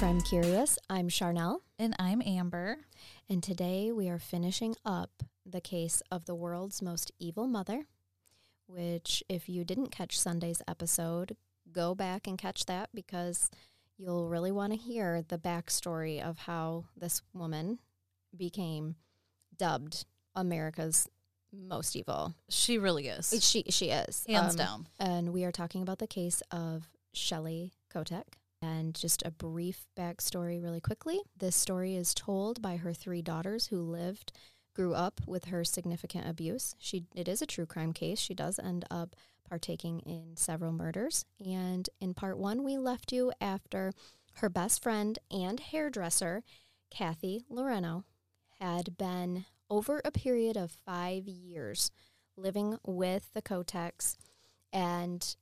[0.00, 0.78] Crime Curious.
[0.88, 1.60] I'm Charnel.
[1.78, 2.78] And I'm Amber.
[3.28, 7.84] And today we are finishing up the case of the world's most evil mother,
[8.66, 11.36] which, if you didn't catch Sunday's episode,
[11.70, 13.50] go back and catch that because
[13.98, 17.78] you'll really want to hear the backstory of how this woman
[18.34, 18.94] became
[19.54, 21.10] dubbed America's
[21.52, 22.34] most evil.
[22.48, 23.34] She really is.
[23.44, 24.88] She she is Hands um, down.
[24.98, 28.38] And we are talking about the case of Shelley Knotek.
[28.62, 31.20] And just a brief backstory, really quickly.
[31.36, 34.32] This story is told by her three daughters who lived,
[34.74, 36.74] grew up with her significant abuse.
[36.78, 38.18] She it is a true crime case.
[38.18, 39.16] She does end up
[39.48, 41.24] partaking in several murders.
[41.44, 43.92] And in part one, we left you after
[44.34, 46.42] her best friend and hairdresser,
[46.90, 48.04] Kathy Loreno,
[48.60, 51.90] had been over a period of five years
[52.36, 54.16] living with the Knoteks
[54.72, 55.36] and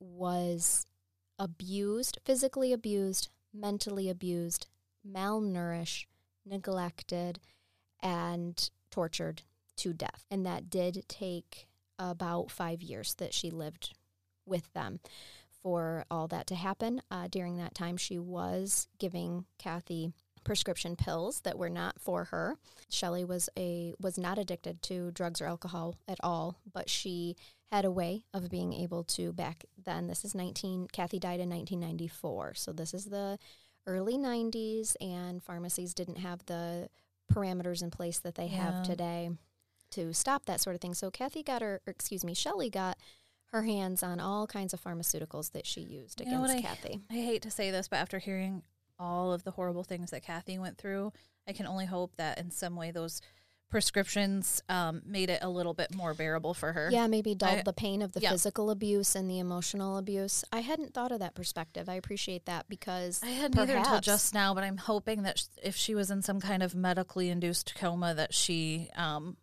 [0.00, 0.86] was
[1.38, 4.66] abused, physically abused, mentally abused,
[5.06, 6.06] malnourished,
[6.44, 7.40] neglected,
[8.00, 9.42] and tortured
[9.76, 10.24] to death.
[10.30, 13.94] And that did take about five years that she lived
[14.46, 15.00] with them
[15.62, 17.02] for all that to happen.
[17.10, 20.12] Uh, during that time, she was giving Kathy
[20.48, 22.56] prescription pills that were not for her.
[22.88, 27.36] Shelley was a was not addicted to drugs or alcohol at all, but she
[27.70, 31.50] had a way of being able to back then this is 19 Kathy died in
[31.50, 32.54] 1994.
[32.54, 33.38] So this is the
[33.86, 36.88] early 90s and pharmacies didn't have the
[37.32, 38.72] parameters in place that they Yeah.
[38.72, 39.30] have today
[39.90, 40.94] to stop that sort of thing.
[40.94, 42.96] So Kathy got her excuse me, Shelley got
[43.52, 47.00] her hands on all kinds of pharmaceuticals that she used You against what I- Kathy.
[47.10, 48.62] I hate to say this, but after hearing
[48.98, 51.12] all of the horrible things that Kathy went through,
[51.46, 53.20] I can only hope that in some way those
[53.70, 56.88] prescriptions um, made it a little bit more bearable for her.
[56.90, 58.30] Yeah, maybe dulled I- the pain of the yeah.
[58.30, 60.42] physical abuse and the emotional abuse.
[60.50, 61.88] I hadn't thought of that perspective.
[61.88, 65.76] I appreciate that because I hadn't either until just now, but I'm hoping that if
[65.76, 69.36] she was in some kind of medically induced coma, that she um,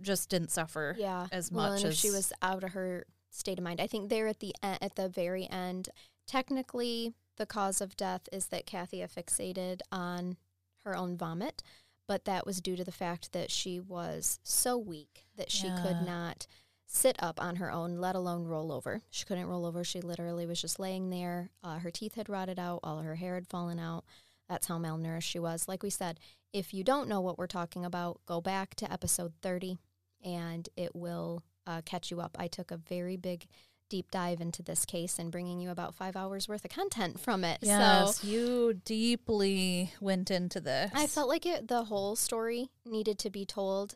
[0.00, 3.04] just didn't suffer yeah as well, much and as if she was out of her
[3.30, 3.80] state of mind.
[3.80, 5.90] I think there at the e- at the very end,
[6.26, 10.36] technically the cause of death is that Kathy asphyxiated on
[10.84, 11.62] her own vomit,
[12.06, 15.82] but that was due to the fact that she was so weak that she Yeah.
[15.82, 16.46] could not
[16.86, 19.02] sit up on her own, let alone roll over.
[19.10, 19.82] She couldn't roll over.
[19.82, 21.50] She literally was just laying there.
[21.62, 24.04] Uh, her teeth had rotted out, all her hair had fallen out.
[24.48, 25.66] That's how malnourished she was.
[25.66, 26.20] Like we said,
[26.52, 29.78] if you don't know what we're talking about, go back to episode 30
[30.24, 32.36] and it will uh, catch you up.
[32.38, 33.48] I took a very big
[33.88, 37.44] deep dive into this case and bringing you about five hours worth of content from
[37.44, 37.58] it.
[37.62, 40.90] Yes, So you deeply went into this.
[40.94, 43.94] I felt like it, the whole story needed to be told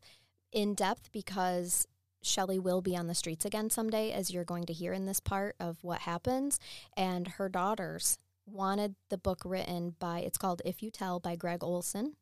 [0.52, 1.86] in depth because
[2.22, 5.20] Shelly will be on the streets again someday, as you're going to hear in this
[5.20, 6.58] part of what happens.
[6.96, 11.62] And her daughters wanted the book written by, it's called If You Tell by Gregg
[11.64, 12.16] Olsen.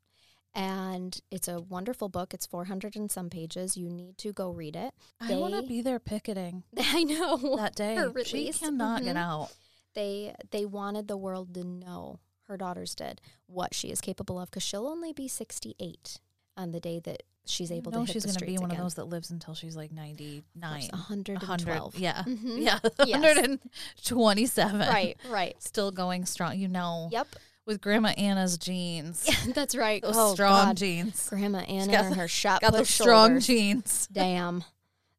[0.55, 2.35] And it's a wonderful book.
[2.35, 3.77] It's 400 and some pages.
[3.77, 4.93] You need to go read it.
[5.21, 7.57] I want to be there picketing I know.
[7.57, 7.97] that day.
[8.25, 9.19] She cannot get Mhm.
[9.21, 9.51] out.
[9.95, 14.51] they they wanted the world to know her daughters did what she is capable of
[14.51, 16.19] because she'll only be 68
[16.57, 18.77] on the day that she's able no, to hit she's gonna be streets one of
[18.79, 20.43] those that lives until she's like 99.
[20.91, 22.23] 112 Yeah.
[22.25, 22.63] Mhm.
[22.63, 22.79] Yeah.
[23.07, 23.21] Yes.
[23.21, 24.81] 127.
[24.81, 26.59] right right Still going strong.
[26.59, 27.29] You know, yep
[27.69, 29.25] with Grandma Anna's genes.
[29.29, 30.77] yeah, that's right Those oh, strong God.
[30.79, 31.29] genes.
[31.29, 33.47] grandma anna got and her shot Got put those strong shoulders.
[33.47, 34.09] genes.
[34.13, 34.65] damn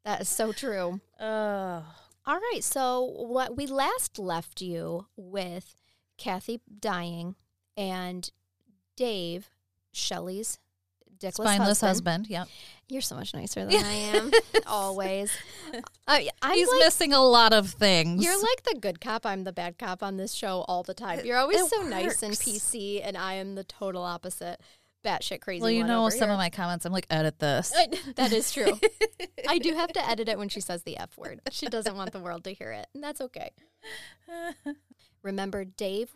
[0.04, 1.86] that is so true Oh.
[2.26, 5.76] all right so what we last left you with
[6.18, 7.36] kathy dying
[7.78, 8.30] and
[8.98, 9.50] dave
[9.94, 10.58] shelley's
[11.20, 12.28] dickless Spineless husband.
[12.28, 12.28] husband.
[12.30, 12.46] Yeah.
[12.88, 14.32] You're so much nicer than I am.
[14.68, 15.32] Always.
[16.08, 18.24] I, I'm He's like, missing a lot of things.
[18.24, 19.26] you're like the good cop.
[19.26, 21.24] I'm the bad cop on this show all the time.
[21.24, 22.34] You're always it so nice and.
[22.34, 24.60] PC, and I am the total opposite.
[25.06, 25.62] Batshit crazy.
[25.62, 26.32] well, you know, some here.
[26.32, 27.74] of my comments, I'm like, edit this.
[28.16, 28.78] that is true.
[29.48, 31.40] I do have to edit it when she says the F word.
[31.52, 33.52] She doesn't want the world to hear it, and that's okay.
[35.24, 36.14] Remember, Dave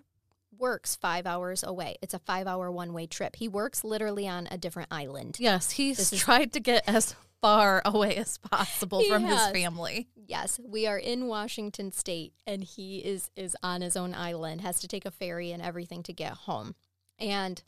[0.64, 1.98] works five hours away.
[2.02, 3.36] It's a five hour one way trip.
[3.36, 5.38] He works literally on a different island.
[5.40, 9.42] yes, he's This is- tried to get as far away as possible He from has.
[9.48, 10.08] his family.
[10.16, 14.62] Yes, we are in Washington State, and he is is on his own island.
[14.62, 16.76] Has to take a ferry and everything to get home.
[17.20, 17.62] And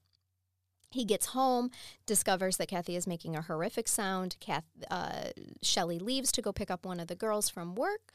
[0.92, 1.72] He gets home,
[2.06, 4.38] discovers that Kathy is making a horrific sound.
[4.40, 5.26] Kath, uh,
[5.62, 8.14] Shelly leaves to go pick up one of the girls from work,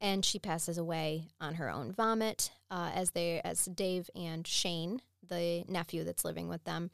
[0.00, 2.52] and she passes away on her own vomit.
[2.70, 6.90] Uh, as they, as Dave and Shane, the nephew that's living with them,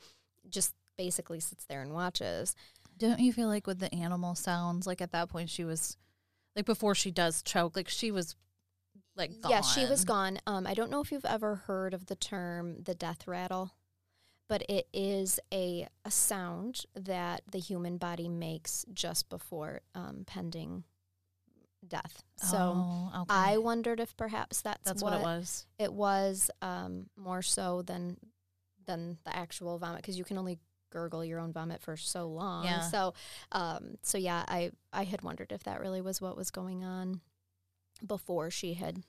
[0.49, 2.57] just basically sits there and watches.
[2.99, 5.97] Don't you feel like with the animal sounds, like at that point she was,
[6.55, 8.35] like before she does choke, like she was,
[9.17, 9.51] like gone.
[9.51, 10.39] Yeah, she was gone.
[10.47, 13.73] Um, I don't know if you've ever heard of the term the death rattle,
[14.49, 20.85] but it is a a sound that the human body makes just before um, pending
[21.89, 22.23] death.
[22.37, 23.27] So Oh, okay.
[23.29, 25.67] I wondered if perhaps that's, that's what, it was.
[25.79, 28.17] It was um, more so than
[28.87, 30.59] than the actual vomit because you can only
[30.91, 32.65] gurgle your own vomit for so long.
[32.65, 32.81] Yeah.
[32.81, 33.15] So,
[33.53, 37.21] um, so yeah, I I had wondered if that really was what was going on
[38.07, 39.03] before she had.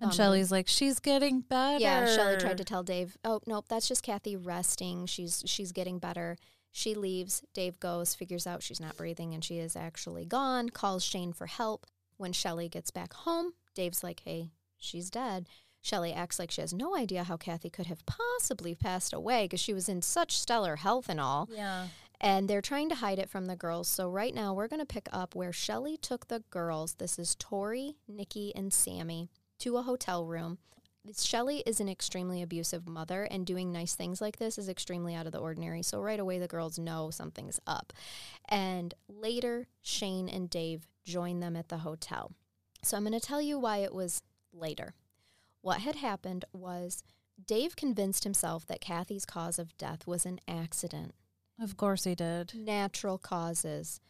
[0.00, 0.14] And.
[0.14, 1.80] Shelly's like, she's getting better.
[1.80, 5.06] Yeah, Shelly tried to tell Dave, "Oh, nope, that's just Kathy resting.
[5.06, 6.36] She's she's getting better."
[6.70, 7.42] She leaves.
[7.54, 10.68] Dave goes, figures out she's not breathing and she is actually gone.
[10.68, 11.86] Calls Shane for help.
[12.18, 15.48] When Shelly gets back home, Dave's like, "Hey, she's dead."
[15.80, 19.60] Shelly acts like she has no idea how Kathy could have possibly passed away because
[19.60, 21.48] she was in such stellar health and all.
[21.50, 21.88] Yeah.
[22.20, 23.86] And they're trying to hide it from the girls.
[23.86, 26.94] So right now we're going to pick up where Shelly took the girls.
[26.94, 29.30] This is Tori, Nikki, and Sammy
[29.60, 30.58] to a hotel room.
[31.16, 35.26] Shelly is an extremely abusive mother, and doing nice things like this is extremely out
[35.26, 35.82] of the ordinary.
[35.82, 37.92] So right away the girls know something's up.
[38.48, 42.32] And later, Shane and Dave join them at the hotel.
[42.82, 44.22] So I'm going to tell you why it was
[44.52, 44.94] later.
[45.62, 47.02] What had happened was
[47.44, 51.14] Dave convinced himself that Kathy's cause of death was an accident
[51.60, 52.52] Of course he did.
[52.54, 54.00] natural causes.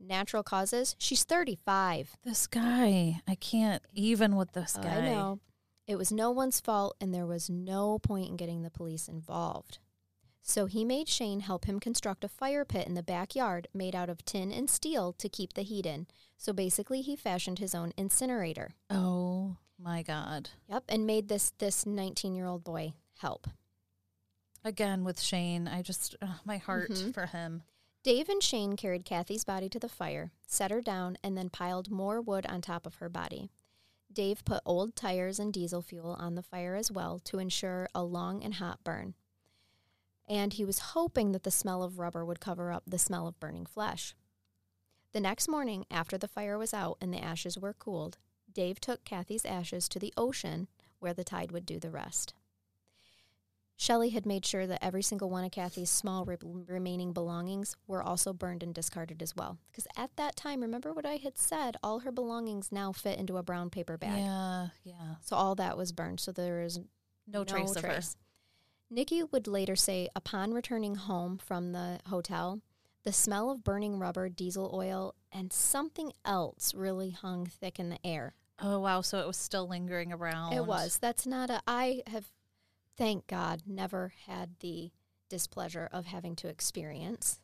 [0.00, 0.96] Natural causes?
[0.98, 2.16] She's 35.
[2.24, 4.98] This guy, I can't even with this guy.
[4.98, 5.40] I know.
[5.86, 9.78] It was no one's fault, and there was no point in getting the police involved.
[10.46, 14.10] So he made Shane help him construct a fire pit in the backyard made out
[14.10, 16.06] of tin and steel to keep the heat in.
[16.36, 18.74] So basically, he fashioned his own incinerator.
[18.90, 20.50] Oh my God.
[20.68, 23.46] Yep, and made this this 19 year old boy help.
[24.62, 26.14] Again with Shane, I just,
[26.44, 27.14] my heart Mhm.
[27.14, 27.62] for him.
[28.02, 31.90] Dave and Shane carried Kathy's body to the fire, set her down, and then piled
[31.90, 33.50] more wood on top of her body.
[34.12, 38.04] Dave put old tires and diesel fuel on the fire as well to ensure a
[38.04, 39.14] long and hot burn.
[40.28, 43.38] And he was hoping that the smell of rubber would cover up the smell of
[43.38, 44.14] burning flesh.
[45.12, 48.18] The next morning, after the fire was out and the ashes were cooled,
[48.52, 50.68] Dave took Kathy's ashes to the ocean
[50.98, 52.34] where the tide would do the rest.
[53.76, 58.02] Shelley had made sure that every single one of Kathy's small re- remaining belongings were
[58.02, 59.58] also burned and discarded as well.
[59.70, 61.76] Because at that time, remember what I had said?
[61.82, 64.20] All her belongings now fit into a brown paper bag.
[64.20, 65.16] Yeah, yeah.
[65.22, 66.20] So all that was burned.
[66.20, 66.78] So there is
[67.26, 68.00] No, trace of her.
[68.90, 72.60] Nikki would later say, upon returning home from the hotel,
[73.02, 78.04] the smell of burning rubber, diesel oil, and something else really hung thick in the
[78.04, 78.34] air.
[78.60, 80.52] Oh wow, so it was still lingering around.
[80.52, 80.98] It was.
[80.98, 81.60] That's not a.
[81.66, 82.26] I have,
[82.96, 84.92] thank God, never had the
[85.28, 87.40] displeasure of having to experience.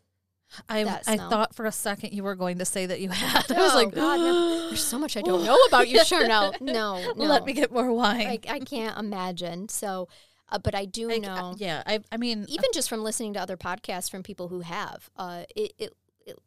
[0.68, 3.50] I I thought for a second you were going to say that you had.
[3.52, 4.66] I was oh, like, Oh, God, no.
[4.68, 6.54] there's so much I don't know about you, Charnel.
[6.60, 7.24] No, no.
[7.24, 8.26] Let me get more wine.
[8.26, 9.68] I, I can't imagine.
[9.68, 10.08] So,
[10.50, 11.28] uh, but I do Like, know.
[11.50, 14.60] uh, yeah, I I mean, even just from listening to other podcasts from people who
[14.60, 15.92] have uh it, it,
[16.26, 16.38] it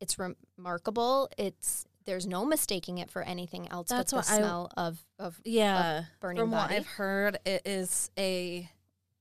[0.00, 4.38] it's remarkable it's there's no mistaking it for anything else That's but the what I-
[4.38, 6.70] smell of of yeah, burning from what.
[6.70, 8.70] I've heard, it is a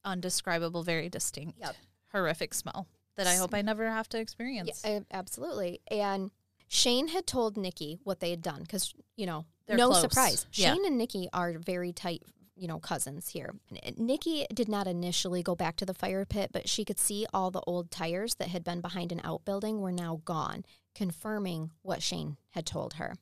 [0.04, 1.76] undescribable, very distinct, Yep.
[2.12, 4.82] horrific smell that I hope I never have to experience.
[4.86, 6.32] yeah, I- absolutely and
[6.68, 10.02] Shane had told Nikki what they had done because you know They're no close.
[10.02, 10.74] surprise Yeah.
[10.74, 12.24] Shane and Nikki are very tight
[12.56, 16.50] you know cousins here eh, Nikki did not initially go back to the fire pit
[16.54, 19.92] but she could see all the old tires that had been behind an outbuilding were
[19.92, 23.16] now gone confirming what Shane had told her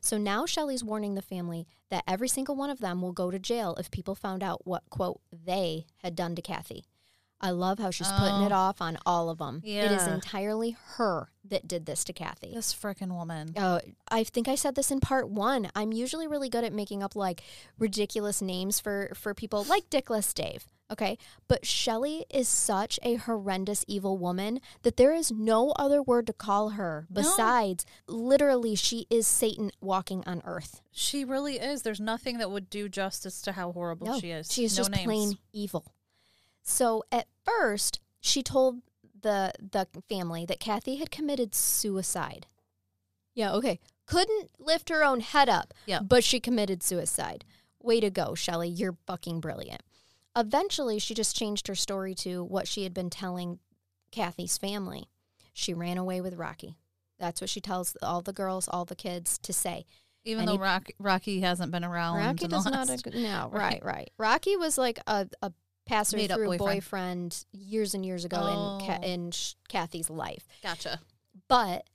[0.00, 3.38] So now Shelley's warning the family that every single one of them will go to
[3.38, 6.84] jail if people found out what, quote, they had done to Kathy.
[7.40, 8.46] I love how she's putting Oh.
[8.46, 9.60] it off on all of them.
[9.64, 12.54] It is entirely her that did this to Kathy.
[12.54, 13.52] this freaking woman.
[13.56, 15.70] Uh, I think I said this in part one.
[15.74, 17.42] I'm usually really good at making up like
[17.78, 20.66] ridiculous names for for people like Dickless Dave.
[20.92, 21.16] Okay,
[21.48, 26.32] but Shelley is such a horrendous evil woman that there is no other word to
[26.34, 30.82] call her besides literally she is Satan walking on earth.
[30.92, 31.82] She really is.
[31.82, 34.52] There's nothing that would do justice to how horrible No, she is.
[34.52, 35.04] She is no just names.
[35.04, 35.92] plain evil.
[36.64, 38.80] So at first, she told
[39.22, 42.46] the the family that Kathy had committed suicide.
[43.34, 43.78] Yeah, okay.
[44.06, 46.00] Couldn't lift her own head up, Yeah.
[46.00, 47.44] but she committed suicide.
[47.82, 48.68] Way to go, Shelley.
[48.68, 49.82] You're fucking brilliant.
[50.36, 53.60] Eventually, she just changed her story to what she had been telling
[54.10, 55.08] Kathy's family.
[55.52, 56.76] She ran away with Rocky.
[57.18, 59.86] That's what she tells all the girls, all the kids to say.
[60.24, 62.18] Even though he- Rock, Rocky hasn't been around.
[62.18, 62.88] Rocky does not.
[62.90, 63.84] Ag- no, right, Right.
[63.84, 64.10] right.
[64.18, 65.52] Rocky was like a, a
[65.86, 66.58] passer through boyfriend.
[66.58, 67.44] boyfriend.
[67.52, 69.02] years and years ago in Oh.
[69.02, 70.46] in Sh- Kathy's life.
[70.62, 71.00] Gotcha.
[71.48, 71.86] But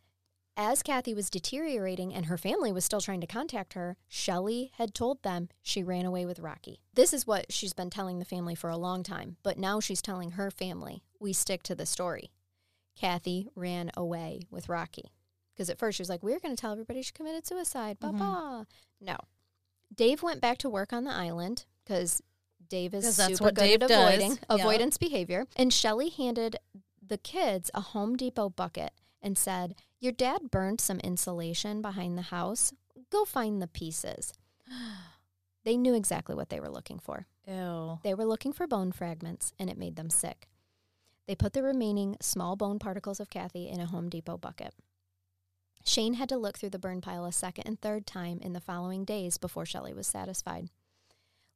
[0.58, 4.94] as Kathy was deteriorating and her family was still trying to contact her, Shelley had
[4.94, 6.82] told them she ran away with Rocky.
[6.94, 10.02] This is what she's been telling the family for a long time, but now she's
[10.02, 12.32] telling her family, we stick to the story.
[12.96, 15.14] Kathy ran away with Rocky.
[15.54, 17.98] Because at first she was like, we're going to tell everybody she committed suicide.
[18.02, 18.18] Mhm.
[18.20, 18.68] ba.
[19.02, 19.18] No.
[19.96, 22.22] Dave went back to work on the island because
[22.70, 24.40] Dave is super what good Dave at avoiding Yep.
[24.50, 25.46] avoidance behavior.
[25.56, 26.58] And Shelley handed
[27.06, 32.24] the kids a Home Depot bucket and said, Your dad burned some insulation behind the
[32.24, 32.74] house.
[33.10, 34.34] Go find the pieces.
[35.66, 37.28] They knew exactly what they were looking for.
[37.46, 38.00] Ew.
[38.02, 40.48] They were looking for bone fragments, and it made them sick.
[41.28, 44.74] They put the remaining small bone particles of Kathy in a Home Depot bucket.
[45.86, 48.62] Shane had to look through the burn pile a second and third time in the
[48.62, 50.70] following days before Shelley was satisfied.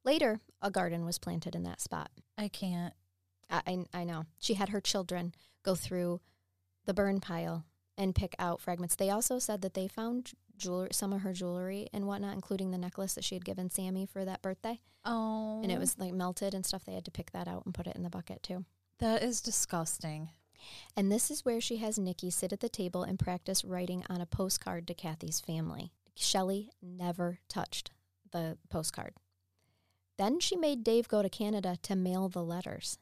[0.06, 2.10] Later, a garden was planted in that spot.
[2.38, 2.94] I can't.
[3.50, 4.26] I, I, I know.
[4.40, 5.34] She had her children
[5.64, 6.22] go through
[6.86, 7.66] the burn pile
[7.98, 8.96] and pick out fragments.
[8.96, 12.78] They also said that they found jewelry, some of her jewelry and whatnot, including the
[12.78, 14.80] necklace that she had given Sammy for that birthday.
[15.06, 15.62] Oh.
[15.62, 15.80] And it oh.
[15.80, 16.86] was like melted and stuff.
[16.86, 18.66] They had to pick that out and put it in the bucket too.
[19.00, 20.30] That is disgusting.
[20.96, 24.22] And this is where she has Nikki sit at the table and practice writing on
[24.22, 25.92] a postcard to Kathy's family.
[26.16, 27.92] Shelley never touched
[28.32, 29.14] the postcard.
[30.18, 32.98] Then she made Dave go to Canada to mail the letters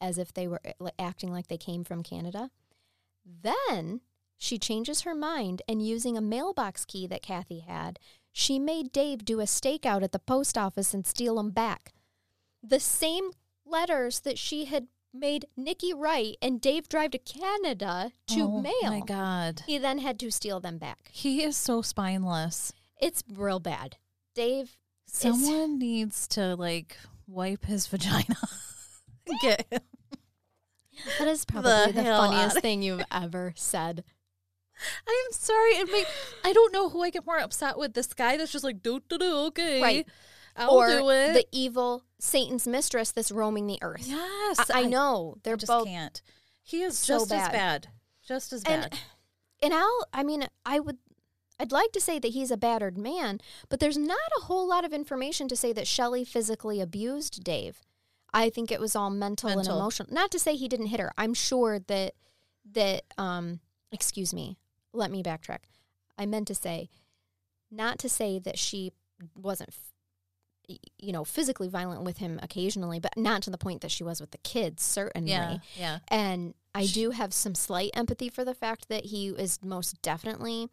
[0.00, 2.50] as if they were uh, acting like they came from Canada.
[3.24, 4.00] Then
[4.36, 8.00] she changes her mind and using a mailbox key that Kathy had,
[8.32, 11.92] she made Dave do a stakeout at the post office and steal them back.
[12.62, 13.30] The same
[13.64, 18.90] letters that she had made Nikki write and Dave drive to Canada to oh, mail.
[18.90, 19.62] my God.
[19.66, 21.10] He then had to steal them back.
[21.12, 22.72] He is so spineless.
[23.00, 23.98] It's real bad.
[24.34, 24.76] Dave
[25.12, 28.36] Someone needs to like wipe his vagina.
[29.42, 29.80] Get him.
[31.18, 34.04] that is probably the, hell funniest thing you've ever said.
[35.06, 35.70] I'm sorry.
[35.72, 36.06] It make,
[36.44, 37.94] I don't know who I get more upset with.
[37.94, 39.80] This guy that's just like, do, do, do, okay.
[39.80, 40.06] Right.
[40.56, 41.32] I'll or do it.
[41.34, 44.04] the evil Satan's mistress that's roaming the earth.
[44.04, 44.70] yes.
[44.70, 45.36] I, I know.
[45.44, 46.20] They're I just both can't.
[46.62, 47.52] He is so just as bad.
[47.52, 47.88] bad.
[48.26, 48.98] Just as and bad.
[49.62, 50.98] and I'll I mean I would
[51.62, 54.84] I'd like to say that he's a battered man, but there's not a whole lot
[54.84, 57.82] of information to say that Shelley physically abused Dave.
[58.34, 60.12] I think it was all mental, and emotional.
[60.12, 61.12] Not to say he didn't hit her.
[61.16, 62.14] I'm sure that
[62.72, 63.60] that um
[63.92, 64.58] excuse me.
[64.92, 65.60] Let me backtrack.
[66.18, 66.90] I meant to say
[67.70, 68.90] not to say that she
[69.36, 69.70] wasn't
[70.98, 74.20] you know physically violent with him occasionally, but not to the point that she was
[74.20, 75.30] with the kids certainly.
[75.30, 75.58] yeah.
[75.76, 75.98] Yeah.
[76.08, 80.70] And I do have some slight empathy for the fact that he is most definitely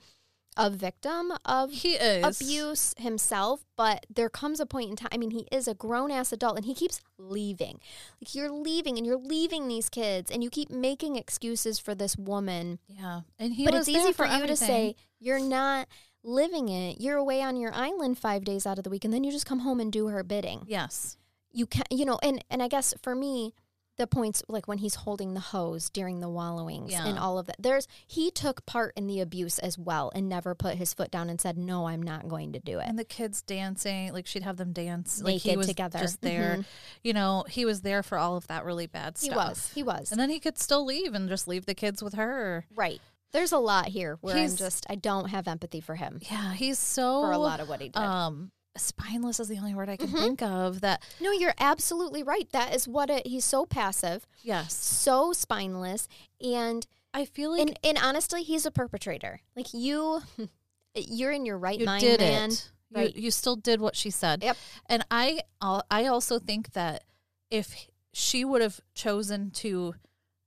[0.59, 2.41] a victim of He is.
[2.41, 5.09] abuse himself, but there comes a point in time.
[5.11, 7.79] I mean, he is a grown ass adult and he keeps leaving.
[8.21, 12.17] Like, you're leaving and you're leaving these kids and you keep making excuses for this
[12.17, 12.79] woman.
[12.87, 13.21] Yeah.
[13.39, 15.87] And he but it's easy there for, you to say, you're not
[16.23, 16.99] living it.
[16.99, 19.45] You're away on your island five days out of the week and then you just
[19.45, 21.17] come home and do her bidding Yes.
[21.53, 23.53] you can not you know and and i guess for me
[23.99, 27.57] the points like when he's holding the hose during the wallowings and all of that
[27.59, 31.29] there's he took part in the abuse as well and never put his foot down
[31.29, 34.41] and said no i'm not going to do it And the kids dancing, like she'd
[34.43, 35.99] have them dance like he Naked was together.
[35.99, 36.57] just there.
[36.59, 36.65] Mhm.
[37.03, 39.29] You know, he was there for all of that really bad stuff.
[39.31, 42.01] he was he was And then he could still leave and just leave the kids
[42.01, 42.65] with her.
[42.75, 42.99] right
[43.31, 46.53] there's a lot here where i'm He's- just i don't have empathy for him Yeah,
[46.53, 49.89] he's so for a lot of what he did um spineless is the only word
[49.89, 50.19] I can Mhm.
[50.19, 54.73] think of that no you're absolutely right that is what it he's so passive yes.
[54.73, 56.07] so spineless
[56.39, 60.21] and I feel like and, and honestly he's a perpetrator like you
[60.95, 62.71] you're in your right you mind did man it.
[62.91, 63.15] Right.
[63.15, 64.41] You, you still did what she said.
[64.43, 64.57] Yep.
[64.87, 67.03] And I I also think that
[67.51, 69.93] if she would have chosen to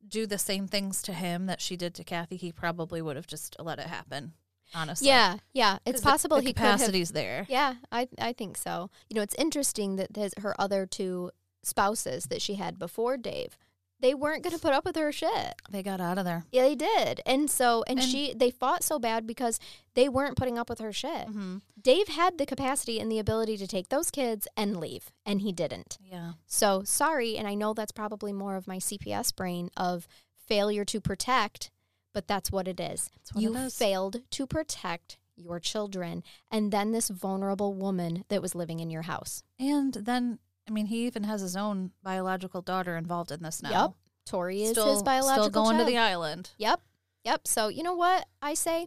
[0.08, 3.28] do the same things to him that she did to Kathy, he probably would have
[3.28, 4.32] just let it happen.
[4.74, 5.08] Honestly.
[5.08, 5.78] Yeah, yeah.
[5.84, 7.12] it's possible the he could have.
[7.12, 7.46] there.
[7.48, 8.90] Yeah, I I think so.
[9.08, 11.30] You know, it's interesting that his, her other two
[11.62, 13.56] spouses that she had before Dave,
[14.00, 15.54] they weren't going to put up with her shit.
[15.70, 16.44] They got out of there.
[16.50, 19.60] Yeah, they did, and so and, And- she they fought so bad because
[19.94, 21.28] they weren't putting up with her shit.
[21.28, 21.58] Mm-hmm.
[21.80, 25.52] Dave had the capacity and the ability to take those kids and leave, and he
[25.52, 25.98] didn't.
[26.02, 26.32] Yeah.
[26.46, 30.06] So sorry, and I know that's probably more of my CPS brain of
[30.46, 31.70] failure to protect,
[32.12, 33.10] but that's what it is.
[33.34, 38.80] You it failed to protect your children, and then this vulnerable woman that was living
[38.80, 39.42] in your house.
[39.58, 40.38] And then,
[40.68, 43.70] I mean, he even has his own biological daughter involved in this now.
[43.70, 43.92] Yep.
[44.26, 45.88] Tori is still, his biological still going child.
[45.88, 46.50] to the island.
[46.58, 46.80] Yep.
[47.24, 47.48] Yep.
[47.48, 48.86] So you know what I say?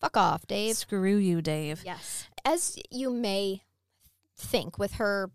[0.00, 0.76] Fuck off, Dave.
[0.76, 1.82] Screw you, Dave.
[1.84, 2.28] Yes.
[2.44, 3.62] As you may
[4.36, 5.30] think with her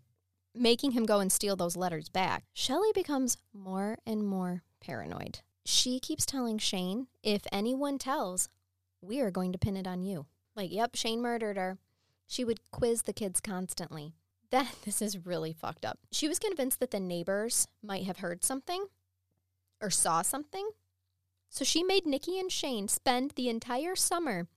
[0.54, 5.40] making him go and steal those letters back, Shelley becomes more and more paranoid.
[5.70, 8.48] She keeps telling Shane, if anyone tells,
[9.00, 10.26] we are going to pin it on you.
[10.56, 11.78] Like, yep, Shane murdered her.
[12.26, 14.14] She would quiz the kids constantly.
[14.50, 16.00] That this is really fucked up.
[16.10, 18.86] She was convinced that the neighbors might have heard something
[19.80, 20.70] or saw something.
[21.48, 24.48] So she made Nikki and Shane spend the entire summer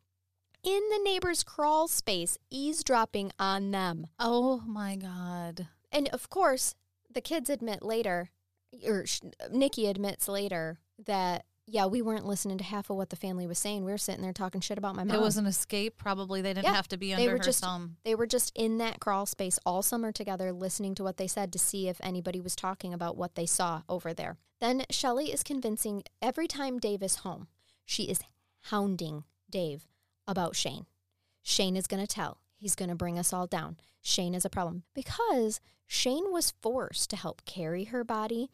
[0.63, 4.08] in the neighbor's crawl space, eavesdropping on them.
[4.17, 5.67] Oh my god.
[5.91, 6.74] And of course,
[7.08, 8.32] the kids admit later,
[8.84, 9.05] or
[9.51, 13.58] Nikki admits later, that, yeah, we weren't listening to half of what the family was
[13.60, 13.86] saying.
[13.86, 15.16] We were sitting there talking shit about my mom.
[15.16, 15.98] It was an escape.
[15.98, 17.98] Probably they didn't Yeah, have to be they under were her just- thumb.
[18.04, 21.54] They were just in that crawl space all summer together, listening to what they said
[21.54, 24.38] to see if anybody was talking about what they saw over there.
[24.60, 27.48] Then Shelley is convincing every time Dave is home,
[27.86, 28.20] she is
[28.68, 29.88] hounding Dave
[30.28, 30.86] about Shane.
[31.42, 32.40] Shane is going to tell.
[32.56, 33.78] He's going to bring us all down.
[34.02, 38.50] Shane is a problem because Shane was forced to help carry her body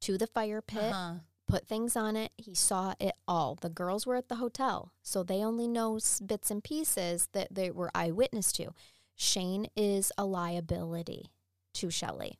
[0.00, 1.14] to the fire pit Uh-huh.
[1.52, 2.32] Put things on it.
[2.38, 3.58] He saw it all.
[3.60, 7.70] The girls were at the hotel, so they only know bits and pieces that they
[7.70, 8.70] were eyewitness to.
[9.16, 11.26] Shane is a liability
[11.74, 12.38] to Shelley.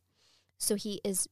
[0.56, 1.28] So he is,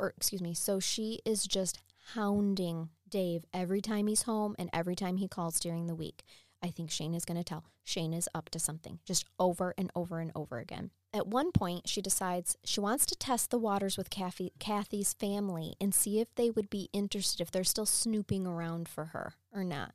[0.00, 1.78] or excuse me, so she is just
[2.14, 6.24] hounding Dave every time he's home and every time he calls during the week.
[6.60, 7.64] I think Shane is going to tell.
[7.84, 10.90] Shane is up to something, just over and over and over again.
[11.12, 15.74] At one point, she decides she wants to test the waters with Kathy, Kathy's family
[15.80, 19.64] and see if they would be interested, if they're still snooping around for her or
[19.64, 19.92] not.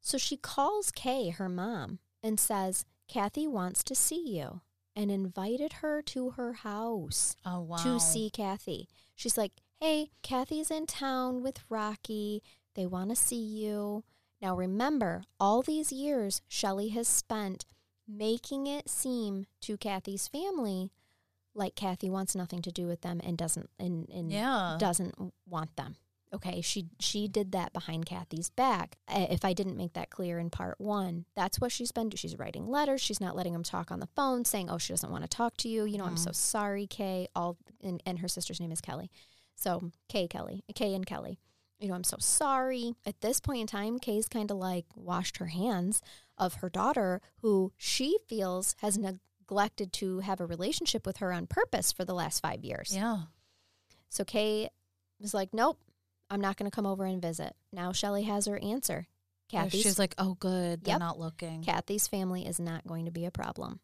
[0.00, 4.60] So she calls Kay, her mom, and says, Kathy wants to see you,
[4.94, 7.76] and invited her to her house Oh wow.
[7.78, 8.88] to see Kathy.
[9.16, 12.42] She's like, hey, Kathy's in town with Rocky.
[12.74, 14.04] They want to see you.
[14.40, 17.64] Now remember, all these years Shelley has spent
[18.08, 20.90] making it seem to Kathy's family
[21.54, 24.76] like Kathy wants nothing to do with them and doesn't and, and Yeah.
[24.78, 25.14] doesn't
[25.48, 25.96] want them.
[26.34, 28.98] Okay, she she did that behind Kathy's back.
[29.08, 32.08] If I didn't make that clear in part one, that's what she's been.
[32.08, 32.18] Doing.
[32.18, 33.00] She's writing letters.
[33.00, 35.56] She's not letting him talk on the phone, saying, "Oh, she doesn't want to talk
[35.58, 36.34] to you." You know, I'm so mm.
[36.34, 37.28] sorry, Kay.
[37.36, 39.08] All and, and her sister's name is Kelly,
[39.54, 41.38] so Kay Kelly, Kay and Kelly.
[41.78, 42.94] You know, I'm so sorry.
[43.04, 46.00] At this point in time, Kay's kind of like washed her hands
[46.38, 51.46] of her daughter, who she feels has neglected to have a relationship with her on
[51.46, 52.92] purpose for the last five years.
[52.94, 53.22] Yeah.
[54.08, 54.70] So Kay
[55.20, 55.78] was like, nope,
[56.30, 57.54] I'm not going to come over and visit.
[57.72, 59.06] Now Shelly has her answer.
[59.50, 60.82] Kathy's, She's like, oh, good.
[60.82, 61.00] They're Yep.
[61.00, 61.62] not looking.
[61.62, 63.80] Kathy's family is not going to be a problem.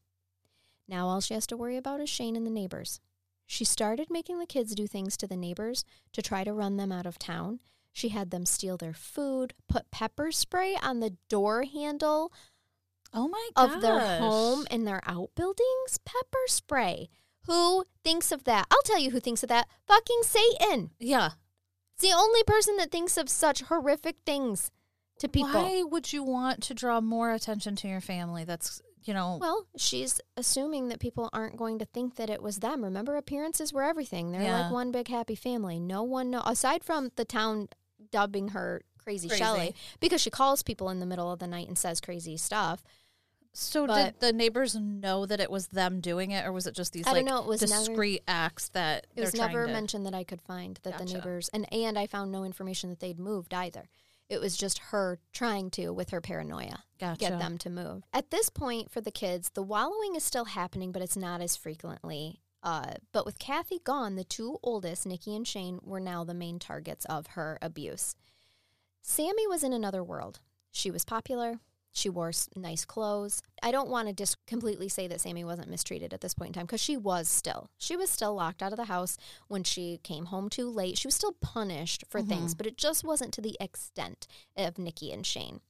[0.89, 3.01] Now all she has to worry about is Shane and the neighbors.
[3.47, 6.91] She started making the kids do things to the neighbors to try to run them
[6.91, 7.61] out of town.
[7.93, 12.33] She had them steal their food, put pepper spray on the door handle
[13.13, 13.75] oh my god.
[13.77, 15.99] of their home and their outbuildings.
[16.05, 17.09] Pepper spray.
[17.47, 18.67] Who thinks of that?
[18.71, 19.69] I'll tell you who thinks of that.
[19.87, 20.91] Fucking Satan.
[20.99, 21.31] Yeah.
[21.95, 24.71] It's the only person that thinks of such horrific things
[25.19, 25.53] to people.
[25.53, 28.45] Why would you want to draw more attention to your family?
[28.45, 29.39] That's you know.
[29.41, 32.85] Well, she's assuming that people aren't going to think that it was them.
[32.85, 34.31] Remember, appearances were everything.
[34.31, 34.63] They're Yeah.
[34.63, 35.81] like one big happy family.
[35.81, 37.69] No one know aside from the town
[38.11, 39.43] dubbing her crazy, Crazy.
[39.43, 42.83] Shelley because she calls people in the middle of the night and says crazy stuff.
[43.53, 46.75] so but- did the neighbors know that it was them doing it, or was it
[46.75, 47.43] just these I like don't know.
[47.43, 49.73] It was never discreet acts that It was never to?
[49.73, 53.01] mentioned that I could find that the neighbors and and I found no information that
[53.01, 53.89] they'd moved either.
[54.29, 57.19] It was just her trying to with her paranoia Gotcha.
[57.19, 58.05] get them to move.
[58.15, 61.55] At this point for the kids, the wallowing is still happening, but it's not as
[61.57, 62.41] frequently.
[62.63, 66.59] Uh, but with Kathy gone, the two oldest, Nikki and Shane, were now the main
[66.59, 68.15] targets of her abuse.
[69.01, 70.41] Sammy was in another world.
[70.71, 71.59] She was popular.
[71.95, 73.43] She wore nice clothes.
[73.63, 76.55] I don't want to just completely say that Sammy wasn't mistreated at this point in
[76.55, 77.69] time because she was still.
[77.77, 80.97] She was still locked out of the house when she came home too late.
[80.97, 85.13] She was still punished for things, but it just wasn't to the extent of Nikki
[85.13, 85.61] and Shane.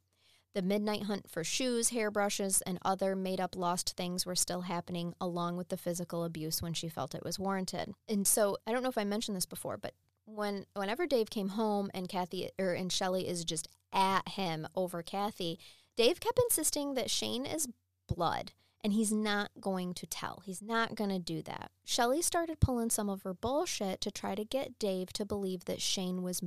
[0.54, 5.14] The midnight hunt for shoes, hairbrushes, and other made up lost things were still happening,
[5.20, 7.94] along with the physical abuse when she felt it was warranted.
[8.06, 9.94] And so I don't know if I mentioned this before, but
[10.26, 15.02] when whenever Dave came home and Kathy or and Shelly is just at him over
[15.02, 15.58] Kathy,
[15.96, 17.68] Dave kept insisting that Shane is
[18.08, 18.52] blood
[18.84, 20.42] and he's not going to tell.
[20.44, 21.70] He's not going to do that.
[21.84, 25.80] Shelly started pulling some of her bullshit to try to get Dave to believe that
[25.80, 26.42] Shane was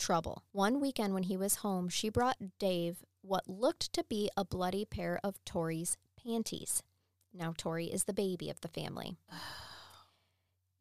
[0.00, 0.42] trouble.
[0.52, 4.84] One weekend when he was home, she brought Dave what looked to be a bloody
[4.84, 6.82] pair of Tori's panties.
[7.32, 9.16] Now, Tori is the baby of the family.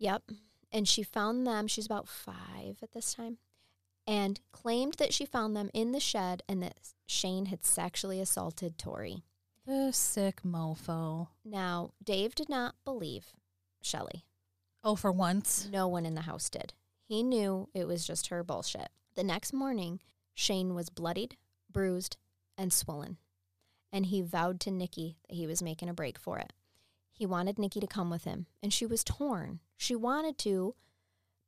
[0.02, 0.24] Yep.
[0.72, 1.68] and she found them.
[1.68, 3.38] She's about five at this time,
[4.08, 8.78] and claimed that she found them in the shed and that Shane had sexually assaulted
[8.78, 9.24] Tori.
[9.66, 11.28] The sick mofo.
[11.44, 13.34] Now, Dave did not believe
[13.82, 14.24] Shelley.
[14.84, 15.68] Oh, for once.
[15.70, 16.74] No one in the house did.
[17.04, 18.90] He knew it was just her bullshit.
[19.20, 20.00] The next morning,
[20.34, 21.36] Shane was bloodied,
[21.70, 22.16] bruised,
[22.58, 23.18] and swollen,
[23.92, 26.54] and he vowed to Nikki that he was making a break for it.
[27.12, 29.60] He wanted Nikki to come with him, and she was torn.
[29.76, 30.74] She wanted to,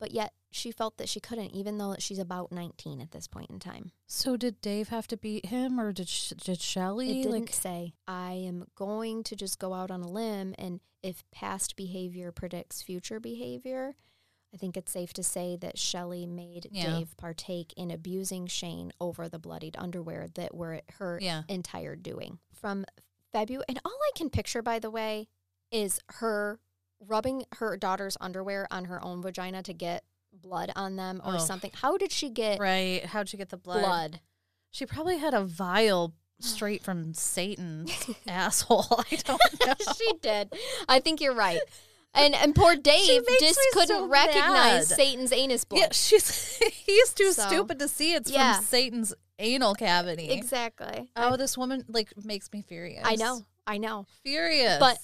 [0.01, 3.49] but yet she felt that she couldn't, even though she's about 19 at this point
[3.49, 3.93] in time.
[4.05, 7.53] So did Dave have to beat him, or did Sh- did Shelly It didn't like?
[7.53, 12.33] say, I am going to just go out on a limb, and if past behavior
[12.33, 13.95] predicts future behavior,
[14.53, 16.97] I think it's safe to say that Shelley made Yeah.
[16.97, 21.43] Dave partake in abusing Shane over the bloodied underwear that were her Yeah.
[21.47, 22.39] entire doing.
[22.51, 22.85] From
[23.31, 25.29] February, and all I can picture, by the way,
[25.71, 26.59] is her
[26.99, 31.37] rubbing her daughter's underwear on her own vagina to get blood on them or Oh.
[31.39, 31.71] something.
[31.73, 33.05] How did she get Right?
[33.05, 33.81] How'd she get the blood?
[33.83, 34.19] blood?
[34.69, 37.91] She probably had a vial straight from Satan's
[38.27, 38.85] asshole.
[39.11, 39.73] I don't know.
[39.97, 40.53] she did.
[40.89, 41.61] I think you're right.
[42.13, 44.97] And and poor Dave just couldn't so recognize mad.
[44.97, 45.79] Satan's anus blood.
[45.79, 48.55] Yeah, she's he's too So, stupid to see it's yeah.
[48.55, 50.29] from Satan's anal cavity.
[50.31, 51.09] Exactly.
[51.15, 53.03] Oh, this woman like makes me furious.
[53.05, 53.45] I know.
[53.65, 54.05] I know.
[54.23, 54.77] furious.
[54.79, 54.97] But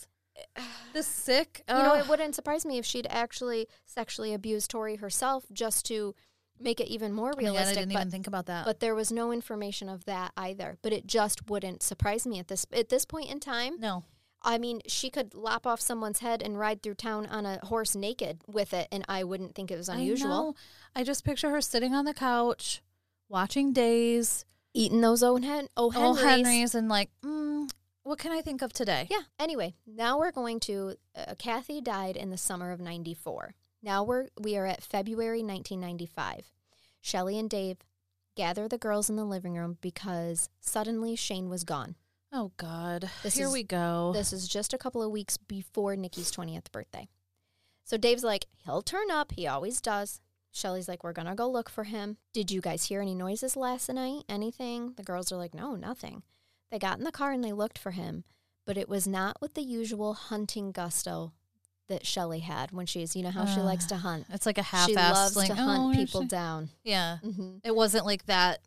[0.94, 1.64] the sick.
[1.70, 6.14] you know, it wouldn't surprise me if she'd actually sexually abused Tori herself just to
[6.60, 7.76] make it even more Oh God, I realistic.
[7.78, 8.66] didn't but even think about that.
[8.66, 10.78] but there was no information of that either.
[10.82, 13.80] But it just wouldn't surprise me at this at this point in time.
[13.80, 14.04] no,
[14.48, 17.98] I mean, she could lop off someone's head and ride through town on a horse
[17.98, 20.28] naked with it, and I wouldn't think it was unusual.
[20.28, 20.56] I, know.
[20.96, 22.82] I just picture her sitting on the couch
[23.28, 25.36] watching Days, Eating those O.
[25.36, 25.92] Hen- o.
[25.94, 26.46] oh Henrys.
[26.46, 27.70] Henry's, and like, mm,
[28.04, 29.08] what can I think of today?
[29.12, 29.24] Yeah.
[29.38, 33.54] Anyway, now we're going to uh, Kathy died in the summer of 94.
[33.84, 36.52] Now we're we are at February 1995.
[37.02, 37.80] Shelley and Dave
[38.36, 41.96] gather the girls in the living room because suddenly Shane was gone.
[42.32, 44.12] Oh God, This here is- we go.
[44.14, 47.08] This is just a couple of weeks before Nikki's 20th birthday.
[47.84, 49.32] So Dave's like, he'll turn up.
[49.32, 50.20] He always does.
[50.52, 52.18] Shelly's like, we're going to go look for him.
[52.34, 54.24] Did you guys hear any noises last night?
[54.28, 54.94] Anything?
[54.98, 56.24] The girls are like, no, nothing.
[56.70, 58.26] They got in the car and they looked for him,
[58.66, 61.32] but it was not with the usual hunting gusto
[61.88, 64.26] that Shelly had when she's, you know how she Uh, likes to hunt.
[64.30, 66.28] it's like a half-assed loves like, to oh, hunt people Shane.
[66.28, 66.70] down.
[66.84, 67.58] Yeah, Mm-hmm.
[67.64, 68.60] it wasn't like that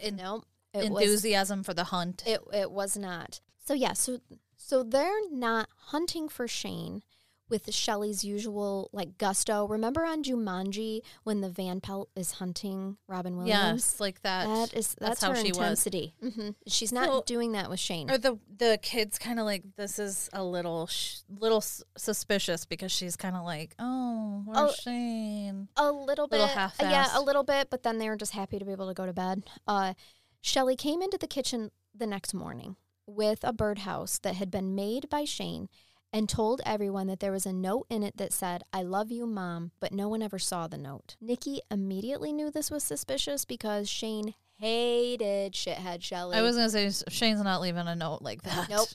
[0.00, 0.42] en- no,
[0.84, 2.22] it was enthusiasm for the hunt.
[2.26, 3.40] It it was not.
[3.64, 4.18] So yeah, so
[4.56, 7.02] so they're not hunting for Shane
[7.48, 9.68] with Shelley's usual like gusto.
[9.68, 13.52] Remember on Jumanji when the Van Pelt is hunting Robin Williams?
[13.92, 14.46] yes, like that.
[14.46, 15.58] That is that's, that's how she was.
[15.58, 16.14] intensity.
[16.20, 18.10] hmm She's not So- doing that with Shane.
[18.10, 22.64] Or the the kids kind of like this is a little sh- little s- suspicious
[22.66, 25.68] because she's kind of like, oh, where's Oh, Shane?
[25.76, 27.70] a little bit, little yeah, a little bit.
[27.70, 29.44] But then they were just happy to be able to go to bed.
[29.68, 29.94] Uh,
[30.46, 35.10] Shelley came into the kitchen the next morning with a birdhouse that had been made
[35.10, 35.68] by Shane
[36.12, 39.26] and told everyone that there was a note in it that said, I love you,
[39.26, 41.16] mom, but no one ever saw the note.
[41.20, 46.36] Nikki immediately knew this was suspicious because Shane hated shithead Shelley.
[46.36, 48.68] I was gonna say Shane's not leaving a note like that.
[48.70, 48.88] Nope.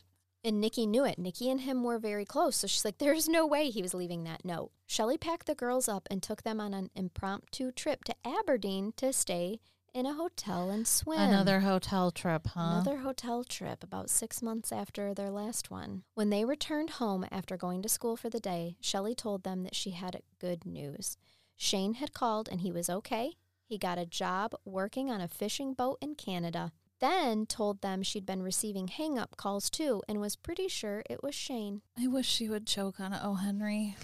[0.46, 1.20] And Nikki knew it.
[1.20, 2.56] Nikki and him were very close.
[2.56, 4.72] So she's like, there's no way he was leaving that note.
[4.88, 9.12] Shelley packed the girls up and took them on an impromptu trip to Aberdeen to
[9.12, 9.60] stay
[9.94, 11.20] in a hotel and swim.
[11.20, 12.82] Another hotel trip, huh?
[12.82, 16.04] Another hotel trip about six months after their last one.
[16.14, 19.76] When they returned home after going to school for the day, Shelley told them that
[19.76, 21.18] she had good news.
[21.56, 23.34] Shane had called and he was okay.
[23.66, 26.72] He got a job working on a fishing boat in Canada.
[27.00, 31.24] Then told them she'd been receiving hang up calls too and was pretty sure it
[31.24, 31.82] was Shane.
[31.98, 33.14] I wish she would choke on.
[33.14, 33.96] Oh, Henry,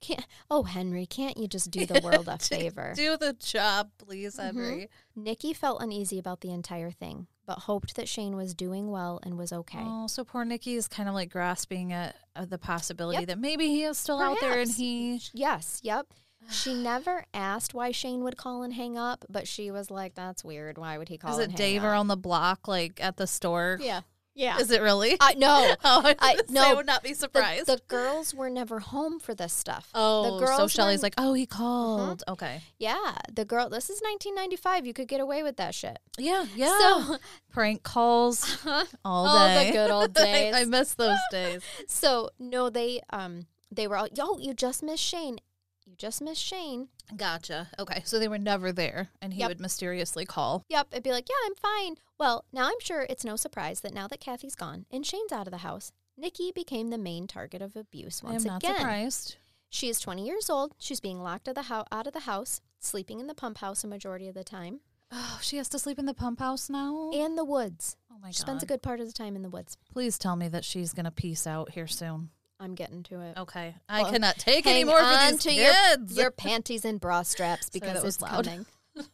[0.00, 2.92] Can't, oh, Henry, can't you just do the world a favor?
[2.96, 4.42] do the job, please, Mhm.
[4.44, 4.90] Henry.
[5.14, 9.36] Nikki felt uneasy about the entire thing, but hoped that Shane was doing well and
[9.36, 9.78] was okay.
[9.82, 13.26] Oh, so poor Nikki is kind of like grasping at, at the possibility Yep.
[13.28, 15.20] that maybe he is still out there and he.
[15.34, 16.06] Yes, yep.
[16.50, 20.42] She never asked why Shane would call and hang up, but she was like, "That's
[20.42, 20.78] weird.
[20.78, 21.88] Why would he call?" Is it Dave up?
[21.90, 23.78] around the block, like at the store?
[23.80, 24.00] Yeah,
[24.34, 24.58] yeah.
[24.58, 25.16] Is it really?
[25.20, 25.74] I no.
[25.84, 27.66] oh, I, I- was gonna say, no, I would not be surprised.
[27.66, 29.88] the girls were never home for this stuff.
[29.94, 32.22] oh, the girls so Shelly's like, oh, he called.
[32.28, 32.62] Okay.
[32.78, 33.68] yeah, the girl.
[33.68, 34.86] This is 1995.
[34.86, 35.98] You could get away with that shit.
[36.18, 36.76] Yeah, yeah.
[36.78, 37.16] So,
[37.52, 38.58] Prank calls
[39.04, 39.72] all the day.
[39.72, 40.54] good old I- days.
[40.54, 41.62] I, miss those days.
[41.86, 45.38] so no, they um they were all, yo, you just missed Shane.
[45.86, 46.88] You just missed Shane.
[47.16, 47.68] Gotcha.
[47.78, 49.48] Okay, so they were never there, and he Yep.
[49.48, 50.64] would mysteriously call.
[50.68, 51.96] Yep, it'd be like, yeah, I'm fine.
[52.20, 55.46] Well, now I'm sure it's no surprise that now that Kathy's gone and Shane's out
[55.46, 58.52] of the house, Nikki became the main target of abuse once again.
[58.52, 58.76] I'm not again.
[58.76, 59.36] surprised.
[59.70, 60.74] She is 20 years old.
[60.78, 63.56] She's being locked out of, the hou- out of the house, sleeping in the pump
[63.58, 64.80] house a majority of the time,
[65.12, 67.10] Oh, she has to sleep in the pump house now.
[67.14, 67.96] and the woods.
[68.12, 68.46] oh my she god!
[68.46, 69.76] spends a good part of the time in the woods.
[69.90, 72.28] Please tell me that she's gonna peace out here soon.
[72.60, 73.38] I'm getting to it.
[73.38, 76.16] Okay, I Well, cannot take any more for these to your, kids.
[76.16, 78.44] your panties and bra straps because was it's loud.
[78.44, 78.66] coming.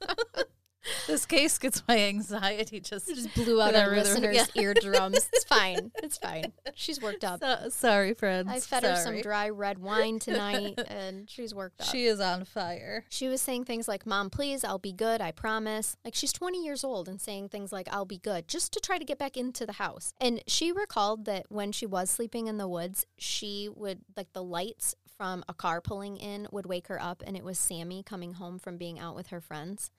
[1.06, 3.08] this case gets my anxiety just.
[3.08, 4.62] Just blew out our listeners' yeah.
[4.62, 5.28] eardrums.
[5.32, 5.92] It's fine.
[6.02, 6.52] It's fine.
[6.74, 7.40] She's worked up.
[7.40, 8.48] So- sorry, friends.
[8.50, 11.88] I fed her some dry red wine tonight, and she's worked up.
[11.88, 13.04] She is on fire.
[13.08, 15.96] She was saying things like, Mom, please, I'll be good, I promise.
[16.04, 18.98] Like, she's 20 years old and saying things like, I'll be good, just to try
[18.98, 20.12] to get back into the house.
[20.20, 24.42] And she recalled that when she was sleeping in the woods, she would, like, the
[24.42, 28.34] lights from a car pulling in would wake her up, and it was Sammy coming
[28.34, 29.90] home from being out with her friends.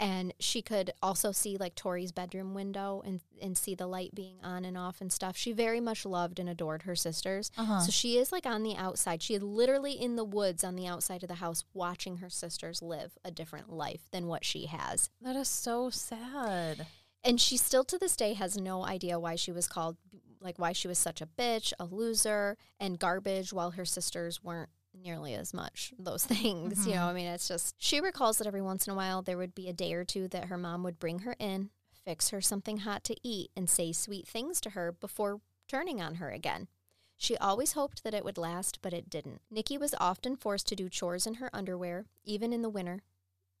[0.00, 4.38] And she could also see like Tori's bedroom window and, and see the light being
[4.42, 5.36] on and off and stuff.
[5.36, 7.50] She very much loved and adored her sisters.
[7.58, 7.80] Uh-huh.
[7.80, 9.22] So she is like on the outside.
[9.22, 12.80] She is literally in the woods on the outside of the house watching her sisters
[12.80, 15.10] live a different life than what she has.
[15.20, 16.86] That is so sad.
[17.22, 19.98] And she still to this day has no idea why she was called,
[20.40, 24.70] like, why she was such a bitch, a loser, and garbage while her sisters weren't
[25.02, 26.86] nearly as much those things.
[26.86, 27.08] You know, mm-hmm.
[27.08, 29.68] I mean, it's just, she recalls that every once in a while there would be
[29.68, 31.70] a day or two that her mom would bring her in,
[32.04, 36.16] fix her something hot to eat, and say sweet things to her before turning on
[36.16, 36.68] her again.
[37.16, 39.42] She always hoped that it would last, but it didn't.
[39.50, 43.02] Nikki was often forced to do chores in her underwear, even in the winter.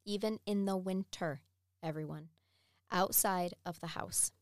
[0.06, 1.42] Even in the winter,
[1.82, 2.30] everyone
[2.90, 4.32] outside of the house.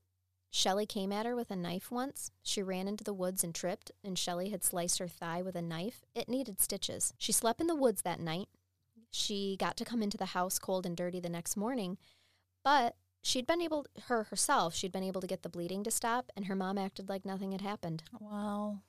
[0.50, 2.30] Shelley came at her with a knife once.
[2.42, 5.62] She ran into the woods and tripped, and Shelley had sliced her thigh with a
[5.62, 6.04] knife.
[6.14, 7.12] It needed stitches.
[7.18, 8.48] She slept in the woods that night.
[9.10, 11.98] She got to come into the house cold and dirty the next morning,
[12.62, 16.30] but she'd been able, her herself, she'd been able to get the bleeding to stop,
[16.36, 18.02] and her mom acted like nothing had happened.
[18.20, 18.80] Wow.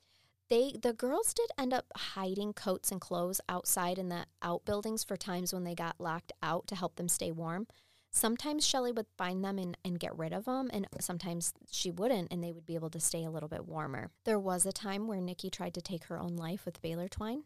[0.50, 5.16] They, the girls did end up hiding coats and clothes outside in the outbuildings for
[5.16, 7.68] times when they got locked out to help them stay warm.
[8.12, 12.32] Sometimes Shelley would find them and, and get rid of them, and sometimes she wouldn't,
[12.32, 14.10] and they would be able to stay a little bit warmer.
[14.26, 17.44] There was a time where Nikki tried to take her own life with baler twine,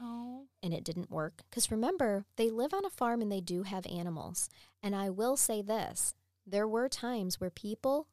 [0.00, 0.46] Oh.
[0.62, 1.42] and it didn't work.
[1.50, 4.48] Because remember, they live on a farm and they do have animals.
[4.82, 6.14] And I will say this
[6.46, 8.06] there were times where people,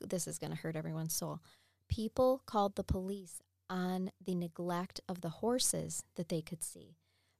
[0.00, 1.40] this is going to hurt everyone's soul,
[1.88, 3.40] people called the police
[3.70, 6.96] on the neglect of the horses that they could see.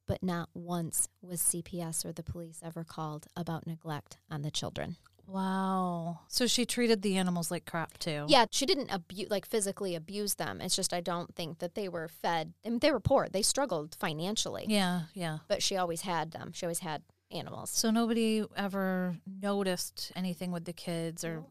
[0.07, 4.95] But not once was CPS or the police ever called about neglect on the children.
[5.27, 6.19] Wow.
[6.29, 8.25] So she treated the animals like crap too.
[8.29, 10.61] Yeah, she didn't abuse, like physically abuse them.
[10.61, 12.53] It's just I don't think that they were fed.
[12.65, 13.27] I mean, they were poor.
[13.29, 14.65] They struggled financially.
[14.67, 15.01] Yeah.
[15.13, 15.39] Yeah.
[15.49, 16.51] but she always had them.
[16.53, 17.69] She always had animals.
[17.71, 21.43] So nobody ever noticed anything with the kids or,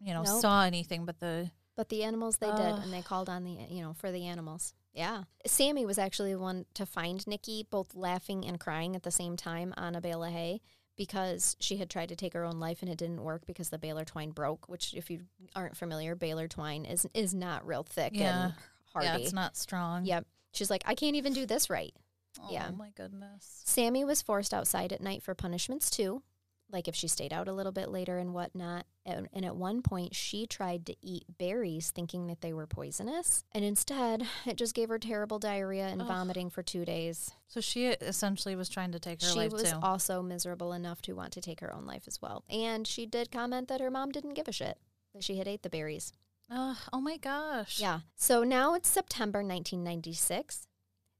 [0.00, 0.40] you know, Nope.
[0.40, 1.50] saw anything but the.
[1.76, 4.72] But the animals they did, and they called on the you know for the animals.
[4.96, 9.10] Yeah, Sammy was actually the one to find Nikki, both laughing and crying at the
[9.10, 10.62] same time on a bale of hay
[10.96, 13.76] because she had tried to take her own life and it didn't work because the
[13.78, 14.68] baler twine broke.
[14.70, 15.20] Which, if you
[15.54, 18.44] aren't familiar, baler twine is is not real thick Yeah.
[18.46, 18.54] and
[18.94, 19.06] hardy.
[19.08, 20.06] Yeah, it's not strong.
[20.06, 20.26] Yep.
[20.54, 21.94] She's like, I can't even do this right.
[22.40, 22.70] Oh Yeah.
[22.70, 23.62] my goodness.
[23.66, 26.22] Sammy was forced outside at night for punishments too,
[26.70, 28.86] like if she stayed out a little bit later and whatnot.
[29.04, 33.44] And, and at one point, she tried to eat berries thinking that they were poisonous.
[33.52, 36.08] And instead, it just gave her terrible diarrhea and Ugh.
[36.08, 37.30] vomiting for two days.
[37.46, 39.58] So she essentially was trying to take her she life too.
[39.58, 42.44] She was also miserable enough to want to take her own life as well.
[42.50, 44.78] And she did comment that her mom didn't give a shit,
[45.14, 46.12] that she had ate the berries.
[46.50, 47.80] Ugh, oh my gosh.
[47.80, 48.00] Yeah.
[48.14, 50.66] So now it's September 1996.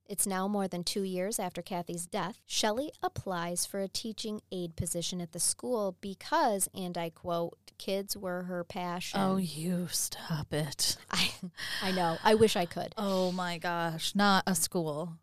[0.09, 2.41] It's now more than two years after Kathy's death.
[2.47, 8.17] Shelley applies for a teaching aide position at the school because, and I quote, kids
[8.17, 9.21] were her passion.
[9.21, 10.97] Oh, you stop it.
[11.11, 11.31] I,
[11.83, 12.19] I know.
[12.23, 12.95] I wish I could.
[12.97, 14.15] Oh my gosh.
[14.15, 15.15] Not a school.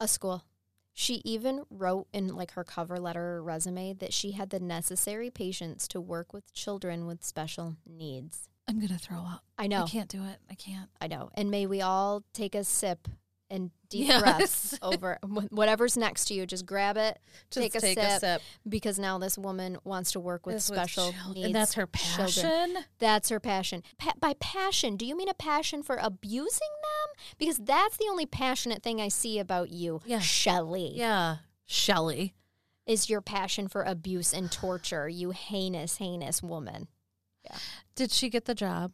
[0.00, 0.44] A school.
[0.92, 5.30] She even wrote in like her cover letter or resume that she had the necessary
[5.30, 8.48] patience to work with children with special needs.
[8.68, 9.42] I'm going to throw up.
[9.58, 9.84] I know.
[9.84, 10.36] I can't do it.
[10.50, 10.88] I can't.
[11.00, 11.30] I know.
[11.34, 13.08] And may we all take a sip
[13.48, 14.22] and deep Yes.
[14.22, 15.18] breaths over
[15.50, 16.46] whatever's next to you.
[16.46, 17.18] Just grab it,
[17.50, 21.46] Just take, a, sip, because now this woman wants to work with This special needs.
[21.46, 22.26] And that's her children.
[22.26, 22.84] passion.
[22.98, 23.82] That's her passion.
[23.98, 27.24] Pa- by passion, do you mean a passion for abusing them?
[27.38, 30.20] Because that's the only passionate thing I see about you, Yeah.
[30.20, 30.92] Shelley.
[30.94, 31.36] Yeah.
[31.66, 32.34] Shelly.
[32.86, 36.88] Is your passion for abuse and torture, you heinous, heinous woman.
[37.94, 38.92] Did she get the job?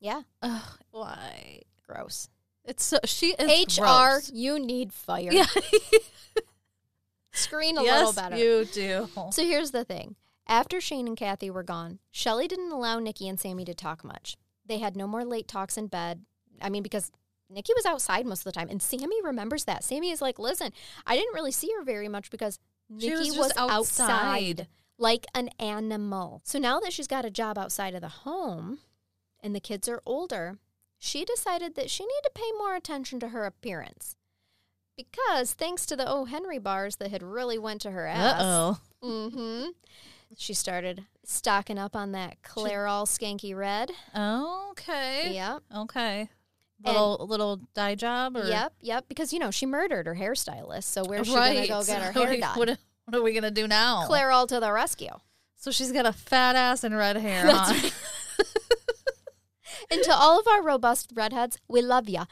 [0.00, 1.62] Yeah, Ugh, why?
[1.86, 2.28] gross.
[2.66, 4.30] It's so she is HR, gross.
[4.34, 5.30] you need fire.
[5.32, 5.46] Yeah.
[7.32, 8.36] Screen a yes, little better.
[8.36, 9.08] you do.
[9.30, 10.16] So here's the thing.
[10.48, 14.36] After Shane and Kathy were gone, Shelly didn't allow Nikki and Sammy to talk much.
[14.64, 16.22] They had no more late talks in bed.
[16.62, 17.10] I mean, because
[17.50, 18.68] Nikki was outside most of the time.
[18.70, 19.84] And Sammy remembers that.
[19.84, 20.72] Sammy is like, listen,
[21.06, 22.58] I didn't really see her very much because
[22.98, 24.10] She Nikki was was, outside.
[24.10, 24.68] outside.
[24.98, 26.40] like an animal.
[26.44, 28.78] So now that she's got a job outside of the home
[29.40, 30.58] and the kids are older,
[31.06, 34.16] she decided that she needed to pay more attention to her appearance.
[34.96, 36.24] Because thanks to the O.
[36.24, 38.78] Henry bars that had really went to her ass, Uh-oh.
[39.02, 39.66] hmm
[40.36, 43.92] she started stocking up on that Clairol skanky red.
[44.16, 45.34] Okay.
[45.34, 45.62] Yep.
[45.76, 46.28] Okay.
[46.84, 49.04] Little little dye job or Yep, yep.
[49.08, 51.54] Because you know she murdered her hairstylist, so where's she right.
[51.54, 52.58] gonna go get her hair done?
[52.58, 54.06] What, what are we gonna do now?
[54.08, 55.12] Clairol to the rescue.
[55.56, 57.46] So she's got a fat ass and red hair.
[57.46, 57.90] That's huh?
[59.90, 62.24] And to all of our robust redheads, we love ya.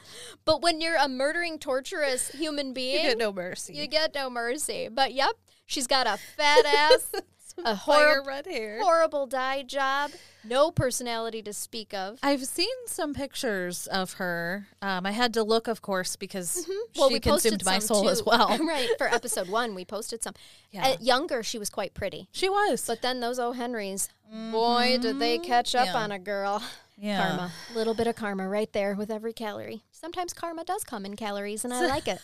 [0.45, 3.75] But when you're a murdering, torturous human being, You get no mercy.
[3.75, 4.89] you get no mercy.
[4.93, 5.37] But yep,
[5.67, 7.13] she's got a fat ass,
[7.65, 8.81] a horrible red hair.
[8.83, 10.11] horrible dye job,
[10.45, 12.19] no personality to speak of.
[12.23, 14.67] I've seen some pictures of her.
[14.83, 16.73] Um, I had to look, of course, because Mm-hmm.
[17.01, 18.57] Well, she we consumed my some soul as well.
[18.67, 20.35] right for episode one, we posted some.
[20.71, 20.89] Yeah.
[20.89, 22.85] Uh, younger, she was quite pretty, She was.
[22.87, 25.97] but then those O Henrys, boy, did they catch up Mm-hmm.
[25.97, 26.03] Yeah.
[26.03, 26.63] on a girl.
[26.97, 27.29] Yeah.
[27.29, 29.83] Karma, A little bit of karma right there with every calorie.
[29.91, 32.21] Sometimes karma does come in calories, and I like it.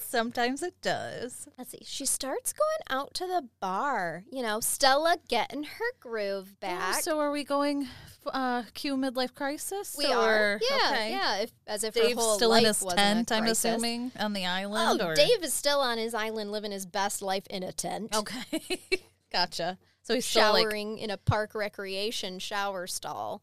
[0.00, 1.46] Sometimes it does.
[1.58, 1.82] Let's see.
[1.84, 4.24] She starts going out to the bar.
[4.30, 6.96] You know, Stella getting her groove back.
[6.98, 7.88] Oh, so are we going
[8.32, 9.94] uh, cue midlife crisis?
[9.98, 10.60] we or- are.
[10.70, 11.10] Yeah, okay.
[11.10, 11.36] yeah.
[11.38, 15.00] If, as if her Dave's whole still in his tent, I'm assuming, on the island.
[15.02, 15.14] Oh, or?
[15.14, 18.16] Dave is still on his island living his best life in a tent.
[18.16, 18.80] Okay.
[19.32, 19.78] gotcha.
[20.02, 23.42] So he's still like, Showering in a park recreation shower stall.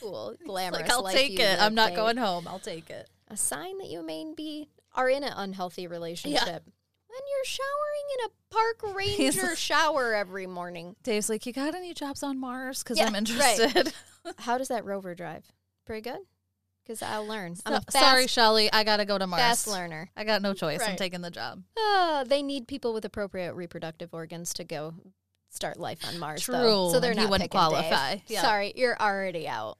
[0.00, 1.60] Cool, glamorous like I'll take it.
[1.60, 1.96] I'm not Dave.
[1.96, 2.46] going home.
[2.48, 3.08] I'll take it.
[3.28, 6.64] A sign that you may be are in an unhealthy relationship.
[7.08, 10.96] When you're showering in a park ranger shower every morning.
[11.02, 12.82] Dave's like, you got any jobs on Mars?
[12.82, 13.18] Because Yeah, I'm right.
[13.28, 13.92] interested.
[14.38, 15.44] How does that rover drive?
[15.86, 16.20] Pretty good?
[16.84, 17.56] Because I'll learn.
[17.66, 18.72] I'm So- fast, sorry, Shelly.
[18.72, 19.42] I got to go to Mars.
[19.42, 20.10] fast learner.
[20.16, 20.80] I got no choice.
[20.82, 21.62] I'm taking the job.
[21.78, 24.94] Uh, they need people with appropriate reproductive organs to go
[25.50, 26.44] start life on Mars.
[26.46, 26.60] though.
[26.62, 27.70] True, So they're he not wouldn't picking Dave.
[27.70, 28.16] qualify.
[28.26, 28.42] Yeah.
[28.42, 29.78] Sorry, you're already out.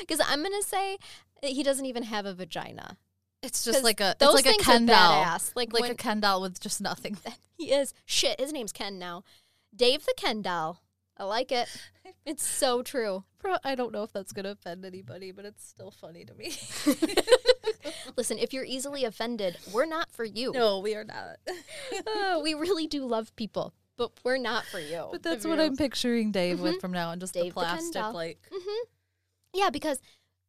[0.00, 0.98] Because I'm gonna say
[1.42, 2.96] he doesn't even have a vagina.
[3.42, 5.24] It's just like a those it's like a Ken doll.
[5.24, 5.52] badass.
[5.54, 7.16] Like, Like when a Ken doll with just nothing.
[7.56, 8.40] he is shit.
[8.40, 9.22] His name's Ken now.
[9.74, 10.82] Dave the Ken doll.
[11.16, 11.68] I like it.
[12.24, 13.24] It's so true.
[13.64, 16.52] I don't know if that's gonna offend anybody, but it's still funny to me.
[18.16, 20.52] Listen, if you're easily offended, we're not for you.
[20.52, 21.36] no, we are not.
[22.16, 25.06] Uh, we really do love people, but we're not for you.
[25.12, 27.42] But that's what I'm picturing Dave with from now on, just Mm-hmm.
[27.44, 28.76] Dave the plastic like Mhm.
[29.52, 30.00] Yeah, because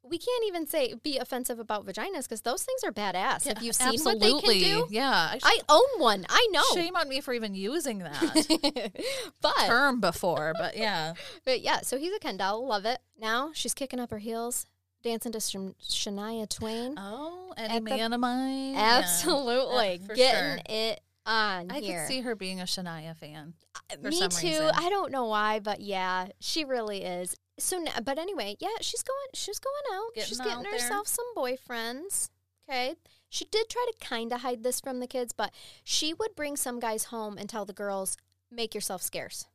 [0.02, 3.46] we can't even say be offensive about vaginas because those things are badass.
[3.46, 4.32] Have you seen absolutely.
[4.34, 4.88] what they can do?
[4.90, 5.30] Yeah.
[5.34, 6.26] I, sh- I own one.
[6.30, 6.64] I know.
[6.74, 8.94] shame on me for even using that
[9.42, 11.14] but, term before, but yeah.
[11.46, 12.66] but yeah, so he's a Ken doll.
[12.66, 13.00] Love it.
[13.20, 14.66] Now she's kicking up her heels,
[15.04, 16.96] dancing to Shan- Shania Twain.
[16.98, 18.76] Oh, At any the- man of mine?
[18.76, 20.02] Absolutely.
[20.10, 20.60] Yeah, Getting sure.
[20.70, 22.00] it on I here.
[22.00, 23.54] could see her being a Shania fan.
[24.02, 24.48] for Me too.
[24.48, 24.72] reason.
[24.76, 27.36] I don't know why, but yeah, she really is.
[27.60, 29.28] So, but anyway, yeah, she's going.
[29.34, 30.14] She's going out.
[30.16, 30.74] Getting she's out getting there.
[30.74, 32.30] herself some boyfriends.
[32.70, 32.96] Okay.
[33.30, 35.52] She did try to kind of hide this from the kids, but
[35.84, 38.18] she would bring some guys home and tell the girls,
[38.52, 39.46] "Make yourself scarce."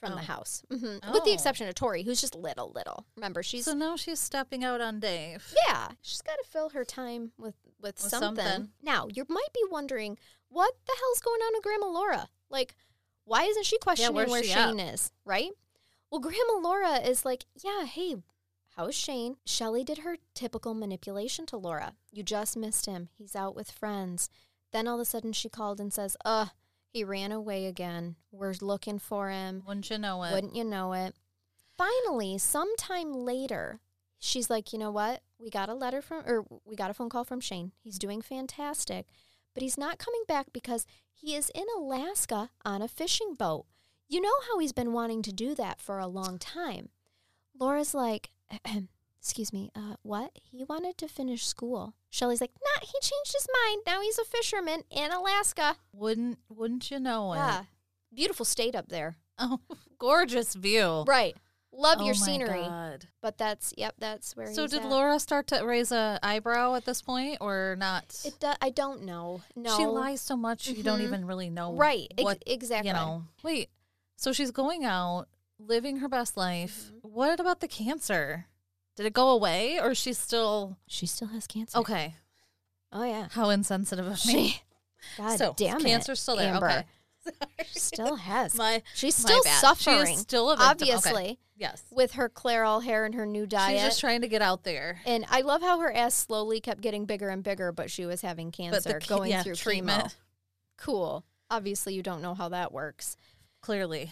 [0.00, 0.24] From the Oh.
[0.24, 0.74] house, hmm
[1.12, 1.32] with the Oh.
[1.32, 3.06] exception of Tori, who's just little, little.
[3.14, 5.54] Remember, she's so now she's stepping out on Dave.
[5.68, 8.44] yeah, she's got to fill her time with with, With something.
[8.44, 8.72] something.
[8.82, 10.18] Now, you might be wondering
[10.52, 12.28] what the hell's going on with Grandma Laura?
[12.50, 12.74] Like,
[13.24, 15.12] why isn't she questioning where's where she Shane is?
[15.24, 15.50] Right?
[16.10, 18.16] Well, Grandma Laura is like, yeah, hey,
[18.76, 19.36] how's Shane?
[19.46, 21.94] Shelly did her typical manipulation to Laura.
[22.12, 23.08] You just missed him.
[23.16, 24.28] He's out with friends.
[24.72, 26.46] Then all of a sudden, she called and says, "Uh,
[26.88, 28.16] he ran away again.
[28.30, 30.32] We're looking for him." Wouldn't you know it?
[30.32, 31.14] Wouldn't you know it?
[31.76, 33.80] Finally, sometime later,
[34.18, 35.22] she's like, you know what?
[35.38, 37.72] We got a letter from, or we got a phone call from Shane.
[37.82, 39.06] He's doing fantastic,
[39.54, 43.66] but he's not coming back because he is in Alaska on a fishing boat.
[44.08, 46.90] You know how he's been wanting to do that for a long time.
[47.58, 48.30] Laura's like,
[49.20, 50.32] excuse me, uh, what?
[50.42, 51.94] He wanted to finish school.
[52.10, 53.82] Shelly's like, nah, he changed his mind.
[53.86, 55.76] Now he's a fisherman in Alaska.
[55.92, 57.36] Wouldn't Wouldn't you know it?
[57.36, 57.62] Yeah.
[58.12, 59.16] Beautiful state up there.
[59.38, 59.58] Oh,
[59.98, 61.04] gorgeous view.
[61.06, 61.36] Right.
[61.74, 62.60] Love Oh your my scenery.
[62.62, 63.06] God.
[63.22, 64.52] But that's yep, that's where.
[64.52, 64.88] So he's did at.
[64.90, 68.04] Laura start to raise a eyebrow at this point, or not?
[68.24, 69.40] It do, I don't know.
[69.56, 71.04] No, She lies so much you don't Mhm.
[71.04, 71.72] even really know.
[71.72, 72.08] Right.
[72.18, 72.88] ex- What exactly.
[72.88, 73.24] you know?
[73.42, 73.70] Wait.
[74.16, 75.26] So she's going out,
[75.58, 76.90] living her best life.
[76.94, 77.08] Mm-hmm.
[77.08, 78.46] What about the cancer?
[78.96, 81.78] Did it go away, or is she still She still has cancer.
[81.78, 82.16] okay?
[82.92, 83.28] Oh yeah.
[83.30, 84.48] How insensitive of me.
[84.50, 84.62] She.
[85.16, 85.84] God so damn it.
[85.84, 86.52] cancer's still there.
[86.54, 86.66] Amber.
[86.68, 86.84] Okay.
[87.72, 88.54] She still has.
[88.56, 89.60] My She's my still bad.
[89.60, 90.06] suffering.
[90.06, 90.70] She is still a victim.
[90.88, 90.92] Okay.
[90.92, 91.82] obviously, Yes.
[91.90, 93.78] with her Clairol hair and her new diet.
[93.78, 95.00] She's just trying to get out there.
[95.06, 98.20] and I love how her ass slowly kept getting bigger and bigger, but she was
[98.20, 100.04] having cancer, the going yeah, through treatment.
[100.04, 100.14] chemo.
[100.78, 101.24] Cool.
[101.50, 103.16] Obviously, you don't know how that works.
[103.60, 104.10] Clearly.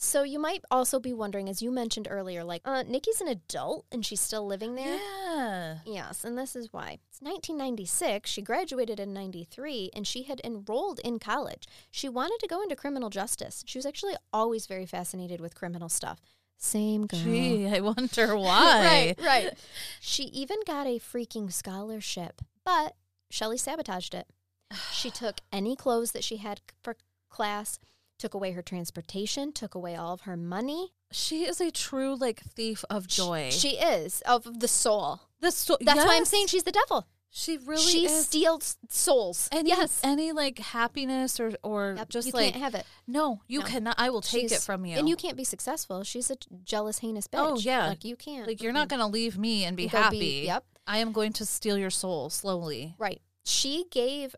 [0.00, 3.84] So you might also be wondering, as you mentioned earlier, like, uh, Nikki's an adult
[3.90, 4.94] and she's still living there.
[4.96, 5.78] Yeah.
[5.84, 6.98] Yes, and this is why.
[7.10, 8.30] It's 1996.
[8.30, 11.66] She graduated in 93 and she had enrolled in college.
[11.90, 13.64] She wanted to go into criminal justice.
[13.66, 16.20] She was actually always very fascinated with criminal stuff.
[16.56, 17.18] Same girl.
[17.20, 19.16] Gee, I wonder why.
[19.18, 19.54] right, right.
[20.00, 22.94] She even got a freaking scholarship, but
[23.30, 24.28] Shelly sabotaged it.
[24.92, 26.94] She took any clothes that she had for
[27.30, 27.80] class,
[28.18, 30.92] took away her transportation, took away all of her money.
[31.12, 33.50] She is a true like thief of joy.
[33.50, 35.20] She is of the soul.
[35.40, 37.06] the sto- That's why I'm saying she's the devil.
[37.30, 38.26] she really she is.
[38.26, 39.48] steals souls.
[39.52, 40.00] any, yes.
[40.02, 42.84] any like happiness or or Yep, just you like can't have it.
[43.06, 43.66] no, you No.
[43.66, 43.94] cannot.
[43.98, 44.96] I will take it from you.
[44.98, 46.02] And you can't be successful.
[46.04, 47.38] She's a jealous, heinous bitch.
[47.38, 47.88] Oh, yeah.
[47.88, 48.46] Like you can't.
[48.46, 50.42] like you're not going to leave me and be Go be- happy.
[50.46, 50.64] yep.
[50.86, 52.94] I am going to steal your soul slowly.
[52.98, 53.20] Right.
[53.44, 54.34] She gave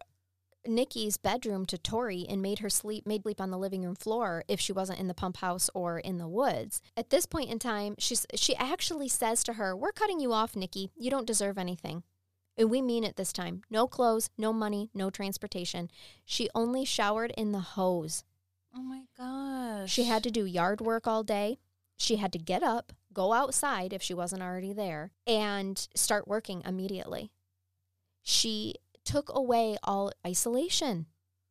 [0.67, 4.45] Nikki's bedroom to Tori and made her sleep made sleep on the living room floor
[4.49, 6.83] if she wasn't in the pump house or in the woods.
[6.97, 10.57] At this point in time, she's she actually says to her, "We're cutting you off,
[10.57, 10.91] Nikki.
[10.97, 12.03] You don't deserve anything."
[12.57, 13.63] And we mean it this time.
[13.71, 15.91] No clothes, no money, no transportation.
[16.27, 18.25] She only showered in the hose.
[18.75, 19.91] Oh my gosh.
[19.91, 21.59] She had to do yard work all day.
[21.97, 26.63] She had to get up, go outside if she wasn't already there, and start working
[26.67, 27.31] immediately.
[28.23, 28.75] She
[29.11, 31.07] took away all isolation.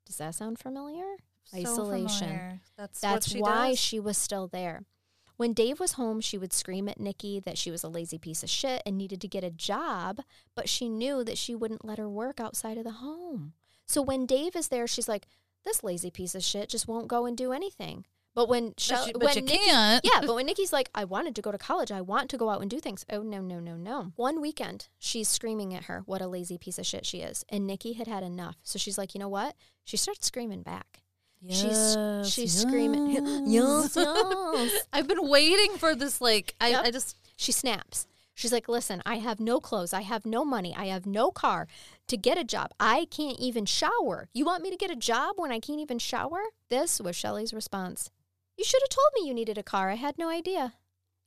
[0.05, 1.17] Does that sound familiar?
[1.45, 2.27] So isolation.
[2.27, 2.61] familiar.
[2.77, 3.79] That's That's she why does?
[3.79, 4.85] she was still there.
[5.37, 8.43] When Dave was home, she would scream at Nikki that she was a lazy piece
[8.43, 10.21] of shit and needed to get a job,
[10.53, 13.53] but she knew that she wouldn't let her work outside of the home.
[13.85, 15.27] So when Dave is there, she's like,
[15.63, 18.05] "This lazy piece of shit just won't go and do anything."
[18.39, 20.05] But when But you, but when you Nikki, can't.
[20.05, 22.49] yeah, but when Nikki's like, I wanted to go to college, I want to go
[22.49, 23.03] out and do things.
[23.11, 24.13] Oh, no, no, no, no.
[24.15, 27.43] One weekend, she's screaming at her what a lazy piece of shit she is.
[27.49, 28.55] And Nikki had had enough.
[28.63, 29.55] So she's like, you know what?
[29.83, 31.01] She starts screaming back.
[31.49, 31.63] she's
[31.97, 33.09] Yes, she's screaming,
[33.49, 34.83] yes, yes.
[34.93, 36.21] I've been waiting for this.
[36.21, 36.85] Like, I, Yep.
[36.85, 38.07] I just She snaps.
[38.35, 39.91] She's like, listen, I have no clothes.
[39.93, 40.73] I have no money.
[40.73, 41.67] I have no car
[42.07, 42.71] to get a job.
[42.79, 44.29] I can't even shower.
[44.33, 46.39] You want me to get a job when I can't even shower?
[46.69, 48.09] This was Shelly's response.
[48.59, 49.89] You should have told me you needed a car.
[49.89, 50.73] I had no idea.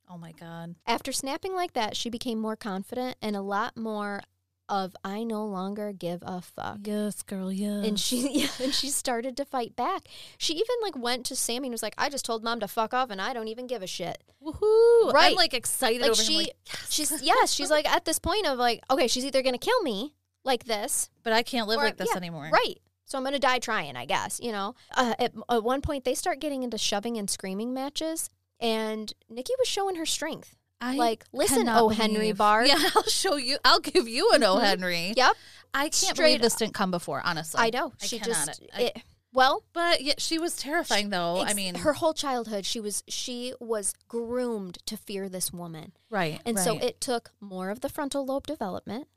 [0.07, 0.75] Oh my god.
[0.85, 4.21] After snapping like that, she became more confident and a lot more
[4.69, 6.81] of I no longer give a fuck.
[6.83, 7.51] Yes, girl.
[7.51, 7.87] Yes.
[7.87, 10.03] And she yeah, and she started to fight back.
[10.37, 12.93] She even like went to Sammy and was like, "I just told mom to fuck
[12.93, 15.11] off, and I don't even give a shit." Woohoo!
[15.11, 15.31] Right.
[15.31, 16.91] I'm like excited Like over him, she, like, yes.
[16.91, 20.13] she's yes, she's like at this point of like, okay, she's either gonna kill me
[20.43, 22.51] like this, but I can't live or- like this yeah, anymore.
[22.53, 22.77] right?
[23.13, 24.39] So I'm gonna die trying, I guess.
[24.41, 24.73] You know.
[24.91, 29.53] Uh, at, at one point, they start getting into shoving and screaming matches, and Nikki
[29.59, 30.55] was showing her strength.
[30.81, 31.89] I Like, listen, O.
[31.89, 32.67] Henry believe- Bard.
[32.69, 33.59] Yeah, I'll show you.
[33.63, 34.55] I'll give you an O.
[34.55, 34.63] Mhm.
[34.63, 35.13] Henry.
[35.15, 35.35] Yep.
[35.75, 37.21] I can't Straight believe this didn't come before.
[37.23, 37.93] Honestly, I know.
[38.01, 38.47] I She cannot.
[38.47, 38.97] just I- it,
[39.31, 41.39] well, But yeah, she was terrifying though.
[41.39, 46.41] I mean, her whole childhood, she was she was groomed to fear this woman, right.
[46.47, 49.07] and so it took more of the frontal lobe development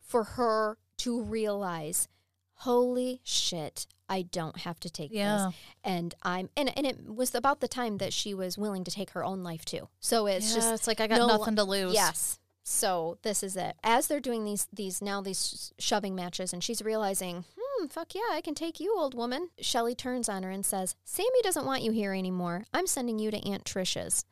[0.00, 2.06] for her to realize,
[2.60, 5.46] holy shit, I don't have to take Yeah.
[5.46, 5.54] this,
[5.84, 9.10] and I'm and and it was about the time that she was willing to take
[9.10, 9.88] her own life too.
[10.00, 11.94] So it's yeah, just it's like I got no- nothing to lose.
[11.94, 12.38] Yes.
[12.62, 13.76] So this is it.
[13.82, 18.28] As they're doing these these now these shoving matches, and she's realizing, hmm, fuck yeah,
[18.32, 19.48] I can take you, old woman.
[19.60, 22.64] Shelly turns on her and says, "Sammy doesn't want you here anymore.
[22.74, 24.24] I'm sending you to Aunt Tricia's,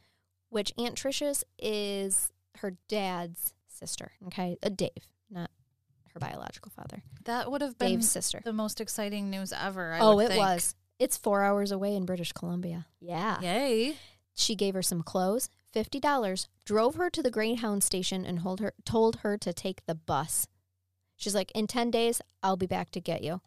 [0.51, 4.13] which Aunt Tricia's is her dad's sister.
[4.27, 4.91] Okay, uh, Dave,
[5.31, 5.51] not
[6.15, 7.03] her biological father.
[7.25, 8.41] That would have been Dave's sister.
[8.45, 9.93] the most exciting news ever.
[9.93, 10.41] I oh, it think.
[10.41, 10.75] was.
[10.99, 12.87] It's four hours away in British Columbia.
[13.01, 13.41] Yeah.
[13.41, 13.97] Yay!
[14.35, 18.61] She gave her some clothes, fifty dollars, drove her to the Greyhound station, and hold
[18.61, 20.49] her told her to take the bus.
[21.17, 23.41] She's like, "In ten days, I'll be back to get you."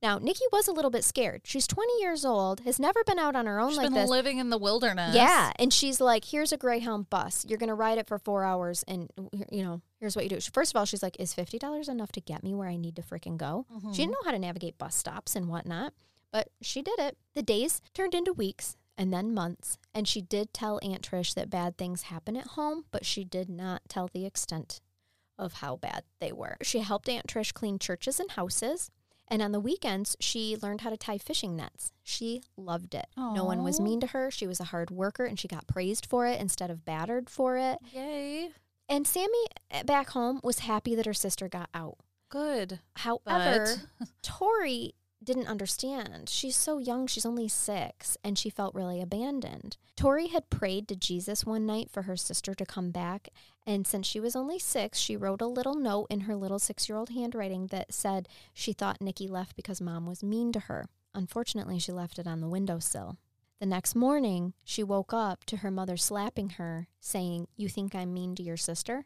[0.00, 1.42] Now, Nikki was a little bit scared.
[1.44, 4.08] She's twenty years old, has never been out on her own She's like been this.
[4.10, 5.14] living in the wilderness.
[5.14, 7.44] Yeah, and she's like, "Here's a Greyhound bus.
[7.48, 9.10] You're gonna ride it for four hours, and
[9.50, 12.12] you know, here's what you do." First of all, she's like, "Is fifty dollars enough
[12.12, 13.92] to get me where I need to freaking go?" Mhm.
[13.92, 15.94] She didn't know how to navigate bus stops and whatnot,
[16.30, 17.18] but she did it.
[17.34, 21.50] The days turned into weeks and then months, and she did tell Aunt Trish that
[21.50, 24.80] bad things happen at home, but she did not tell the extent
[25.36, 26.56] of how bad they were.
[26.62, 28.90] She helped Aunt Trish clean churches and houses.
[29.30, 31.92] And on the weekends, she learned how to tie fishing nets.
[32.02, 33.06] She loved it.
[33.16, 34.30] No one was mean to her.
[34.30, 37.56] She was a hard worker and she got praised for it instead of battered for
[37.58, 37.78] it.
[37.92, 38.50] Yay!
[38.88, 41.98] And Sammy eh, back home was happy that her sister got out.
[42.30, 42.80] Good.
[42.96, 46.28] However, But Tori didn't understand.
[46.28, 49.76] She's so young, she's only six, and she felt really abandoned.
[49.96, 53.28] Tori had prayed to Jesus one night for her sister to come back,
[53.66, 56.88] and since she was only six, she wrote a little note in her little six
[56.88, 60.86] year old handwriting that said she thought Nikki left because mom was mean to her.
[61.14, 63.18] Unfortunately, she left it on the windowsill.
[63.60, 68.14] The next morning, she woke up to her mother slapping her, saying, You think I'm
[68.14, 69.04] mean to your sister?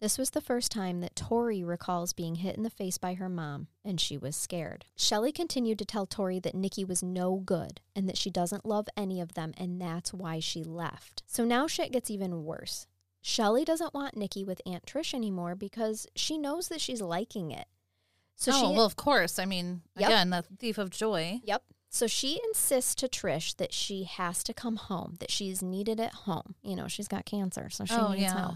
[0.00, 3.28] This was the first time that Tori recalls being hit in the face by her
[3.28, 4.84] mom, and she was scared.
[4.94, 8.86] Shelly continued to tell Tori that Nikki was no good and that she doesn't love
[8.96, 11.24] any of them, and that's why she left.
[11.26, 12.86] So now shit gets even worse.
[13.20, 17.66] Shelly doesn't want Nikki with Aunt Trish anymore because she knows that she's liking it.
[18.36, 19.40] So oh, she, well, of course.
[19.40, 20.10] I mean, yep.
[20.10, 21.40] again, the thief of joy.
[21.42, 21.64] Yep.
[21.90, 26.12] So she insists to Trish that she has to come home, that she's needed at
[26.12, 26.54] home.
[26.62, 28.38] You know, she's got cancer, so she oh, needs yeah.
[28.38, 28.54] help.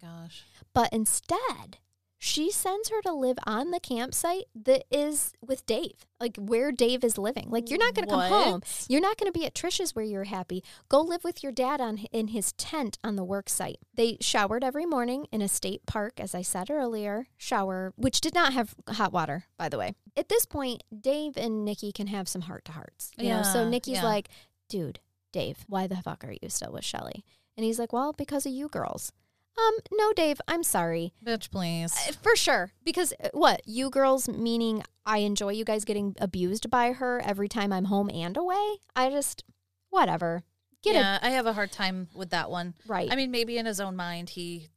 [0.00, 0.44] Gosh.
[0.72, 1.78] But instead,
[2.22, 7.02] she sends her to live on the campsite that is with Dave, like where Dave
[7.02, 7.46] is living.
[7.48, 8.62] Like you're not going to come home.
[8.88, 10.62] You're not going to be at Trisha's where you're happy.
[10.90, 13.78] Go live with your dad on in his tent on the work site.
[13.94, 17.26] They showered every morning in a state park, as I said earlier.
[17.38, 19.94] Shower, which did not have hot water, by the way.
[20.14, 23.12] At this point, Dave and Nikki can have some heart to hearts.
[23.16, 24.04] You yeah, know, so Nikki's yeah.
[24.04, 24.28] like,
[24.68, 25.00] "Dude,
[25.32, 27.24] Dave, why the fuck are you still with Shelly?"
[27.56, 29.10] And he's like, "Well, because of you girls."
[29.58, 31.12] Um, no, Dave, I'm sorry.
[31.24, 31.94] Bitch, please.
[32.08, 32.72] Uh, for sure.
[32.84, 33.62] Because uh, what?
[33.66, 38.10] You girls meaning I enjoy you guys getting abused by her every time I'm home
[38.10, 38.76] and away?
[38.96, 39.44] I just,
[39.90, 40.44] whatever.
[40.82, 41.22] Get yeah, it.
[41.24, 42.74] I have a hard time with that one.
[42.86, 43.12] Right.
[43.12, 44.68] I mean, maybe in his own mind, he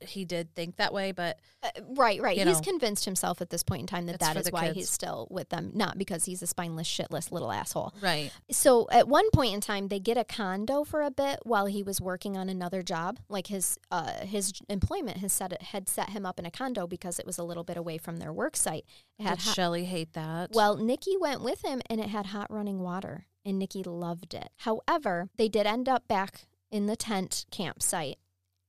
[0.00, 2.36] he did think that way, but uh, right, right.
[2.36, 4.76] He's know, convinced himself at this point in time that that is why kids.
[4.76, 7.94] he's still with them, not because he's a spineless, shitless little asshole.
[8.00, 8.30] Right.
[8.50, 11.82] So at one point in time, they get a condo for a bit while he
[11.82, 13.18] was working on another job.
[13.28, 16.86] Like his uh, his employment has set it, had set him up in a condo
[16.86, 18.84] because it was a little bit away from their work site.
[19.18, 20.50] It had Did Shelly hate that?
[20.52, 24.50] Well, Nikki went with him, and it had hot running water, and Nikki loved it.
[24.58, 28.18] However, they did end up back in the tent campsite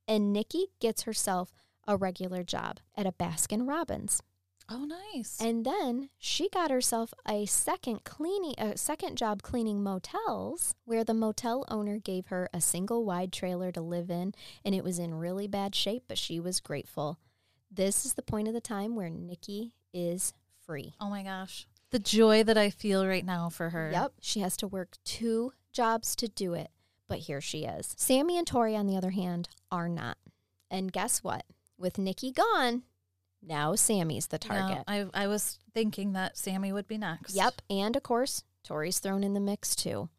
[0.08, 1.54] and Nikki gets herself
[1.88, 4.22] a regular job at a Baskin Robbins.
[4.70, 5.39] Oh, nice.
[5.41, 11.14] And then she got herself a second cleaning a second job cleaning motels where the
[11.14, 14.34] motel owner gave her a single wide trailer to live in
[14.64, 17.20] and it was in really bad shape, but she was grateful.
[17.70, 20.34] This is the point of the time where Nikki is
[20.66, 20.93] free.
[20.99, 21.68] Oh my gosh.
[21.91, 23.91] The joy that I feel right now for her.
[23.91, 24.14] Yep.
[24.22, 26.70] She has to work two jobs to do it
[27.08, 27.93] but here she is.
[27.97, 30.18] Sammy and Tori, on the other hand, are not.
[30.70, 31.45] And guess what?
[31.78, 32.84] With Nikki gone,
[33.41, 34.84] now Sammy's the target.
[34.88, 37.36] No, I, I was thinking that Sammy would be next.
[37.36, 37.62] Yep.
[37.70, 40.10] And of course, Tori's thrown in the mix too.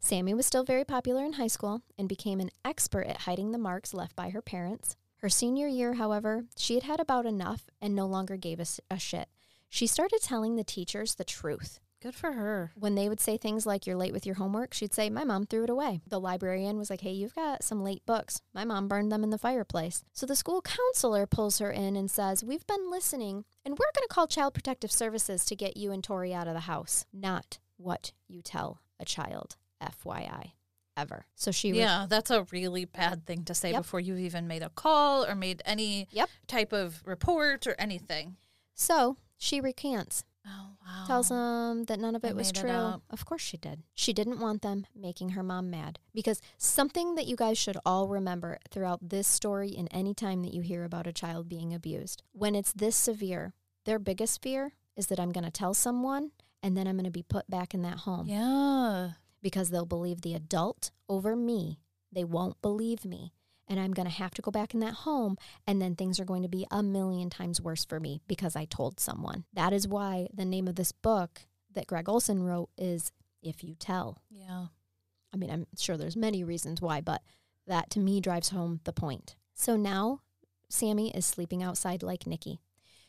[0.00, 3.58] Sammy was still very popular in high school and became an expert at hiding the
[3.58, 4.96] marks left by her parents.
[5.18, 8.98] Her senior year, however, she had had about enough and no longer gave a, a
[8.98, 9.28] shit.
[9.68, 11.78] She started telling the teachers the truth.
[12.02, 12.72] Good for her.
[12.74, 15.46] When they would say things like, You're late with your homework, she'd say, My mom
[15.46, 16.00] threw it away.
[16.08, 18.42] The librarian was like, Hey, you've got some late books.
[18.52, 20.02] My mom burned them in the fireplace.
[20.12, 24.02] So the school counselor pulls her in and says, We've been listening, and we're going
[24.08, 27.04] to call Child Protective Services to get you and Tori out of the house.
[27.12, 30.52] Not what you tell a child, FYI.
[30.96, 31.24] Ever.
[31.36, 31.70] So she.
[31.70, 33.82] Yeah, that's a really bad thing to say yep.
[33.82, 36.28] before you've even made a call or made any yep.
[36.48, 38.36] type of report or anything.
[38.74, 40.24] So she recants.
[40.46, 41.04] Oh, wow.
[41.06, 42.70] Tells them that none of it was true.
[42.70, 43.82] It of course she did.
[43.94, 48.08] She didn't want them making her mom mad because something that you guys should all
[48.08, 52.22] remember throughout this story and any time that you hear about a child being abused,
[52.32, 56.32] when it's this severe, their biggest fear is that I'm going to tell someone
[56.62, 58.26] and then I'm going to be put back in that home.
[58.28, 59.10] Yeah.
[59.42, 61.78] Because they'll believe the adult over me.
[62.12, 63.32] They won't believe me
[63.68, 65.36] and I'm going to have to go back in that home,
[65.66, 68.64] and then things are going to be a million times worse for me because I
[68.64, 69.44] told someone.
[69.52, 71.42] That is why the name of this book
[71.72, 74.18] that Gregg Olsen wrote is If You Tell.
[74.30, 74.66] Yeah.
[75.32, 77.22] I mean, I'm sure there's many reasons why, but
[77.66, 79.36] that to me drives home the point.
[79.54, 80.20] So now
[80.68, 82.60] Sammy is sleeping outside like Nikki.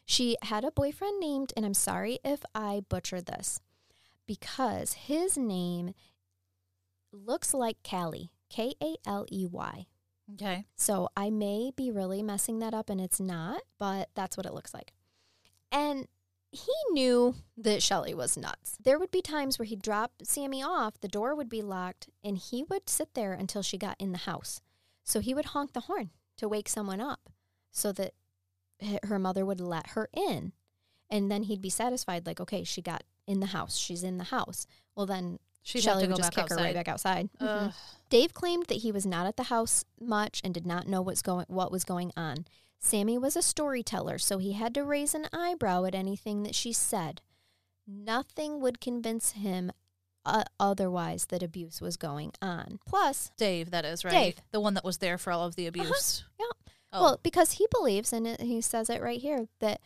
[0.06, 3.62] She had a boyfriend named, and I'm sorry if I butchered this,
[4.28, 5.94] because his name
[7.12, 9.86] looks like Callie, K A L E Y.
[10.34, 10.66] Okay.
[10.76, 14.54] So I may be really messing that up and it's not, but that's what it
[14.54, 14.94] looks like.
[15.72, 16.08] And
[16.52, 18.78] he knew that Shelly was nuts.
[18.82, 22.38] There would be times where he'd drop Sammy off, the door would be locked, and
[22.38, 24.62] he would sit there until she got in the house.
[25.04, 27.30] So he would honk the horn to wake someone up
[27.72, 28.14] so that
[29.04, 30.54] her mother would let her in.
[31.10, 33.78] And then he'd be satisfied, like, okay, she got in the house.
[33.78, 34.66] She's in the house.
[34.96, 36.60] Well, then She'd Shelly would just kick outside.
[36.60, 37.30] her right back outside.
[37.40, 37.70] Mm-hmm.
[38.10, 41.22] Dave claimed that he was not at the house much and did not know what's
[41.22, 42.46] going what was going on.
[42.80, 46.74] Sammy was a storyteller, so he had to raise an eyebrow at anything that she
[46.74, 47.22] said.
[47.88, 49.72] Nothing would convince him
[50.26, 52.80] uh, otherwise that abuse was going on.
[52.86, 54.12] Plus, Dave, that is right.
[54.12, 54.42] Dave.
[54.52, 56.26] The one that was there for all of the abuse.
[56.40, 56.46] yeah.
[56.92, 59.82] Oh, well, because he believes, and it, he says it right here, that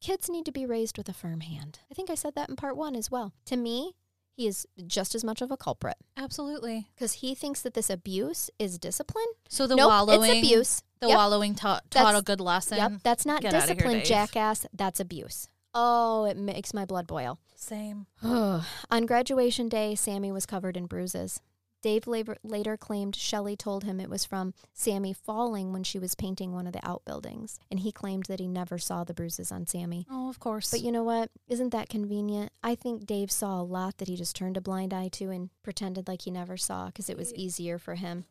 [0.00, 1.78] kids need to be raised with a firm hand.
[1.90, 3.32] I think I said that in part one as well.
[3.46, 3.94] To me,
[4.36, 6.86] he is just as much of a culprit absolutely.
[6.94, 9.24] because he thinks that this abuse is discipline.
[9.48, 10.82] So the nope, wallowing, it's abuse.
[11.00, 11.16] the Yep.
[11.16, 12.76] wallowing taught, taught That's- a good lesson.
[12.78, 14.66] Yep, that's not Get outta here, discipline, jackass.
[14.72, 15.48] That's abuse.
[15.74, 17.38] Oh, it makes my blood boil.
[17.54, 18.06] Same.
[18.22, 21.40] On graduation day, Sammy was covered in bruises.
[21.82, 26.14] Dave later, later claimed Shelly told him it was from Sammy falling when she was
[26.14, 29.66] painting one of the outbuildings, and he claimed that he never saw the bruises on
[29.66, 30.06] Sammy.
[30.10, 30.70] Oh, of course.
[30.70, 31.30] But you know what?
[31.48, 32.52] Isn't that convenient?
[32.62, 35.50] I think Dave saw a lot that he just turned a blind eye to and
[35.62, 38.24] pretended like he never saw because it was easier for him.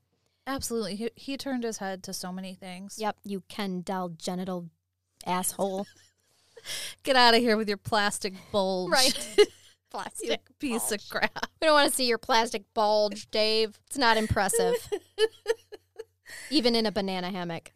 [0.48, 0.96] Absolutely.
[0.96, 2.98] He, he turned his head to so many things.
[3.00, 4.70] Yep, you Ken doll genital
[5.26, 5.88] asshole.
[7.04, 8.92] Get out of here with your plastic bulge.
[9.38, 9.46] You
[9.96, 11.48] Plastic piece of crap.
[11.62, 13.80] We don't want to see your plastic bulge, Dave.
[13.88, 14.74] It's not impressive.
[16.50, 17.72] Even in a banana hammock.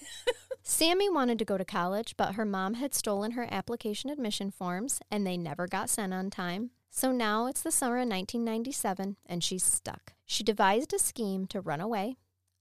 [0.62, 5.00] Sammy wanted to go to college, but her mom had stolen her application admission forms
[5.10, 6.72] and they never got sent on time.
[6.90, 10.12] So now it's the summer of 1997 and she's stuck.
[10.26, 12.16] She devised a scheme to run away.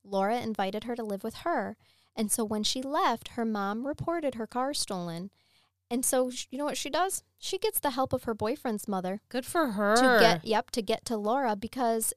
[0.05, 1.75] Laura invited her to live with her.
[2.15, 5.31] And so when she left, her mom reported her car stolen.
[5.91, 7.23] And so, sh- you know what she does?
[7.39, 9.95] She gets the help of her boyfriend's mother Good for her.
[9.95, 12.13] to get yep to get to Laura because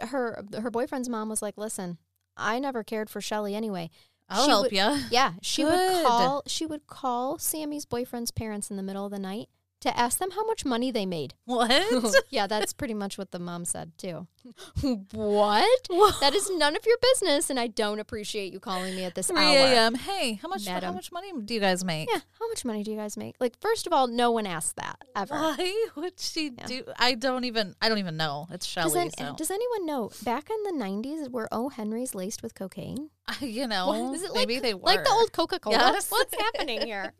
[0.00, 1.98] her her boyfriend's mom was like, "Listen,
[2.36, 3.90] I never cared for Shelly anyway."
[4.28, 5.00] I'll she help would- you.
[5.10, 5.72] Yeah, she Good.
[5.96, 9.48] would call she would call Sammy's boyfriend's parents in the middle of the night
[9.84, 11.34] to ask them how much money they made.
[11.46, 12.24] What?
[12.30, 14.26] yeah, that's pretty much what the mom said too.
[15.12, 15.88] what?
[16.20, 19.28] That is none of your business, and I don't appreciate you calling me at this
[19.28, 19.56] 3 hour.
[19.56, 19.94] a.m.
[19.94, 20.66] Hey, how much?
[20.66, 22.08] How much money do you guys make?
[22.12, 23.36] Yeah, how much money do you guys make?
[23.40, 25.34] Like, first of all, no one asked that ever.
[25.34, 26.66] Why would she Yeah.
[26.66, 26.82] do?
[26.98, 27.74] I don't even.
[27.80, 28.46] I don't even know.
[28.50, 29.00] It's Does, Shelly.
[29.02, 31.68] an- so does anyone know back in the 90s were O.
[31.70, 33.10] Henrys laced with cocaine?
[33.40, 34.14] you know, What?
[34.16, 35.76] Is it maybe like, they were like the old Coca Cola?
[35.76, 36.10] Yes.
[36.10, 37.12] What's happening here?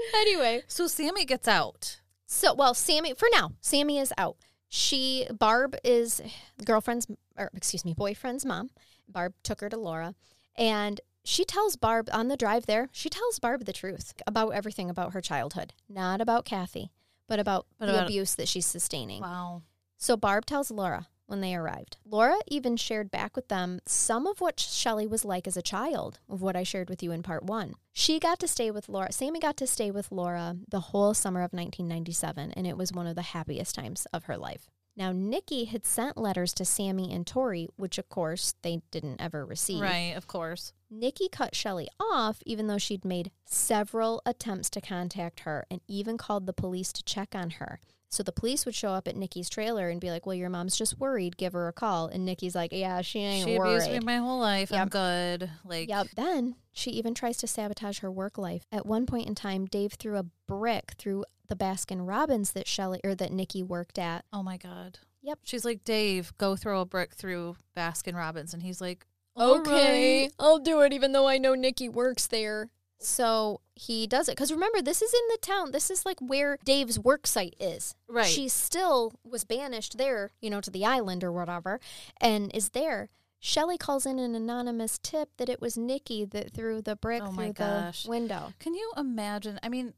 [0.16, 2.00] anyway, So Sammy gets out.
[2.26, 4.36] so well, Sammy for now, Sammy is out.
[4.68, 6.20] She Barb is
[6.64, 8.70] girlfriend's or excuse me, boyfriend's mom.
[9.08, 10.14] Barb took her to Laura,
[10.56, 12.88] and she tells Barb on the drive there.
[12.92, 16.92] She tells Barb the truth about everything about her childhood, not about Kathy,
[17.26, 19.20] but about But the about- abuse that she's sustaining.
[19.22, 19.62] Wow.
[19.98, 21.96] So Barb tells Laura when they arrived.
[22.04, 26.18] Laura even shared back with them some of what Shelly was like as a child,
[26.28, 27.74] of what I shared with you in part one.
[27.92, 29.12] She got to stay with Laura.
[29.12, 33.06] Sammy got to stay with Laura the whole summer of 1997, and it was one
[33.06, 34.68] of the happiest times of her life.
[34.96, 39.46] Now, Nikki had sent letters to Sammy and Tori, which of course they didn't ever
[39.46, 39.80] receive.
[39.80, 40.12] Right.
[40.16, 40.72] Of course.
[40.90, 46.18] Nikki cut Shelly off, even though she'd made several attempts to contact her and even
[46.18, 47.80] called the police to check on her.
[48.10, 50.76] So the police would show up at Nikki's trailer and be like, Well, your mom's
[50.76, 51.36] just worried.
[51.36, 52.08] Give her a call.
[52.08, 54.72] And Nikki's like, Yeah, she ain't She abused me my whole life.
[54.72, 55.48] I'm good.
[55.64, 55.88] Like.
[55.88, 56.08] Yep.
[56.16, 58.66] Then she even tries to sabotage her work life.
[58.72, 63.00] At one point in time, Dave threw a brick through the Baskin Robbins that Shelly
[63.04, 64.24] or that Nikki worked at.
[64.32, 64.98] Oh my god.
[65.22, 65.40] Yep.
[65.44, 69.06] She's like, Dave, go throw a brick through Baskin Robbins, and he's like,
[69.36, 72.70] "All right." I'll do it even though I know Nikki works there.
[73.00, 74.32] So he does it.
[74.32, 75.70] Because remember, this is in the town.
[75.70, 77.94] This is like where Dave's work site is.
[78.08, 78.26] Right.
[78.26, 81.80] She still was banished there, you know, to the island or whatever,
[82.20, 83.08] and is there.
[83.42, 87.28] Shelly calls in an anonymous tip that it was Nikki that threw the brick Oh
[87.28, 88.52] through my the window.
[88.58, 89.58] Can you imagine?
[89.62, 89.94] I mean,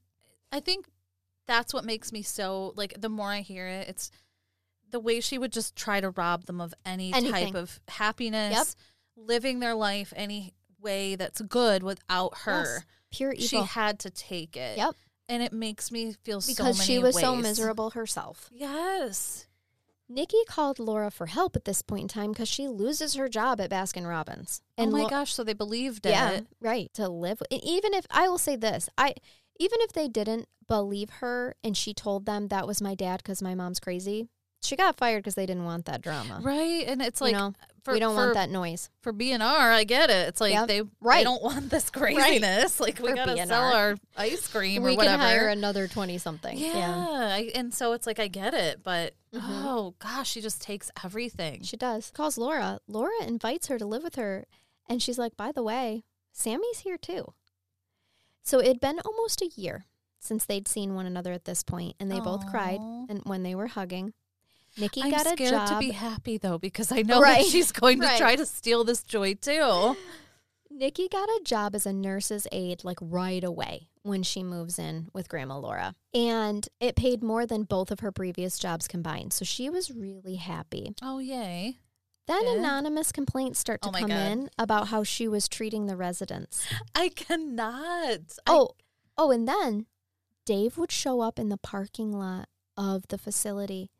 [0.52, 0.86] I think
[1.48, 3.00] that's what makes me so like.
[3.00, 4.12] The more I hear it, it's
[4.92, 7.46] the way she would just try to rob them of any Anything.
[7.46, 8.76] type of happiness,
[9.16, 12.62] living their life any way that's good without her.
[12.76, 12.84] Yes.
[13.12, 13.46] Pure evil.
[13.46, 14.76] She had to take it.
[14.76, 14.94] Yep.
[15.28, 18.50] And it makes me feel so because many she was so miserable herself.
[18.52, 19.46] Yes.
[20.08, 23.60] Nikki called Laura for help at this point in time because she loses her job
[23.60, 24.60] at Baskin Robbins.
[24.76, 25.32] oh my Lo- gosh!
[25.32, 26.46] So they believed Yeah, it.
[26.60, 26.92] right.
[26.94, 29.14] To live, and even if I will say this, I
[29.58, 33.40] even if they didn't believe her and she told them that was my dad because
[33.40, 34.28] my mom's crazy,
[34.62, 36.40] she got fired because they didn't want that drama.
[36.42, 37.54] Right, and it's like you know,
[37.84, 38.90] for, we don't for, want that noise.
[39.00, 39.40] for BNR.
[39.42, 40.28] I get it.
[40.28, 40.68] It's like Yep.
[40.68, 41.18] they Right.
[41.18, 42.78] they don't want this craziness.
[42.80, 45.18] Like we For gotta sell our ice cream we or whatever.
[45.18, 46.56] can hire another twenty something.
[46.56, 46.96] yeah,
[47.32, 49.40] I, and so it's like I get it, but Mhm.
[49.42, 51.62] oh gosh, she just takes everything.
[51.62, 52.10] she does.
[52.10, 52.78] Calls Laura.
[52.86, 54.46] Laura invites her to live with her,
[54.88, 57.32] and she's like, "By the way, Sammy's here too."
[58.44, 59.86] So it'd been almost a year
[60.18, 62.80] since they'd seen one another at this point, and they both cried.
[62.80, 64.14] And when they were hugging,
[64.78, 65.68] Nikki I'm got a scared job.
[65.68, 67.42] to be happy though because I know Right.
[67.44, 68.18] that she's going to Right.
[68.18, 69.96] try to steal this joy too.
[70.70, 75.08] Nikki got a job as a nurse's aide like right away when she moves in
[75.12, 75.94] with Grandma Laura.
[76.14, 79.32] And it paid more than both of her previous jobs combined.
[79.34, 80.94] So she was really happy.
[81.02, 81.76] Oh, yay.
[82.26, 82.54] Then Yeah.
[82.54, 84.16] anonymous complaints start to Oh come God.
[84.32, 86.64] in about how she was treating the residents.
[86.94, 88.20] I cannot.
[88.46, 88.70] I- Oh,
[89.18, 89.86] oh, and then
[90.46, 93.90] Dave would show up in the parking lot of the facility.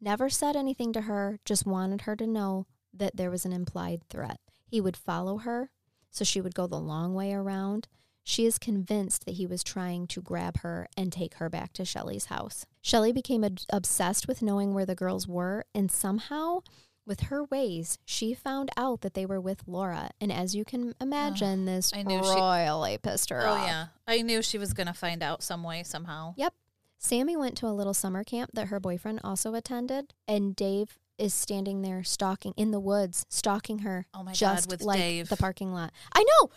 [0.00, 4.02] Never said anything to her, just wanted her to know that there was an implied
[4.08, 4.40] threat.
[4.66, 5.70] He would follow her,
[6.10, 7.86] so she would go the long way around.
[8.22, 11.84] She is convinced that he was trying to grab her and take her back to
[11.84, 12.64] Shelly's house.
[12.80, 16.60] Shelly became ob- obsessed with knowing where the girls were, and somehow,
[17.06, 20.10] with her ways, she found out that they were with Laura.
[20.20, 23.66] And as you can imagine, this I knew she- pissed her oh, off.
[23.66, 23.86] yeah.
[24.06, 26.34] I knew she was going to find out some way, somehow.
[26.36, 26.54] Yep.
[27.02, 31.32] Sammy went to a little summer camp that her boyfriend also attended, and Dave is
[31.32, 34.06] standing there stalking in the woods, stalking her.
[34.12, 35.28] Oh my God, just with like Dave.
[35.30, 35.92] the parking lot.
[36.14, 36.50] I know.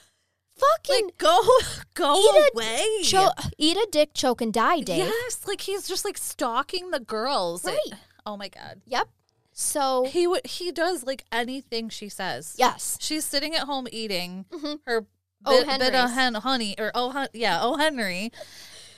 [0.58, 1.40] Fucking Like, go,
[1.96, 2.86] go Eat a away.
[3.04, 5.08] cho- eat a dick, choke, and die, Dave.
[5.08, 7.66] Yes, like he's just like stalking the girls.
[7.66, 7.78] Right.
[8.26, 8.82] oh my god.
[8.86, 9.08] Yep.
[9.54, 12.56] So He would he does like anything she says.
[12.60, 14.80] yes, She's sitting at home eating Mhm.
[14.86, 15.06] her
[15.46, 18.32] Oh, bit, bit of hen, honey or oh hun- yeah, oh Henry.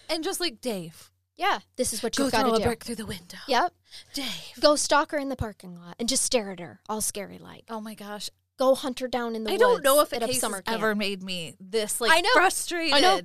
[0.09, 1.59] And just like Dave, yeah.
[1.75, 2.65] This is what you've got throw to a do.
[2.65, 3.37] brick through the window.
[3.47, 3.73] Yep.
[4.13, 4.25] Dave.
[4.59, 7.63] Go stalk her in the parking lot and just stare at her, all scary like.
[7.69, 8.29] Oh my gosh.
[8.57, 9.61] Go hunt her down in the I woods.
[9.61, 10.77] don't know if a case summer has camp.
[10.81, 12.29] ever made me this like I know.
[12.33, 12.93] frustrated.
[12.93, 13.21] I know.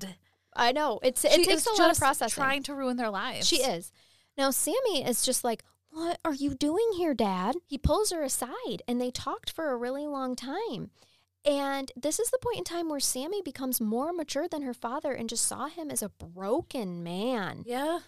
[0.57, 2.35] I know it's it She takes a lot of processing.
[2.43, 3.47] Trying to ruin their lives.
[3.47, 3.93] She is.
[4.37, 7.55] Now, Sammy is just like, What are you doing here, Dad?
[7.67, 10.91] He pulls her aside and they talked for a really long time.
[11.45, 15.13] And this is the point in time where Sammy becomes more mature than her father
[15.13, 17.65] and just saw him as a broken man.
[17.67, 18.01] Yeah.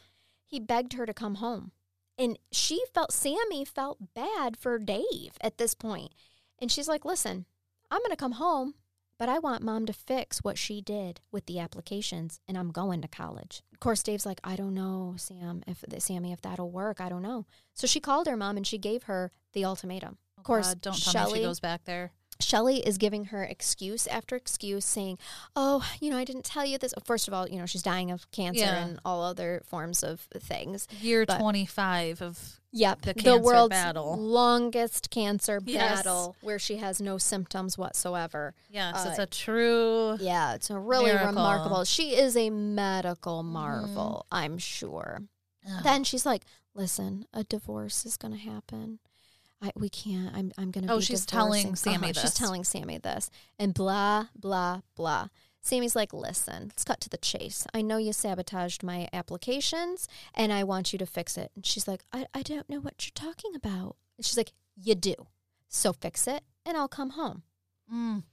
[0.47, 1.72] He begged her to come home.
[2.18, 6.12] And she felt, Sammy felt bad for Dave at this point.
[6.59, 7.47] And she's like, Listen,
[7.91, 8.74] I'm going to come home,
[9.18, 13.03] but I want mom to fix what she did with the applications, and I'm going
[13.03, 13.62] to college.
[13.72, 17.01] Of course, Dave's like, I don't know, Sam, if Sammy, if that'll work.
[17.01, 17.47] I don't know.
[17.74, 20.18] So she called her mom and she gave her the ultimatum.
[20.37, 22.12] Of oh, course, God, don't tell me she goes back there.
[22.43, 25.18] Shelly is giving her excuse after excuse, saying,
[25.57, 28.11] "Oh, you know, I didn't tell you this." First of all, you know, she's dying
[28.11, 28.84] of cancer Yeah.
[28.84, 30.86] and all other forms of things.
[31.01, 34.16] Year But- 25 of Yep, The the, world's battle.
[34.16, 35.97] longest cancer Yes.
[35.99, 38.55] battle, where she has no symptoms whatsoever.
[38.70, 41.26] Yes, it's Uh, a true Yeah, it's a really Miracle.
[41.28, 41.84] remarkable.
[41.84, 45.20] She is a medical marvel, I'm sure.
[45.68, 45.82] Ugh.
[45.84, 49.01] Then she's like, "Listen, a divorce is going to happen.
[49.63, 50.35] I, we can't.
[50.35, 50.53] I'm.
[50.59, 50.93] I'm going to.
[50.93, 52.35] Oh, be she's telling divorcing." Sammy She's this.
[52.35, 55.29] telling Sammy this, and blah blah blah.
[55.61, 57.67] Sammy's like, "Listen, let's cut to the chase.
[57.73, 61.87] I know you sabotaged my applications, and I want you to fix it." And she's
[61.87, 65.15] like, "I, I don't know what you're talking about." And she's like, "You do.
[65.69, 67.45] So fix it, and I'll come home."
[67.93, 68.25] Mm.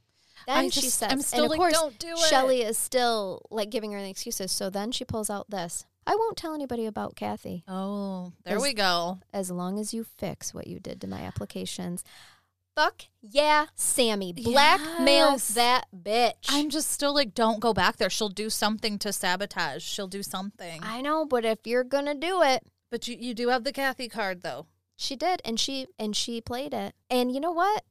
[0.47, 2.61] Then I she just- says, I'm still and of like, course, "Don't do it." Shelly
[2.63, 4.51] is still like giving her the excuses.
[4.51, 5.85] So then she pulls out this.
[6.07, 9.19] I won't tell anybody about Kathy Oh, there Is- we go.
[9.33, 12.03] as long as you fix what you did to my applications.
[12.75, 14.31] Fuck yeah, Sammy.
[14.31, 15.49] Blackmail Yes.
[15.49, 16.45] that bitch.
[16.47, 18.09] I'm just still like, don't go back there.
[18.09, 19.83] She'll do something to sabotage.
[19.83, 20.79] She'll do something.
[20.83, 24.07] I know, but if you're gonna do it, but you, you do have the Kathy
[24.07, 24.67] card, though.
[24.95, 26.93] she did, and she and she played it.
[27.09, 27.83] And you know what?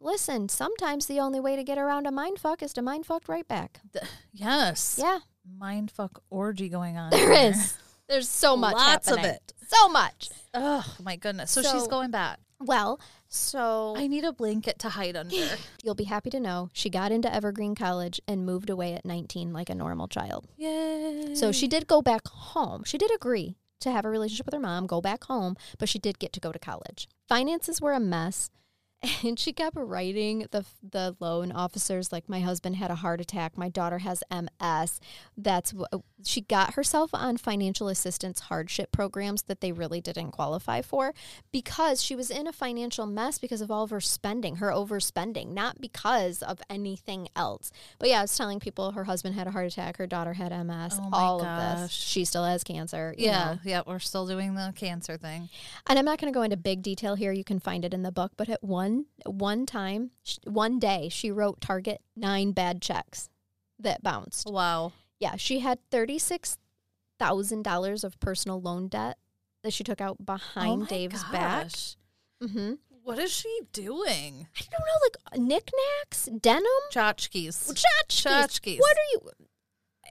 [0.00, 3.28] Listen, sometimes the only way to get around a mind fuck is to mind fucked
[3.28, 3.80] right back.
[3.92, 4.98] The- yes.
[5.00, 5.20] Yeah,
[5.60, 7.10] Mindfuck orgy going on.
[7.10, 7.50] there here.
[7.50, 7.78] is.
[8.08, 9.52] There's so much Lots of it.
[9.68, 10.30] So much.
[10.54, 11.50] Oh, my goodness.
[11.50, 12.38] So, she's going back.
[12.58, 15.36] Well, so I need a blanket to hide under.
[15.82, 19.52] You'll be happy to know she got into Evergreen College and moved away at 19
[19.52, 20.46] like a normal child.
[20.56, 21.34] Yay.
[21.34, 22.84] So she did go back home.
[22.84, 25.98] She did agree to have a relationship with her mom, go back home, but she
[25.98, 27.08] did get to go to college.
[27.28, 28.50] Finances were a mess.
[29.24, 33.56] And she kept writing the the loan officers like my husband had a heart attack,
[33.56, 35.00] my daughter has MS.
[35.36, 40.32] That's what uh, she got herself on financial assistance hardship programs that they really didn't
[40.32, 41.12] qualify for
[41.52, 45.48] because she was in a financial mess because of all of her spending, her overspending,
[45.48, 47.70] not because of anything else.
[47.98, 50.50] But yeah, I was telling people her husband had a heart attack, her daughter had
[50.50, 51.92] MS, Oh all of this.
[51.92, 53.14] She still has cancer.
[53.18, 53.58] Yeah, know.
[53.64, 55.48] yeah, we're still doing the cancer thing.
[55.88, 57.32] And I'm not going to go into big detail here.
[57.32, 58.32] You can find it in the book.
[58.36, 60.10] But at one one time,
[60.44, 63.28] one day, she wrote Target nine bad checks
[63.78, 64.48] that bounced.
[64.50, 64.92] Wow.
[65.20, 66.58] Yeah, she had thirty six
[67.18, 69.18] thousand dollars of personal loan debt
[69.62, 71.68] that she took out Oh behind my Dave's back.
[72.42, 72.74] Mm-hmm.
[73.02, 74.48] What is she doing?
[74.56, 77.72] I don't know, like knickknacks, denim, Tchotchkes.
[77.72, 78.26] tchotchkes.
[78.26, 78.78] Tchotchkes.
[78.78, 79.30] What are you?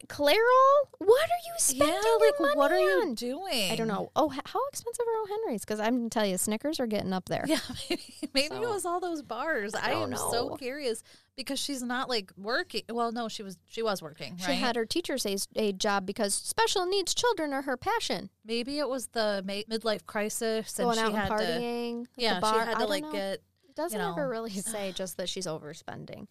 [0.08, 3.16] Clairol, what are you spending yeah, your money what are you on?
[3.16, 3.72] doing?
[3.72, 4.12] I don't know.
[4.16, 5.26] Oh, how expensive are O.
[5.28, 5.62] Henry's?
[5.62, 7.44] Because I'm gonna tell you, Snickers are getting up there.
[7.48, 8.04] Yeah, maybe,
[8.34, 9.74] maybe it was all those bars.
[9.76, 11.04] I, don't am so curious
[11.36, 12.84] because she's not like working.
[12.90, 13.58] Well, no, she was.
[13.70, 14.38] She was working.
[14.38, 14.54] She right?
[14.54, 15.26] had her teacher's
[15.56, 18.30] aid- job because special needs children are her passion.
[18.46, 21.34] maybe it was the midlife crisis and Going she and had to.
[21.34, 22.06] partying.
[22.16, 23.12] the Yeah, she had to like know.
[23.12, 23.42] get.
[23.68, 26.28] It doesn't you ever really say just that she's overspending.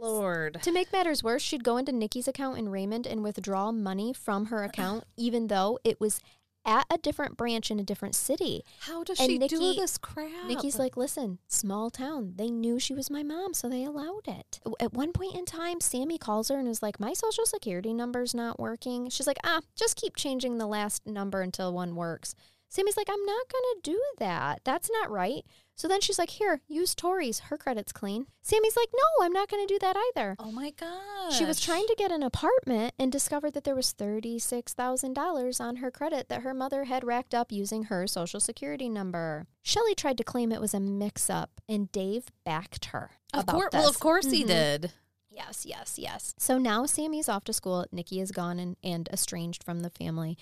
[0.00, 0.62] Lord.
[0.62, 4.46] To make matters worse, she'd go into Nikki's account in Raymond and withdraw money from
[4.46, 6.20] her account, even though it was
[6.66, 8.62] at a different branch in a different city.
[8.80, 10.46] How does And she do this crap?
[10.46, 12.32] Nikki's like, listen, small town.
[12.36, 14.60] They knew she was my mom, so they allowed it.
[14.80, 18.34] At one point in time, Sammy calls her and is like, my social security number's
[18.34, 19.10] not working.
[19.10, 22.34] She's like, ah, just keep changing the last number until one works.
[22.70, 24.60] Sammy's like, I'm not going to do that.
[24.64, 25.44] That's not right.
[25.76, 27.40] So then she's like, here, use Tori's.
[27.40, 28.26] Her credit's clean.
[28.42, 30.36] Sammy's like, no, I'm not going to do that either.
[30.38, 31.32] oh my god.
[31.32, 35.90] She was trying to get an apartment and discovered that there was $36,000 on her
[35.90, 39.46] credit that her mother had racked up using her social security number.
[39.62, 43.10] Shelly tried to claim it was a mix up and Dave backed her.
[43.32, 43.70] Of course.
[43.72, 44.48] Well, of course he Mhm.
[44.48, 44.92] did.
[45.30, 46.34] Yes, yes, yes.
[46.38, 47.86] So now Sammy's off to school.
[47.90, 50.38] Nikki is gone and, and estranged from the family.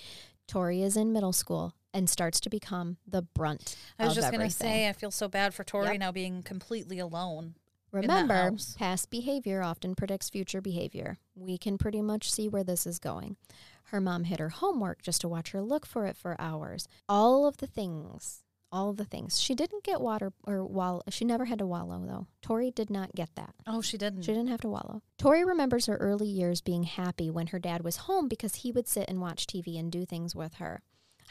[0.47, 3.75] Tori is in middle school and starts to become the brunt.
[3.99, 5.99] I was just gonna say, I feel so bad for Tori Yep.
[5.99, 7.55] now being completely alone.
[7.91, 11.19] Remember, past behavior often predicts future behavior.
[11.35, 13.37] We can pretty much see where this is going.
[13.85, 16.87] Her mom hid her homework just to watch her look for it for hours.
[17.07, 18.41] All of the things,
[18.71, 19.39] all of the things.
[19.39, 21.03] She didn't get water or wallow.
[21.09, 22.25] She never had to wallow though.
[22.41, 23.53] Tori did not get that.
[23.67, 24.23] Oh, she didn't.
[24.23, 25.03] She didn't have to wallow.
[25.19, 28.87] Tori remembers her early years being happy when her dad was home because he would
[28.87, 30.81] sit and watch TV and do things with her.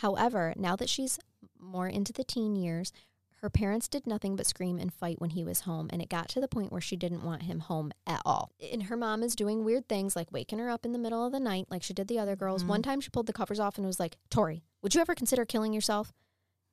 [0.03, 1.21] However, now that she's
[1.61, 2.93] more into the teen years,
[3.37, 6.29] her parents did nothing but scream and fight when he was home, and it got
[6.31, 8.51] to the point where she didn't want him home at all.
[8.73, 11.31] And her mom is doing weird things like waking her up in the middle of
[11.31, 12.65] the night, like she did the other girls.
[12.65, 12.67] Mhm.
[12.67, 15.45] One time she pulled the covers off and was like, Tori, would you ever consider
[15.45, 16.13] killing yourself?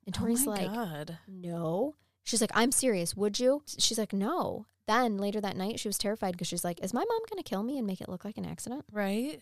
[0.08, 1.20] And Tori's oh like, God.
[1.28, 1.94] no.
[2.24, 3.16] She's like, I'm serious.
[3.16, 3.62] Would you?
[3.78, 4.66] She's like, no.
[4.88, 7.48] Then later that night, she was terrified because she's like, is my mom going to
[7.48, 8.86] kill me and make it look like an accident?
[8.92, 9.40] Right?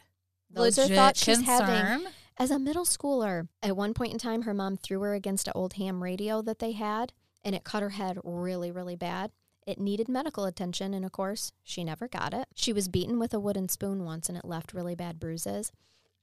[0.49, 2.13] Those Legit are thoughts she's having concern.
[2.39, 3.47] As a middle schooler.
[3.63, 6.59] At one point in time, her mom threw her against an old ham radio that
[6.59, 7.13] they had,
[7.43, 9.31] and it cut her head really, really bad.
[9.65, 12.47] It needed medical attention, and of course, she never got it.
[12.53, 15.71] She was beaten with a wooden spoon once, and it left really bad bruises.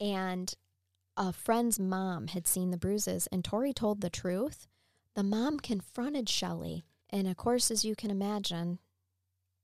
[0.00, 0.54] And
[1.16, 4.66] a friend's mom had seen the bruises, and Tori told the truth.
[5.14, 8.78] The mom confronted Shelly, and of course, as you can imagine,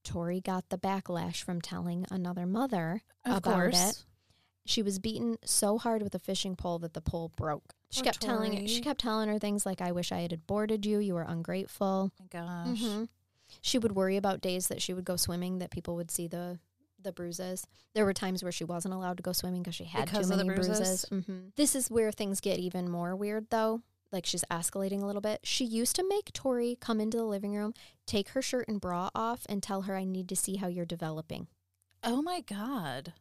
[0.05, 3.91] Tori got the backlash from telling another mother Of about course.
[3.91, 4.05] it.
[4.71, 7.75] She was beaten so hard with a fishing pole that the pole broke.
[7.91, 8.67] She Poor kept telling Tori.
[8.69, 12.13] she kept telling her things like I wish I had aborted you, you were ungrateful.
[12.21, 12.79] my gosh.
[12.81, 13.09] Mhm.
[13.61, 16.61] She would worry about days that she would go swimming that people would see the
[17.03, 17.67] the bruises.
[17.95, 20.37] There were times where she wasn't allowed to go swimming because she had Because too
[20.37, 21.05] many bruises?
[21.09, 23.83] hmm This is where things get even more weird though.
[24.13, 25.41] Like she's escalating a little bit.
[25.43, 27.73] She used to make Tori come into the living room,
[28.07, 30.85] take her shirt and bra off, and tell her, I need to see how you're
[30.85, 31.49] developing.
[32.05, 33.15] Oh my God.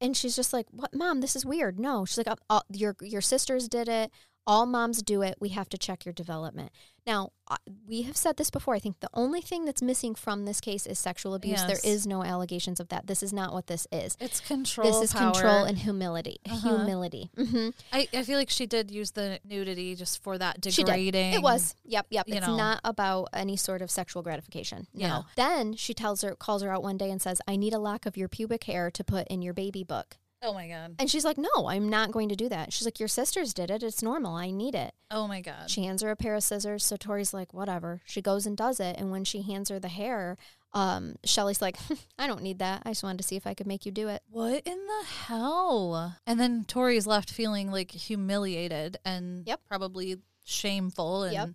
[0.00, 1.20] And she's just like, "What, mom?
[1.20, 4.10] This is weird." No, she's like, "Uh, uh, "Your your sisters did it.
[4.46, 5.36] All moms do it.
[5.40, 6.72] We have to check your development."
[7.06, 8.74] Now, uh, we have said this before.
[8.74, 11.60] I think the only thing that's missing from this case is sexual abuse.
[11.60, 11.66] Yes.
[11.66, 13.06] There is no allegations of that.
[13.06, 14.16] This is not what this is.
[14.18, 14.90] It's control.
[14.90, 15.32] this is power.
[15.32, 16.38] control and humility.
[16.50, 16.78] Uh-huh.
[16.78, 17.30] Humility.
[17.36, 21.34] hmm I, I feel like she did use the nudity just for that degrading.
[21.34, 21.76] It was.
[21.84, 22.24] Yep, yep.
[22.26, 22.56] It's know.
[22.56, 24.88] not about any sort of sexual gratification.
[24.92, 25.06] No.
[25.06, 25.22] Yeah.
[25.36, 28.04] Then she tells her, calls her out one day and says, "I need a lock
[28.06, 30.16] of your pubic hair to put in your baby book."
[30.46, 30.94] Oh my God.
[31.00, 32.72] And she's like, No, I'm not going to do that.
[32.72, 33.82] She's like, Your sisters did it.
[33.82, 34.34] It's normal.
[34.36, 34.94] I need it.
[35.10, 35.68] Oh my God.
[35.68, 36.84] She hands her a pair of scissors.
[36.84, 38.00] So Tori's like, Whatever.
[38.06, 38.96] She goes and does it.
[38.96, 40.36] And when she hands her the hair,
[40.72, 41.76] um, Shelly's like,
[42.18, 42.82] I don't need that.
[42.84, 44.22] I just wanted to see if I could make you do it.
[44.30, 46.16] What in the hell?
[46.26, 49.60] And then Tori's left feeling like humiliated and Yep.
[49.66, 51.24] probably shameful.
[51.24, 51.48] And Yep.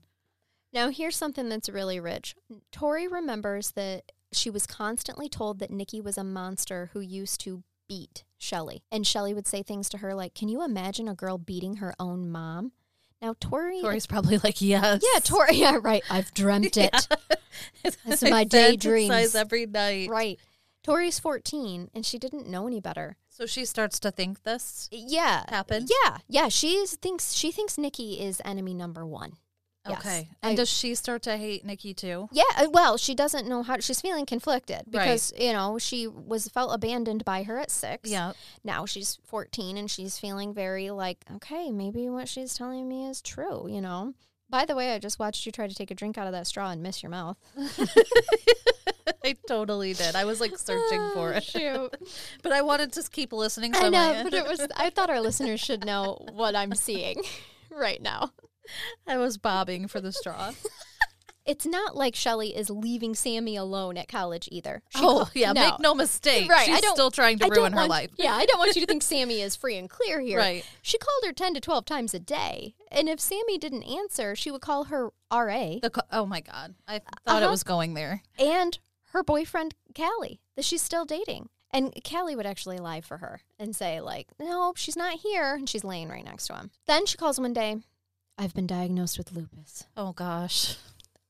[0.73, 2.35] Now, here's something that's really rich.
[2.71, 7.63] Tori remembers that she was constantly told that Nikki was a monster who used to
[7.89, 8.83] beat Shelly.
[8.91, 11.93] And Shelly would say things to her like, Can you imagine a girl beating her
[11.99, 12.71] own mom?
[13.21, 13.81] Now, Tori.
[13.81, 15.03] Tori's probably like, yes.
[15.13, 15.49] yeah, Tori.
[15.55, 16.03] Yeah, right.
[16.09, 17.07] I've dreamt it.
[18.03, 19.11] That's my I daydreams.
[19.13, 20.09] fantasize every night.
[20.09, 20.39] Right.
[20.83, 23.17] Tori's 14 and she didn't know any better.
[23.29, 25.43] So she starts to think this Yeah.
[25.49, 25.89] happened.
[26.03, 26.17] Yeah.
[26.27, 29.05] Yeah, she thinks she thinks Nikki is enemy number
[29.85, 29.93] 1.
[29.93, 29.99] Yes.
[30.05, 30.29] Okay.
[30.43, 32.29] I- And does she start to hate Nikki too?
[32.31, 34.91] Yeah, uh, well, she doesn't know how she's feeling conflicted Right.
[35.05, 38.09] because, you know, she was felt abandoned by her at 6.
[38.09, 38.33] Yeah.
[38.63, 43.21] Now she's 14 and she's feeling very like, okay, maybe what she's telling me is
[43.21, 44.13] true, you know.
[44.49, 46.45] By the way, I just watched you try to take a drink out of that
[46.45, 47.37] straw and miss your mouth.
[49.23, 50.15] I totally did.
[50.15, 51.95] I was like searching for Oh, it, Shoot.
[52.43, 53.73] but I wanted to keep listening.
[53.73, 54.65] So I know, but it was.
[54.75, 57.21] I thought our listeners should know what I'm seeing
[57.69, 58.31] right now.
[59.07, 60.51] I was bobbing for the straw.
[61.43, 64.83] It's not like Shelly is leaving Sammy alone at college either.
[64.89, 65.61] She oh yeah, no.
[65.71, 66.47] make no mistake.
[66.49, 68.09] Right, She's still trying to I ruin her want- life.
[68.15, 70.37] Yeah, I don't want you to think Sammy is free and clear here.
[70.37, 70.63] Right.
[70.83, 72.75] She called her 10 to 12 times a day.
[72.91, 76.99] And if Sammy didn't answer, she would call her RA The oh my god, I
[76.99, 77.49] thought it Uh-huh.
[77.49, 78.21] was going there.
[78.37, 78.77] and
[79.13, 81.49] her boyfriend, Callie, that she's still dating.
[81.73, 85.55] And Callie would actually lie for her and say, like, no, she's not here.
[85.55, 86.69] And she's laying right next to him.
[86.85, 87.77] Then she calls one day,
[88.41, 89.85] I've been diagnosed with lupus.
[89.95, 90.75] Oh gosh,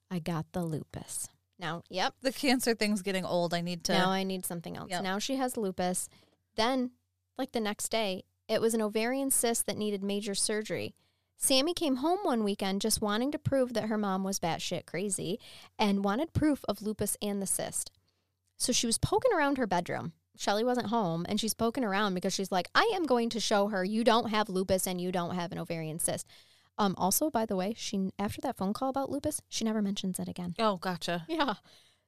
[0.10, 1.28] I got the lupus.
[1.60, 2.14] Now, yep.
[2.22, 3.54] the cancer thing's getting old.
[3.54, 3.92] I need to.
[3.92, 4.90] Now I need something else.
[4.92, 5.04] Yep.
[5.04, 6.08] Now she has lupus.
[6.56, 6.92] Then,
[7.38, 10.96] like the next day, it was an ovarian cyst that needed major surgery.
[11.36, 15.38] Sammy came home one weekend just wanting to prove that her mom was batshit crazy
[15.78, 17.92] and wanted proof of lupus and the cyst.
[18.58, 20.14] So she was poking around her bedroom.
[20.38, 23.68] Shelly wasn't home and she's poking around because she's like, I am going to show
[23.68, 26.26] her you don't have lupus and you don't have an ovarian cyst.
[26.82, 30.20] Um, also, by the way, she after that phone call about lupus, she never mentions
[30.20, 30.56] it again.
[30.60, 31.26] oh gotcha.
[31.28, 31.56] Yeah.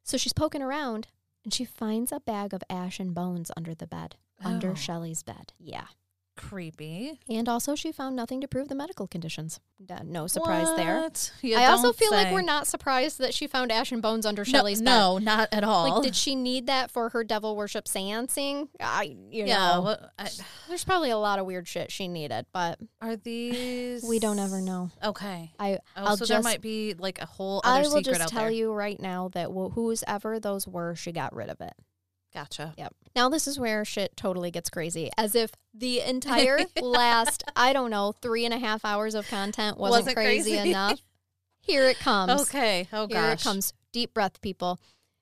[0.03, 1.07] So she's poking around
[1.43, 4.75] and she finds a bag of ash and bones under the bed, under Oh.
[4.75, 5.53] Shelly's bed.
[5.59, 5.87] Yeah.
[6.35, 7.19] Creepy.
[7.29, 9.59] And also, she found nothing to prove the medical conditions.
[10.03, 11.09] No surprise there.
[11.41, 14.41] You I also feel like we're not surprised that she found ash and bones under
[14.41, 14.85] No, Shelly's bed.
[14.85, 15.89] no, not at all.
[15.89, 18.69] Like, did she need that for her devil worship seancing?
[18.79, 19.73] I, you yeah.
[19.75, 20.29] know, what- I,
[20.69, 24.03] there's probably a lot of weird shit she needed, but are these?
[24.03, 24.89] we don't ever know.
[25.03, 25.51] Okay.
[25.59, 28.51] I, Oh, I'll so there might be like a whole I will just tell there.
[28.51, 31.73] you right now that wh- whose ever those were, she got rid of it.
[32.33, 32.73] Gotcha.
[32.77, 32.93] Yep.
[33.15, 35.11] Now this is where shit totally gets crazy.
[35.17, 39.77] As if the entire last, I don't know, three and a half hours of content
[39.77, 40.69] wasn't, Wasn't crazy, crazy.
[40.71, 40.99] enough.
[41.61, 42.41] Here it comes.
[42.41, 42.87] Okay.
[42.91, 43.41] Oh Here gosh.
[43.41, 43.73] it comes.
[43.91, 44.79] Deep breath, people.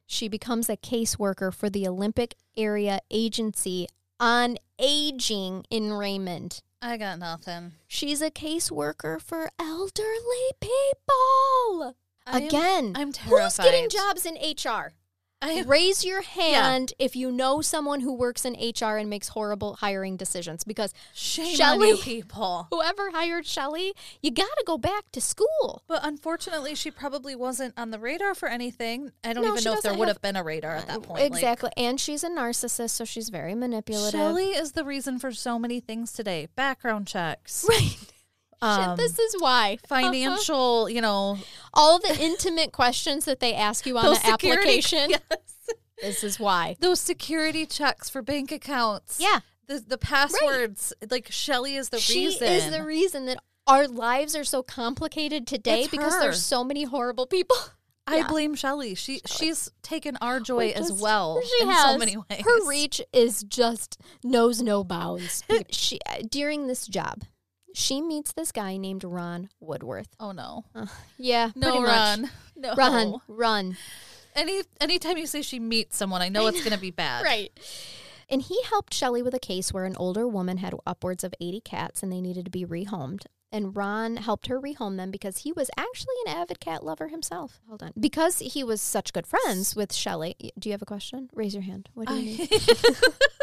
[0.08, 3.88] She becomes a caseworker for the Olympic Area Agency
[4.20, 6.62] on Aging in Raymond.
[6.82, 7.74] I got nothing.
[7.88, 11.96] She's a caseworker for elderly people.
[12.26, 13.42] I am- Again, I'm terrified.
[13.44, 14.94] who's getting jobs in HR?
[15.42, 19.76] I Raise your hand if you know someone who works in HR and makes horrible
[19.76, 22.68] hiring decisions because shame on Shelly- you people.
[22.72, 25.84] whoever hired Shelly, you got to go back to school.
[25.88, 29.12] But unfortunately, she probably wasn't on the radar for anything.
[29.24, 31.00] I don't No, even know if there would have- been a radar at that uh,
[31.02, 31.22] point.
[31.22, 31.72] Like, Exactly.
[31.78, 34.12] and she's a narcissist, so she's very manipulative.
[34.20, 36.48] Shelly is the reason for so many things today.
[36.56, 37.98] Background checks, Right.
[38.62, 39.78] Um, Shit, this is why.
[39.88, 41.38] financial, you know,
[41.74, 45.10] All the intimate questions that they ask you on the security- application.
[45.10, 45.22] Yes.
[46.02, 46.76] This is why.
[46.80, 49.20] Those security checks for bank accounts.
[49.20, 49.40] Yeah.
[49.68, 50.94] The the passwords.
[51.10, 52.48] Like Shelly is the she reason.
[52.48, 53.38] is the reason that
[53.68, 56.20] our lives are so complicated today It's because her.
[56.22, 57.56] there's so many horrible people.
[58.08, 58.28] I Yeah.
[58.28, 58.96] blame Shelly.
[58.96, 61.92] She she's taken our joy as well She in has.
[61.92, 62.42] so many ways.
[62.44, 65.44] Her reach is just knows no bounds.
[65.70, 66.00] she
[66.30, 67.22] during this job,
[67.74, 70.10] she meets this guy named Ron Woodworth.
[70.20, 70.66] Oh no.
[70.76, 70.86] Uh,
[71.18, 71.88] yeah, No much.
[71.88, 72.30] run.
[72.56, 72.74] No.
[72.76, 73.78] Run, run.
[74.36, 77.24] Any anytime you say she meets someone, I know it's gonna be bad.
[77.24, 77.52] Right.
[78.30, 81.60] And he helped Shelly with a case where an older woman had upwards of 80
[81.62, 83.26] cats and they needed to be rehomed.
[83.52, 87.60] And Ron helped her rehome them because he was actually an avid cat lover himself.
[87.68, 87.92] Hold on.
[88.00, 90.38] Because he was such good friends with Shelly.
[90.58, 91.30] Do you have a question?
[91.34, 91.90] Raise your hand.
[91.94, 92.50] What do you need?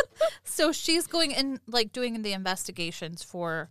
[0.45, 3.69] so she's going in like doing the investigations for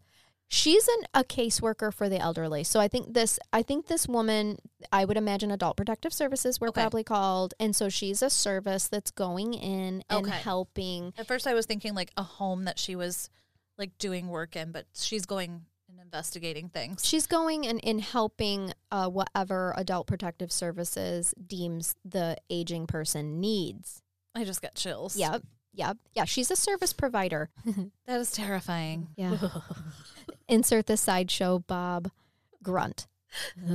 [0.49, 2.63] She's an, a caseworker for the elderly.
[2.63, 4.57] So I think this I think this woman,
[4.91, 6.81] I would imagine adult protective services were Okay.
[6.81, 7.53] probably called.
[7.59, 10.31] And so she's a service that's going in and Okay.
[10.37, 13.29] helping at first I was thinking like a home that she was
[13.77, 17.05] like doing work in, but she's going and investigating things.
[17.05, 24.01] She's going and in helping uh, whatever adult protective services deems the aging person needs.
[24.35, 25.15] I just got chills.
[25.17, 25.43] Yep.
[25.77, 25.97] Yep.
[26.13, 26.25] Yeah.
[26.25, 27.49] She's a service provider.
[28.07, 29.07] That is terrifying.
[29.15, 29.37] Yeah.
[30.49, 32.11] Insert the sideshow Bob
[32.63, 33.07] grunt.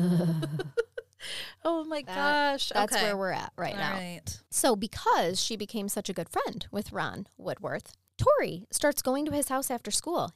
[1.64, 2.72] Oh my That- gosh.
[2.74, 3.04] That's okay.
[3.04, 3.92] where we're at right All now.
[3.92, 4.42] right.
[4.50, 9.30] So, because she became such a good friend with Ron Woodworth, Tori starts going to
[9.32, 10.32] his house after school.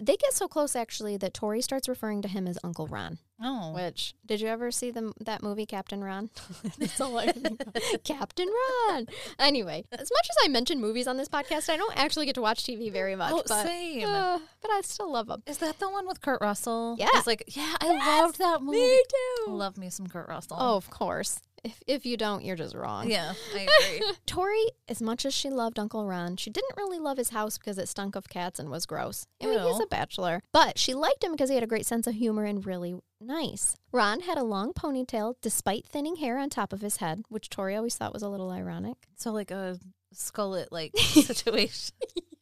[0.00, 3.18] They get so close, actually, that Tori starts referring to him as Uncle Ron.
[3.42, 3.72] Oh.
[3.72, 6.30] Which did you ever see the that movie Captain Ron?
[6.78, 7.62] That's all I think.
[8.04, 8.48] Captain
[8.88, 9.06] Ron.
[9.38, 12.40] Anyway, as much as I mention movies on this podcast, I don't actually get to
[12.40, 13.32] watch TV very much.
[13.32, 14.08] Oh, but, same.
[14.08, 15.42] uh, but I still love them.
[15.46, 16.96] Is that the one with Kurt Russell?
[16.98, 17.08] Yeah.
[17.14, 18.78] It's like, yeah, I loved that movie.
[18.78, 19.02] Me
[19.46, 19.52] too.
[19.52, 20.56] love me some Kurt Russell.
[20.58, 21.40] Oh, of course.
[21.66, 23.10] If, if you don't, you're just wrong.
[23.10, 24.12] Yeah, I agree.
[24.26, 27.78] Tori, as much as she loved Uncle Ron, she didn't really love his house because
[27.78, 29.26] it stunk of cats and was gross.
[29.42, 30.42] I mean, he's a bachelor.
[30.52, 33.76] But she liked him because he had a great sense of humor and really nice.
[33.92, 37.74] Ron had a long ponytail despite thinning hair on top of his head, which Tori
[37.76, 38.96] always thought was a little ironic.
[39.16, 39.78] so like a
[40.14, 41.94] skullet like situation.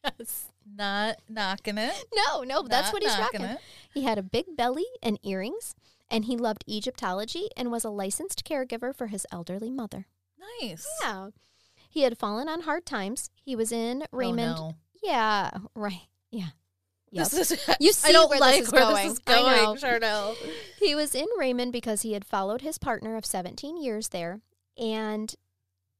[0.03, 0.45] Yes.
[0.77, 1.93] Not knocking it.
[2.15, 3.41] No, no, that's what he's rocking.
[3.41, 3.59] it.
[3.93, 5.75] He had a big belly and earrings,
[6.09, 10.07] and he loved Egyptology and was a licensed caregiver for his elderly mother.
[10.61, 10.87] Nice.
[11.01, 11.29] Yeah.
[11.89, 13.29] He had fallen on hard times.
[13.43, 14.55] He was in oh, Raymond.
[14.57, 14.75] Oh, no.
[15.03, 16.07] Yeah, right.
[16.31, 16.49] Yeah.
[17.11, 17.29] Yep.
[17.29, 19.07] This is, You see I don't where like this is where going.
[19.07, 19.75] this is I know.
[19.75, 20.35] Charnel.
[20.79, 24.41] He was in Raymond because he had followed his partner of 17 years there.
[24.77, 25.33] And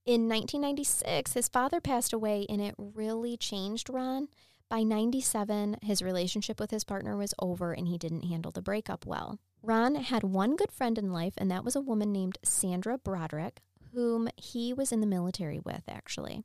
[0.05, 4.27] in 1996, his father passed away, and it really changed Ron.
[4.69, 9.05] By 97, his relationship with his partner was over, and he didn't handle the breakup
[9.05, 9.39] well.
[9.65, 13.61] Ron had one good friend in life, and that was a woman named Sandra Broderick,
[13.93, 16.43] whom he was in the military with, actually.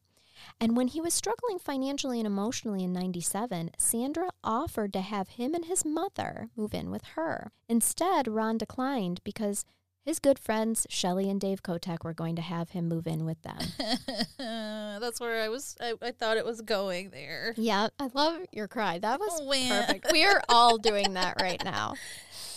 [0.59, 5.55] And when he was struggling financially and emotionally in 97, Sandra offered to have him
[5.55, 7.53] and his mother move in with her.
[7.68, 9.66] Instead, Ron declined because
[10.03, 13.43] his good friends, Shelly and Dave Knotek, were going to have him move in with
[13.43, 13.59] them.
[14.39, 15.77] That's where I was.
[15.79, 17.53] I, I thought it was going there.
[17.59, 18.99] yeah, I love your cry.
[18.99, 20.11] That was Oh, perfect.
[20.11, 21.95] We are all doing that right now.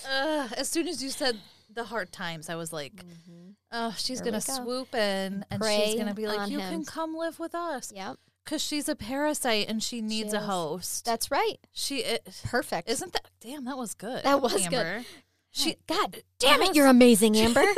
[0.10, 1.38] Uh, as soon as you said
[1.74, 2.94] the hard times, I was like,
[3.72, 6.70] oh, she's gonna swoop in and she's gonna be like, you him.
[6.72, 11.06] can come live with us Yep, because she's a parasite and she needs a host.
[11.06, 11.58] that's right.
[11.72, 12.90] she it, Perfect.
[12.90, 13.28] isn't that.
[13.42, 14.24] Damn, that was good.
[14.24, 15.06] That was good.
[15.52, 17.64] She God damn it, you're amazing, Amber.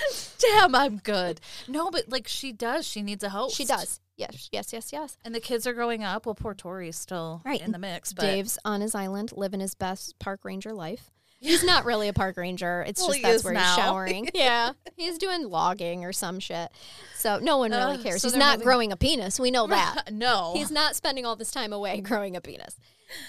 [0.38, 1.40] damn, I'm good.
[1.68, 2.86] No, but like she does.
[2.86, 3.56] She needs a host.
[3.56, 4.00] she does.
[4.16, 5.16] Yes, yes, yes, yes.
[5.24, 6.26] And the kids are growing up.
[6.26, 7.60] Well, poor Tori's still Right.
[7.60, 8.12] in the mix.
[8.12, 11.10] But Dave's on his island living his best park ranger life.
[11.40, 12.84] He's not really a park ranger.
[12.86, 13.74] It's Well, just that's where now.
[13.74, 14.30] he's showering.
[14.34, 14.72] yeah.
[14.96, 16.70] He's doing logging or some shit.
[17.16, 18.22] So no one really Ugh, cares.
[18.22, 19.40] so he's not moving- growing a penis.
[19.40, 20.04] We know that.
[20.12, 20.52] no.
[20.54, 22.76] He's not spending all this time away growing a penis.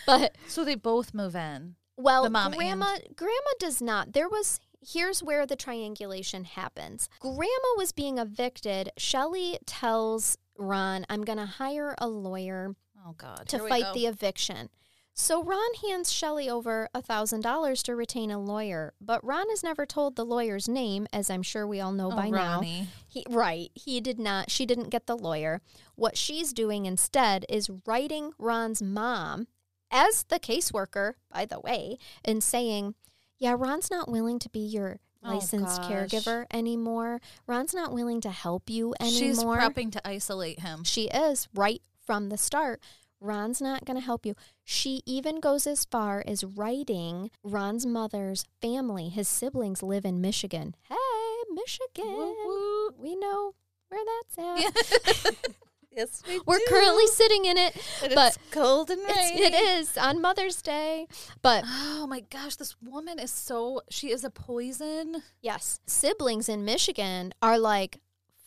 [0.06, 1.76] But so they both move in.
[1.98, 4.14] well, The mom grandma grandma does not.
[4.14, 7.10] There was here's where the triangulation happens.
[7.20, 8.92] Grandma was being evicted.
[8.98, 12.76] Shelly tells Ron, "I'm going to hire a lawyer
[13.06, 13.48] Oh God.
[13.50, 14.70] to Here fight the eviction.
[15.16, 19.86] So Ron hands Shelly over a $1,000 to retain a lawyer, but Ron has never
[19.86, 22.62] told the lawyer's name, as I'm sure we all know Oh, by now.
[23.08, 25.62] He, right, he did not, she didn't get the lawyer.
[25.94, 29.46] What she's doing instead is writing Ron's mom
[29.92, 32.96] as the caseworker, by the way, and saying,
[33.38, 35.92] yeah, Ron's not willing to be your Oh, licensed gosh.
[35.92, 37.22] caregiver anymore.
[37.48, 39.20] Ron's not willing to help you anymore.
[39.20, 40.84] She's prepping to isolate him.
[40.84, 42.82] She is right from the start.
[43.20, 44.36] Ron's not going to help you.
[44.66, 49.08] She even goes as far as writing Ron's mother's family.
[49.08, 50.76] His siblings live in Michigan.
[50.90, 50.96] Hey,
[51.52, 52.14] Michigan.
[52.14, 52.90] Woo, woo.
[52.98, 53.54] We know
[53.88, 54.04] where
[54.36, 54.38] that's
[55.26, 55.36] at.
[55.96, 56.66] yes, we We're do.
[56.70, 57.76] currently sitting in it.
[58.04, 59.44] And but it's cold and It's, rainy.
[59.46, 61.08] it is on Mother's Day.
[61.42, 63.82] But Oh my gosh, this woman is so.
[63.90, 65.24] She is a poison.
[65.42, 68.00] yes, siblings in Michigan are like,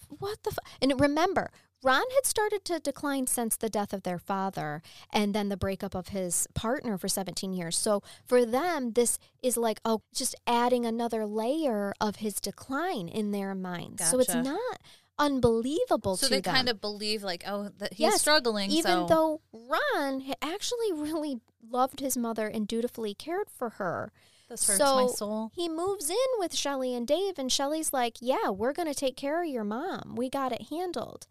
[0.08, 0.50] what the?
[0.50, 0.58] F-?
[0.80, 1.50] And remember,
[1.82, 4.82] Ron had started to decline since the death of their father
[5.12, 7.76] and then the breakup of his partner for 17 years.
[7.76, 13.30] So for them, this is like, oh, just adding another layer of his decline in
[13.30, 14.08] their minds.
[14.08, 14.78] So it's not
[15.18, 16.54] unbelievable So they them.
[16.54, 18.70] kind of believe like, oh, that he's Yes, struggling.
[18.70, 19.06] even so.
[19.06, 24.12] though Ron actually really loved his mother and dutifully cared for her.
[24.48, 25.50] this hurts so my soul.
[25.54, 29.16] he moves in with Shelly and Dave, and Shelly's like, Yeah, we're going to take
[29.16, 30.14] care of your mom.
[30.16, 31.26] We got it handled.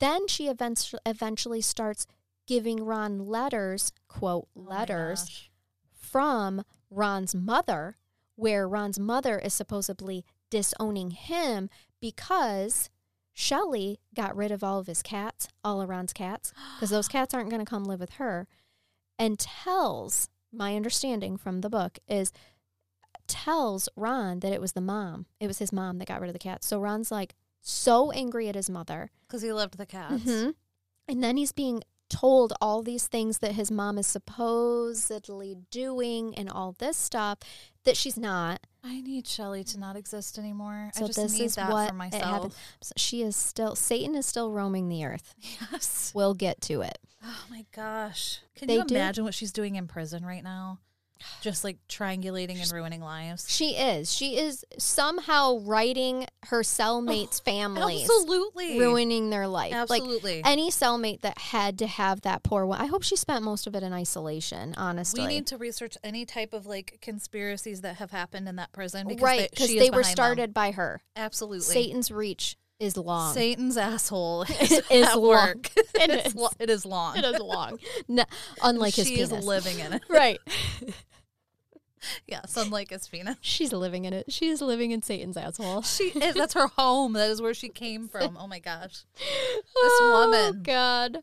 [0.00, 2.06] Then she eventually, eventually starts
[2.46, 5.48] giving Ron letters, quote, Oh letters
[5.92, 7.96] from Ron's mother,
[8.36, 11.70] where Ron's mother is supposedly disowning him
[12.00, 12.90] because
[13.34, 17.32] Shelly got rid of all of his cats, all of Ron's cats, because those cats
[17.34, 18.46] aren't going to come live with her,
[19.18, 22.32] and tells, my understanding from the book is,
[23.26, 25.26] tells Ron that it was the mom.
[25.40, 26.66] It was his mom that got rid of the cats.
[26.66, 29.10] So Ron's like so angry at his mother.
[29.26, 30.24] because he loved the cats.
[30.24, 30.54] Mhm.
[31.08, 36.50] And then he's being told all these things that his mom is supposedly doing and
[36.50, 37.38] all this stuff
[37.84, 38.66] that she's not.
[38.84, 40.90] I need Shelly to not exist anymore.
[40.94, 42.56] So I just this need is that what for myself.
[42.80, 45.34] So she is still Satan is still roaming the earth.
[45.72, 46.12] Yes.
[46.14, 46.98] We'll get to it.
[47.24, 48.40] Oh my gosh.
[48.56, 50.78] Can They you imagine what she's doing in prison right now?
[51.40, 53.46] Just like triangulating and ruining lives.
[53.48, 54.12] She is.
[54.12, 58.78] She is somehow writing her cellmates' oh, families, Absolutely.
[58.78, 59.72] ruining their life.
[59.72, 60.36] Absolutely.
[60.42, 62.80] Like any cellmate that had to have that poor one.
[62.80, 64.74] I hope she spent most of it in isolation.
[64.76, 68.72] Honestly, we need to research any type of like conspiracies that have happened in that
[68.72, 70.12] prison because right they, because she they were behind them.
[70.12, 71.02] started by her.
[71.16, 71.60] Absolutely.
[71.60, 73.32] Satan's reach is long.
[73.32, 75.22] Satan's asshole Is is long.
[75.22, 75.70] work.
[75.94, 76.34] It it, is.
[76.34, 77.16] Lo- it is long.
[77.16, 77.78] it is long,
[78.08, 78.24] no,
[78.62, 79.30] unlike his she penis.
[79.30, 80.02] is living in it.
[80.08, 80.38] right.
[82.26, 83.36] Yes, unlike his penis.
[83.40, 84.32] She's living in it.
[84.32, 85.82] She is living in Satan's asshole.
[85.82, 86.34] She is.
[86.36, 87.12] That's her home.
[87.12, 88.36] That is where she came from.
[88.40, 89.04] Oh my gosh.
[89.76, 90.62] oh, woman.
[90.62, 91.18] God.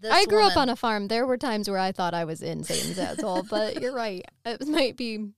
[0.00, 1.08] This I grew up on a farm.
[1.08, 4.24] There were times where I thought I was in Satan's asshole, but you're right.
[4.44, 5.30] It might be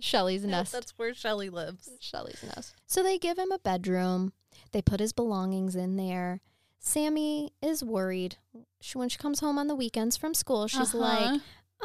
[0.00, 0.72] Shelly's Yeah, nest.
[0.72, 1.88] That's where Shelly lives.
[2.00, 2.74] Shelly's nest.
[2.86, 4.32] So they give him a bedroom.
[4.72, 6.40] They put his belongings in there.
[6.78, 8.36] Sammy is worried.
[8.80, 10.98] She, when she comes home on the weekends from school, she's Uh-huh.
[11.32, 11.40] like,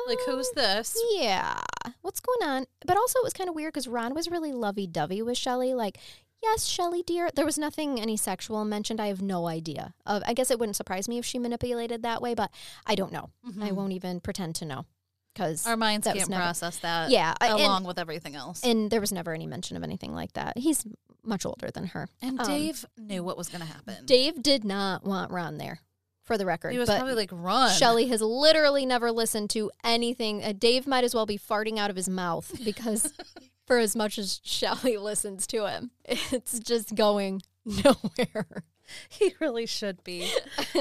[0.07, 0.97] like, who's "Um, this?
[1.13, 1.59] Yeah,
[2.01, 2.65] what's going on?
[2.85, 5.73] But also, it was kind of weird because Ron was really lovey dovey with Shelly.
[5.73, 5.97] Like,
[6.43, 7.29] yes, Shelly, dear.
[7.33, 8.99] There was nothing any sexual mentioned.
[8.99, 9.93] I have no idea.
[10.05, 12.51] Uh, I guess it wouldn't surprise me if she manipulated that way, but
[12.85, 13.29] I don't know.
[13.61, 13.71] I Mhm.
[13.73, 14.85] won't even pretend to know
[15.33, 17.09] because Our minds can't never- process that.
[17.11, 18.61] yeah, I- and- along with everything else.
[18.63, 20.57] And, and there was never any mention of anything like that.
[20.57, 20.85] He's
[21.23, 22.07] much older than her.
[22.23, 24.05] um, Dave knew what was going to happen.
[24.05, 25.81] Dave did not want Ron there,
[26.29, 26.71] for the record.
[26.71, 30.43] he was but probably like, "Run." Shelly has literally never listened to anything.
[30.43, 33.11] Uh, Dave might as well be farting out of his mouth because,
[33.65, 38.63] for as much as Shelly listens to him, it's just going nowhere.
[39.09, 40.31] he really should be.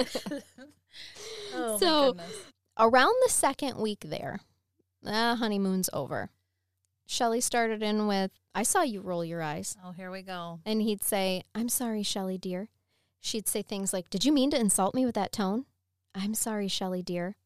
[1.54, 2.36] oh my So- goodness.
[2.80, 4.38] Around the second week there,
[5.04, 6.30] ah, honeymoon's over.
[7.06, 9.76] Shelly started in with, I saw you roll your eyes.
[9.84, 10.60] Oh, here we go.
[10.64, 12.68] And he'd say, I'm sorry, Shelly, dear.
[13.20, 15.64] She'd say things like, Did you mean to insult me with that tone?
[16.14, 17.36] I'm sorry, Shelly, dear.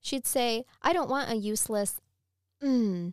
[0.00, 2.00] She'd say, I don't want a useless,
[2.62, 3.12] mm.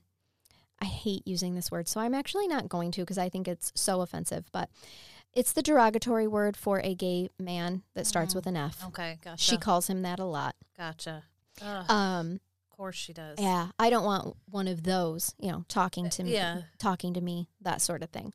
[0.80, 3.72] I hate using this word, so I'm actually not going to because I think it's
[3.76, 4.70] so offensive, but
[5.34, 8.36] it's the derogatory word for a gay man that starts Mhm.
[8.36, 8.86] with an F.
[8.88, 9.42] Okay, gotcha.
[9.44, 10.56] She calls him that a lot.
[10.78, 11.24] gotcha.
[11.62, 12.34] Ugh, Um,
[12.70, 13.40] of course she does.
[13.40, 16.64] yeah, I don't want one of those, you know, talking to me, yeah.
[16.78, 18.34] talking to me, that sort of thing.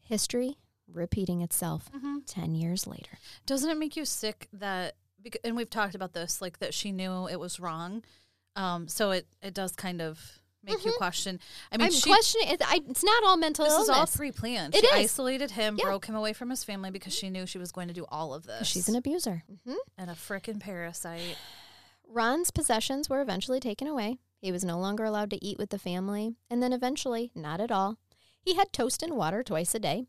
[0.00, 0.58] History
[0.92, 3.18] repeating itself hmm 10 years later.
[3.46, 4.96] Doesn't it make you sick that?
[5.42, 8.04] And we've talked about this, like that she knew it was wrong.
[8.56, 10.96] Um, so it it does kind of make you Mhm.
[10.96, 11.40] question.
[11.72, 12.62] I mean, I'm she, questioning it.
[12.64, 13.88] I, it's not all mental this illness.
[13.90, 14.74] is all pre-planned.
[14.74, 14.92] It she is.
[15.10, 15.84] isolated him, Yeah.
[15.86, 18.32] broke him away from his family because she knew she was going to do all
[18.32, 18.66] of this.
[18.68, 19.42] She's an abuser.
[19.98, 21.36] and a frickin' parasite.
[22.06, 24.18] Ron's possessions were eventually taken away.
[24.40, 27.70] He was no longer allowed to eat with the family, and then eventually, not at
[27.72, 27.98] all.
[28.42, 30.04] He had toast and water twice a day,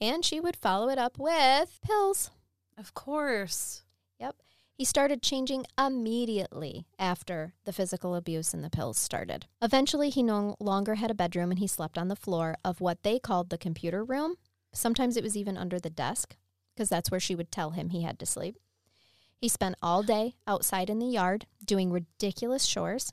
[0.00, 2.30] and she would follow it up with pills.
[2.76, 3.82] Of course.
[4.18, 4.36] Yep.
[4.76, 9.46] He started changing immediately after the physical abuse and the pills started.
[9.62, 13.02] Eventually, he no longer had a bedroom and he slept on the floor of what
[13.04, 14.34] they called the computer room.
[14.72, 16.36] Sometimes it was even under the desk
[16.74, 18.56] because that's where she would tell him he had to sleep.
[19.40, 23.12] He spent all day outside in the yard doing ridiculous chores.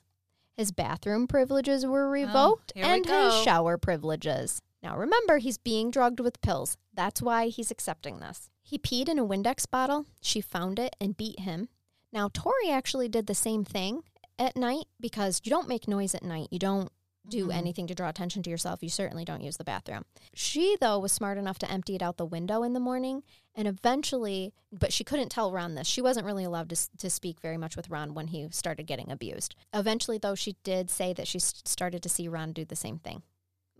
[0.54, 4.60] His bathroom privileges were oh, revoked Oh, here we and his shower privileges.
[4.82, 6.76] Now remember, he's being drugged with pills.
[6.92, 8.50] That's why he's accepting this.
[8.62, 10.06] He peed in a Windex bottle.
[10.20, 11.68] She found it and beat him.
[12.12, 14.02] Now, Tori actually did the same thing
[14.38, 16.48] at night because you don't make noise at night.
[16.50, 16.90] You don't
[17.28, 17.54] do Mhm.
[17.54, 18.82] anything to draw attention to yourself.
[18.82, 20.04] You certainly don't use the bathroom.
[20.34, 23.22] She, though, was smart enough to empty it out the window in the morning.
[23.54, 25.86] And eventually, but she couldn't tell Ron this.
[25.86, 29.10] She wasn't really allowed to, to speak very much with Ron when he started getting
[29.10, 29.54] abused.
[29.72, 33.22] Eventually, though, she did say that she started to see Ron do the same thing.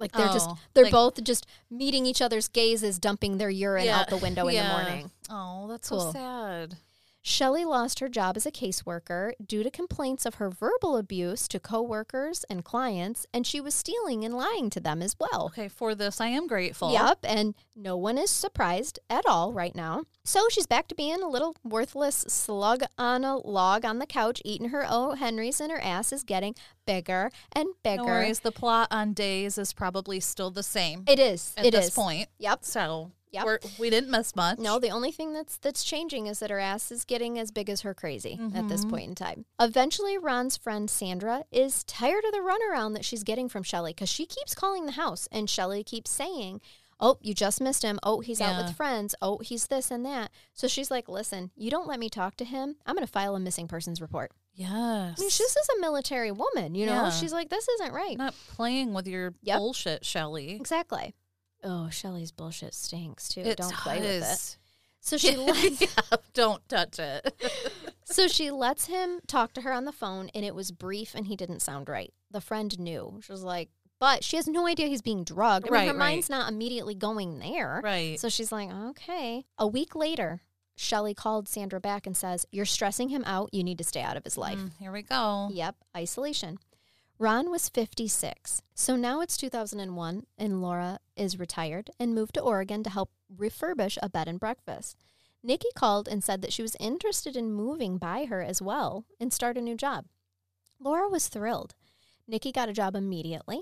[0.03, 3.87] Like they're just Oh, they're like- both just meeting each other's gazes, dumping their urine
[3.87, 5.11] Yeah, out the window in the morning.
[5.31, 6.01] Oh, that's Cool.
[6.01, 6.77] so sad.
[7.25, 11.61] Shelly lost her job as a caseworker due to complaints of her verbal abuse to
[11.61, 15.47] coworkers and clients, and she was stealing and lying to them as well.
[15.47, 16.93] Okay, for this I am grateful.
[16.93, 20.03] Yep, and no one is surprised at all right now.
[20.25, 24.43] So she's back to being a little worthless slug on a log on the couch,
[24.45, 25.13] eating her O.
[25.13, 26.57] Henry's, and her ass is getting
[26.89, 27.99] bigger and bigger.
[28.03, 28.41] No worries.
[28.41, 31.55] The plot on days is probably still the same It is.
[31.57, 31.95] at It this is.
[31.95, 32.29] point.
[32.39, 32.65] Yep.
[32.65, 33.45] So Yep.
[33.47, 34.59] we're, we didn't miss much.
[34.59, 37.71] No, the only thing that's that's changing is that her ass is getting as big
[37.71, 38.91] as her crazy at this Mhm.
[38.91, 39.47] point in time.
[39.59, 44.09] Eventually, Ron's friend Sandra is tired of the runaround that she's getting from Shelly because
[44.11, 46.61] she keeps calling the house and Shelly keeps saying,
[47.01, 47.99] "Oh, you just missed him.
[48.03, 49.15] Oh, he's out with friends.
[49.23, 52.45] Oh, he's this and that." So she's like, "Listen, you don't let me talk to
[52.45, 52.77] him.
[52.87, 54.71] I'm going to file a missing persons report." Yes.
[54.71, 57.05] I mean, she's just a military woman, you know.
[57.05, 57.11] Yeah.
[57.11, 59.59] She's like, "This isn't right." not playing with your Yep.
[59.59, 60.51] bullshit, Shelly.
[60.51, 61.15] Exactly.
[61.65, 63.41] Oh, Shelly's bullshit stinks too.
[63.41, 64.57] It don't play with it.
[65.01, 67.35] So she lets yeah, don't touch it.
[68.05, 71.27] So she lets him talk to her on the phone, and it was brief and
[71.29, 72.13] he didn't sound right.
[72.31, 73.21] the friend knew.
[73.25, 75.69] She was like, but she has no idea he's being drugged.
[75.69, 76.11] I mean, Right, her right.
[76.11, 77.81] mind's not immediately going there.
[77.83, 78.21] Right.
[78.21, 79.47] So she's like, okay.
[79.57, 80.43] A week later,
[80.77, 83.49] Shelly called Sandra back and says, You're stressing him out.
[83.53, 84.59] You need to stay out of his life.
[84.59, 85.49] Mm, here we go.
[85.53, 86.59] Yep, isolation.
[87.23, 88.63] Ron was 56.
[88.75, 93.97] So now it's 2001, and Laura is retired and moved to Oregon to help refurbish
[94.03, 94.97] a bed and breakfast.
[95.41, 99.33] Nikki called and said that she was interested in moving by her as well and
[99.33, 100.07] start a new job.
[100.81, 101.77] Laura was thrilled.
[102.27, 103.61] Nikki got a job immediately,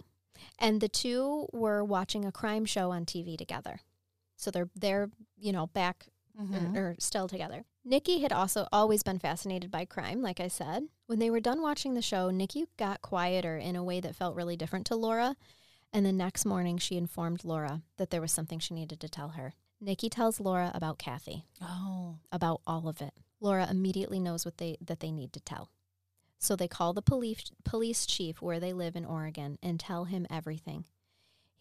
[0.59, 3.81] and the two were watching a crime show on TV together.
[4.39, 6.07] So they're they're, you know, back
[6.41, 6.77] Mhm.
[6.77, 7.65] or, or still together.
[7.85, 10.89] Nikki had also always been fascinated by crime, like I said.
[11.07, 14.35] When they were done watching the show, Nikki got quieter in a way that felt
[14.37, 15.37] really different to Laura.
[15.93, 19.31] And the next morning, she informed Laura that there was something she needed to tell
[19.31, 19.55] her.
[19.81, 22.19] Nikki tells Laura about Kathy, Oh.
[22.31, 23.15] about all of it.
[23.41, 25.71] Laura immediately knows what they that they need to tell.
[26.39, 30.27] So they call the police police chief where they live in Oregon and tell him
[30.31, 30.85] everything.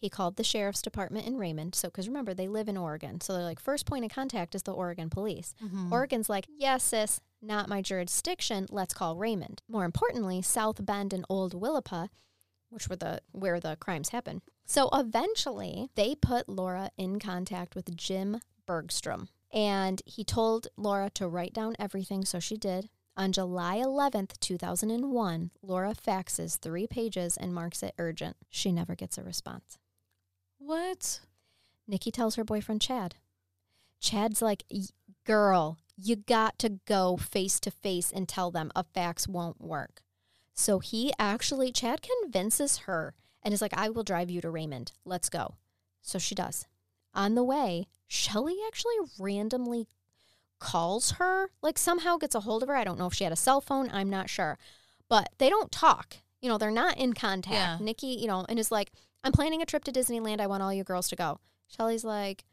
[0.00, 1.74] He called the sheriff's department in Raymond.
[1.74, 3.20] So, because remember, they live in Oregon.
[3.20, 5.54] So they're like, first point of contact is the Oregon police.
[5.62, 5.92] Mhm.
[5.92, 8.66] Oregon's like, yes, sis, not my jurisdiction.
[8.70, 9.62] Let's call Raymond.
[9.68, 12.08] More importantly, South Bend and Old Willapa,
[12.70, 14.40] which were the where the crimes happened.
[14.64, 21.28] So eventually, they put Laura in contact with Jim Bergstrom, and he told Laura to
[21.28, 22.24] write down everything.
[22.24, 22.88] So she did.
[23.16, 28.36] On July 11th, 2001, Laura faxes three pages and marks it urgent.
[28.48, 29.76] She never gets a response.
[30.70, 31.20] What?
[31.88, 33.16] Nikki tells her boyfriend Chad.
[34.00, 34.64] Chad's like,
[35.26, 40.02] girl, you got to go face to face and tell them a fax won't work.
[40.54, 44.92] So he actually, Chad convinces her and is like, I will drive you to Raymond.
[45.04, 45.56] Let's go.
[46.02, 46.66] So she does.
[47.12, 49.88] On the way, Shelly actually randomly
[50.60, 52.76] calls her, like somehow gets a hold of her.
[52.76, 53.90] I don't know if she had a cell phone.
[53.92, 54.58] I'm not sure.
[55.08, 56.18] But they don't talk.
[56.40, 57.80] You know, they're not in contact.
[57.80, 57.84] Yeah.
[57.84, 58.92] Nikki, you know, and is like,
[59.24, 60.40] I'm planning a trip to Disneyland.
[60.40, 61.38] I want all you girls to go.
[61.68, 62.44] Shelly's like,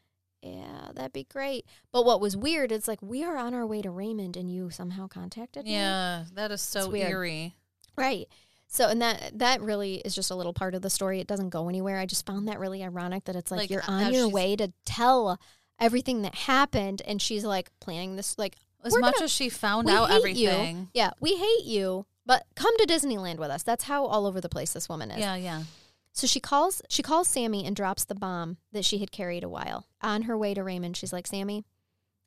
[0.42, 1.64] yeah, that'd be great.
[1.92, 4.70] But what was weird it's like, we are on our way to Raymond and you
[4.70, 5.72] somehow contacted me.
[5.72, 7.54] Yeah, that is so eerie.
[7.96, 8.28] Right.
[8.68, 11.20] So and that that really is just a little part of the story.
[11.20, 11.98] It doesn't go anywhere.
[11.98, 14.72] I just found that really ironic that it's like, Like, you're on your way to
[14.84, 15.40] tell
[15.80, 19.88] everything that happened and she's like planning this like As much gonna- as she found
[19.88, 20.76] out everything.
[20.78, 20.88] you.
[20.92, 23.62] Yeah, we hate you, but come to Disneyland with us.
[23.62, 25.18] That's how all over the place this woman is.
[25.18, 25.62] Yeah, yeah.
[26.18, 29.48] So she calls she calls Sammy and drops the bomb that she had carried a
[29.48, 29.86] while.
[30.02, 31.64] On her way to Raymond, she's like, "Sammy,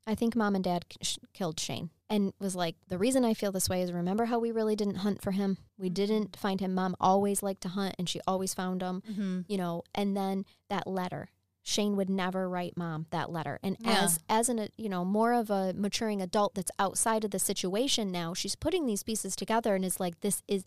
[0.07, 0.97] I think mom and dad k-
[1.33, 4.51] killed Shane." And was like, "The reason I feel this way is remember how we
[4.51, 5.57] really didn't hunt for him?
[5.77, 6.73] We didn't find him.
[6.73, 9.41] Mom always liked to hunt and she always found him, Mm-hmm.
[9.47, 11.29] you know, and then that letter.
[11.63, 13.59] Shane would never write mom that letter.
[13.61, 14.03] And Yeah.
[14.05, 18.09] as as an you know, more of a maturing adult that's outside of the situation
[18.11, 20.63] now, she's putting these pieces together and is like this is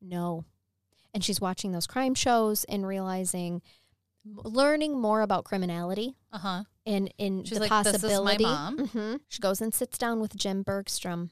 [0.00, 0.44] no.
[1.14, 3.62] And she's watching those crime shows and realizing
[4.24, 6.64] learning more about criminality Uh huh.
[6.84, 8.44] and in the like, "This is my possibility.
[8.44, 9.20] mom." Mhm.
[9.28, 11.30] She goes and sits down with Jim Bergstrom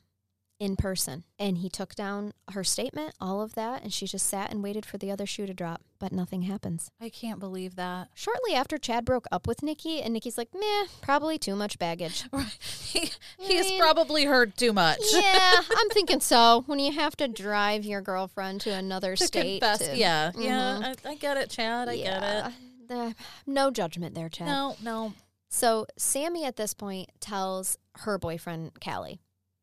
[0.59, 4.51] in person, and he took down her statement, all of that, and she just sat
[4.51, 6.91] and waited for the other shoe to drop, but nothing happens.
[6.99, 8.09] I can't believe that.
[8.15, 12.24] Shortly after, Chad broke up with Nikki, and Nikki's like, "Meh, probably too much baggage."
[12.33, 12.59] Right.
[12.61, 15.01] He, he's mean- probably heard too much.
[15.12, 16.62] yeah, I'm thinking so.
[16.66, 19.89] When you have to drive your girlfriend to another to state, confess.
[19.89, 20.43] to- yeah, Mhm.
[20.45, 20.95] yeah.
[21.05, 21.89] I, I get it, Chad.
[21.91, 22.53] I get
[22.91, 23.15] it.
[23.47, 24.47] No judgment there, Chad.
[24.49, 25.12] No, no.
[25.51, 29.20] So Sammy at this point tells her boyfriend Callie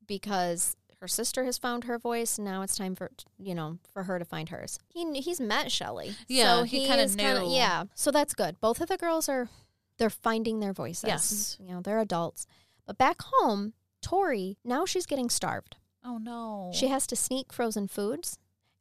[0.07, 2.39] because her sister has found her voice.
[2.39, 4.79] Now it's time for you know for her to find hers.
[4.87, 6.15] He he's met Shelly.
[6.29, 7.53] Yeah, so he kinda is kinda- knew.
[7.53, 8.57] yeah, so that's good.
[8.61, 9.49] Both of the girls are
[9.97, 11.03] they're finding their voices.
[11.09, 11.57] Yes.
[11.59, 12.47] you know they're adults.
[12.85, 15.75] But back home, Tori now she's getting starved.
[16.05, 16.71] Oh no.
[16.73, 18.37] She has to sneak frozen foods,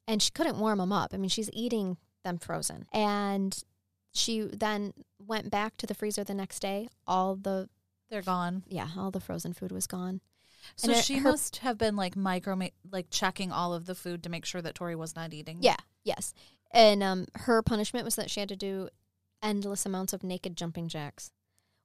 [0.07, 1.13] and she couldn't warm them up.
[1.13, 3.65] I mean, she's eating them frozen, and
[4.13, 6.89] she then went back to the freezer the next day.
[7.05, 7.69] All the
[8.11, 8.63] They're gone.
[8.69, 10.21] yeah, all the frozen food was gone.
[10.77, 12.59] So it- she her- must have been like micro,
[12.91, 15.59] like checking all of the food to make sure that Tori was not eating.
[15.61, 16.33] Yeah, yes.
[16.71, 18.89] And um, her punishment was that she had to do
[19.43, 21.33] endless amounts of naked jumping jacks,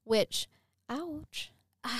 [0.04, 0.48] which,
[0.90, 1.52] ouch.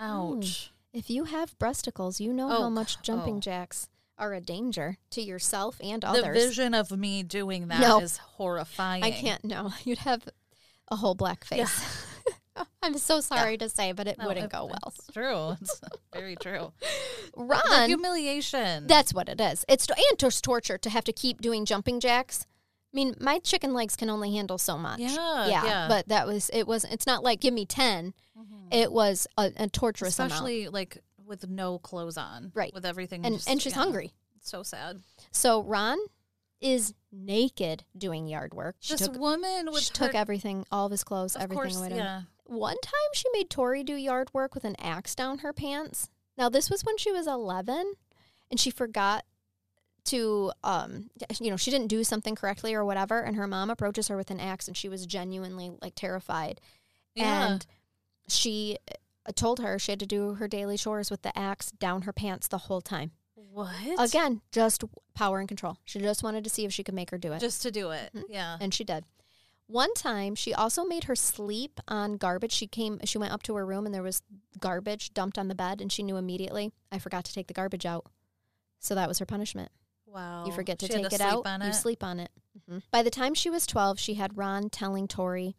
[0.00, 0.72] Ouch.
[0.92, 3.40] If you have breasticles, you know Oh, how much jumping oh.
[3.40, 6.24] jacks are a danger to yourself and others.
[6.24, 8.24] The vision of me doing that is No.
[8.36, 9.02] horrifying.
[9.02, 9.44] I can't.
[9.44, 10.28] No, you'd have
[10.88, 12.06] a whole black face.
[12.82, 14.92] I'm so sorry to say, but it No, wouldn't it- go well.
[14.94, 15.56] It's true.
[15.60, 15.80] It's
[16.12, 16.72] very true.
[17.36, 18.86] The Ron, humiliation.
[18.86, 19.64] that's what it is.
[19.68, 22.46] It's and it's torture to have to keep doing jumping jacks.
[22.92, 25.00] I mean, my chicken legs can only handle so much.
[25.00, 25.64] Yeah, yeah.
[25.64, 25.88] yeah.
[25.88, 26.66] But that was it.
[26.66, 28.54] Was it's not like give me 10 mm-hmm.
[28.70, 30.32] It was a, a torturous amount.
[30.32, 32.74] especially like with no clothes on, Right.
[32.74, 33.78] With everything, and just- and she's yeah.
[33.78, 34.12] hungry.
[34.42, 35.00] So sad.
[35.30, 35.98] So Ron
[36.60, 38.76] is naked doing yard work.
[38.80, 41.76] She this took, woman she her, took everything, all of his clothes, of everything course,
[41.76, 41.96] away.
[41.96, 42.22] yeah.
[42.52, 46.08] One time she made Tori do yard work with an axe down her pants.
[46.36, 47.94] Now this was when she was 11
[48.50, 49.24] and she forgot
[50.04, 51.10] to um
[51.40, 54.32] you know she didn't do something correctly or whatever and her mom approaches her with
[54.32, 56.60] an axe and she was genuinely like terrified
[57.14, 57.52] Yeah.
[57.52, 57.66] and
[58.28, 58.78] she
[59.26, 62.12] uh, told her she had to do her daily chores with the axe down her
[62.12, 63.12] pants the whole time.
[63.36, 63.70] what?
[63.98, 64.82] Again, just
[65.14, 65.76] power and control.
[65.84, 67.38] She just wanted to see if she could make her do it.
[67.40, 68.10] Just to do it.
[68.14, 68.24] Mhm.
[68.28, 68.56] Yeah.
[68.60, 69.04] and she did.
[69.72, 72.52] One time, she also made her sleep on garbage.
[72.52, 74.22] She came, she went up to her room, and there was
[74.60, 76.72] garbage dumped on the bed, and she knew immediately.
[76.92, 78.06] I forgot to take the garbage out,
[78.80, 79.70] so that was her punishment.
[80.06, 80.44] Wow.
[80.44, 81.74] You forget to She take it out, you it?
[81.74, 82.30] sleep on it.
[82.68, 82.82] Mhm.
[82.90, 85.56] By the time she was twelve, she had Ron telling Tori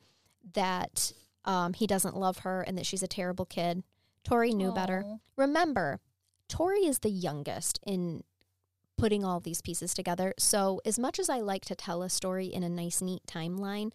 [0.53, 1.11] that
[1.43, 3.83] um, he doesn't love her and that she's a terrible kid.
[4.23, 5.03] Tori knew better.
[5.35, 5.99] Remember,
[6.47, 8.23] Tori is the youngest in
[9.03, 10.33] putting all these pieces together.
[10.39, 13.91] So, as much as I like to tell a story in a nice, neat timeline,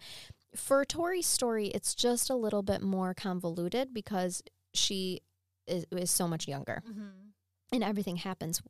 [0.55, 4.43] for Tori's story, it's just a little bit more convoluted because
[4.75, 5.21] she
[5.65, 7.31] is, is so much younger, Mhm.
[7.73, 8.61] and everything happens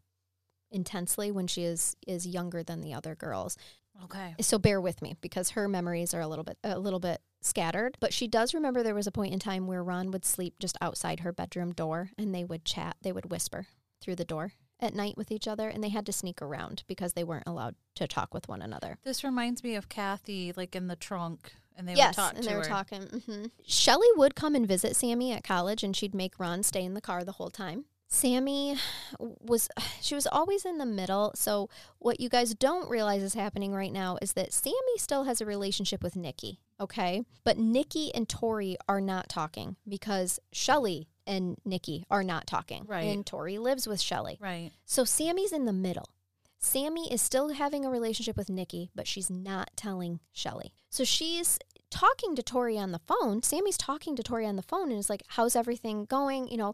[0.72, 3.58] intensely when she is is younger than the other girls.
[4.06, 4.36] Okay.
[4.40, 7.98] So bear with me because her memories are a little bit a little bit scattered,
[8.00, 10.78] but she does remember there was a point in time where Ron would sleep just
[10.80, 13.68] outside her bedroom door and they would chat, they would whisper
[14.02, 17.14] through the door at night with each other and they had to sneak around because
[17.14, 18.98] they weren't allowed to talk with one another.
[19.04, 22.62] This reminds me of Kathy, like in the trunk, and they yes, and they were
[22.62, 22.68] her.
[22.68, 23.04] talking.
[23.26, 26.94] hmm Shelly would come and visit Sammy at college, and she'd make Ron stay in
[26.94, 27.86] the car the whole time.
[28.12, 28.76] Sammy
[29.20, 29.70] was
[30.02, 31.32] she was always in the middle.
[31.36, 31.70] So
[32.00, 35.46] what you guys don't realize is happening right now is that Sammy still has a
[35.46, 37.24] relationship with Nikki, okay?
[37.44, 42.86] But Nikki and Tori are not talking because Shelly and Nikki are not talking.
[42.88, 43.06] Right.
[43.06, 44.38] And Tori lives with Shelly.
[44.42, 44.72] Right.
[44.86, 46.10] So Sammy's in the middle.
[46.58, 50.74] Sammy is still having a relationship with Nikki, but she's not telling Shelly.
[50.90, 51.58] So she's
[51.90, 53.42] talking to Tori on the phone.
[53.44, 56.50] Sammy's talking to Tori on the phone and is like, How's everything going?
[56.50, 56.74] You know,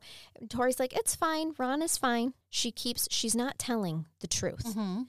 [0.49, 1.53] Tori's like, It's fine.
[1.59, 2.33] Ron is fine.
[2.49, 4.65] She keeps, she's not telling the truth.
[4.65, 5.01] Mm-hmm.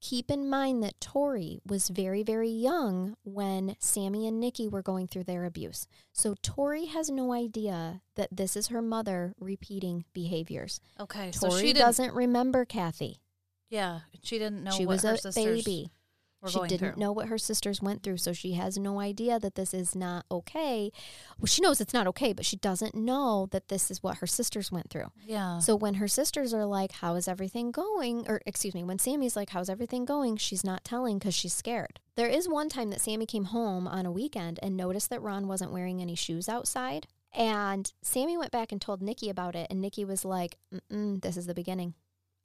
[0.00, 5.06] Keep in mind that Tori was very, very young when Sammy and Nikki were going
[5.06, 5.86] through their abuse.
[6.12, 10.80] So Tori has no idea that this is her mother repeating behaviors.
[10.98, 11.32] Okay.
[11.32, 13.20] so she doesn't remember Kathy.
[13.68, 14.00] Yeah.
[14.22, 15.90] She didn't know she was her a sisters baby.
[16.48, 17.00] She didn't through.
[17.00, 20.24] know what her sisters went through, so she has no idea that this is not
[20.30, 20.90] okay.
[21.38, 24.26] Well, she knows it's not okay, but she doesn't know that this is what her
[24.26, 25.12] sisters went through.
[25.26, 25.58] Yeah.
[25.58, 29.36] So when her sisters are like, "How is everything going?" or excuse me, when Sammy's
[29.36, 32.00] like, "How's everything going?" she's not telling because she's scared.
[32.16, 35.46] There is one time that Sammy came home on a weekend and noticed that Ron
[35.46, 39.80] wasn't wearing any shoes outside, and Sammy went back and told Nikki about it, and
[39.80, 40.56] Nikki was like,
[40.88, 41.94] "This is the beginning.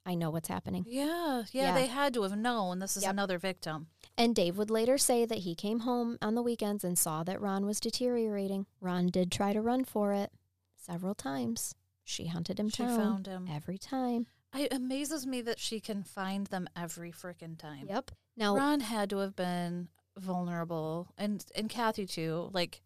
[0.06, 1.64] I know what's happening." yeah, yeah.
[1.68, 1.74] Yeah.
[1.74, 3.10] They had to have known this is Yep.
[3.12, 3.88] another victim.
[4.16, 7.40] And Dave would later say that he came home on the weekends and saw that
[7.40, 8.66] Ron was deteriorating.
[8.80, 10.32] Ron did try to run for it
[10.76, 11.74] several times.
[12.04, 13.48] She hunted him She down found him.
[13.50, 14.28] every time.
[14.54, 17.88] It amazes me that she can find them every freaking time.
[17.88, 18.12] Yep.
[18.36, 22.48] Now, Ron had to have been vulnerable, and and Kathy too.
[22.54, 22.80] Like,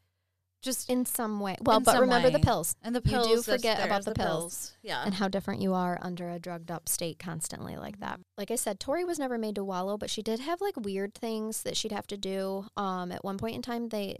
[0.62, 3.28] just in some way, well, In but remember the pills and the pills.
[3.28, 4.74] you do forget about the pills.
[4.82, 5.02] Yeah.
[5.04, 8.14] and how different you are under a drugged up state constantly like that.
[8.14, 8.22] Mm-hmm.
[8.38, 11.14] Like I said, Tori was never made to wallow, but she did have like weird
[11.14, 12.66] things that she'd have to do.
[12.76, 14.16] Um, at one point in time, they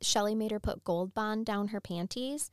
[0.00, 2.50] Shelly made her put Gold Bond down her panties.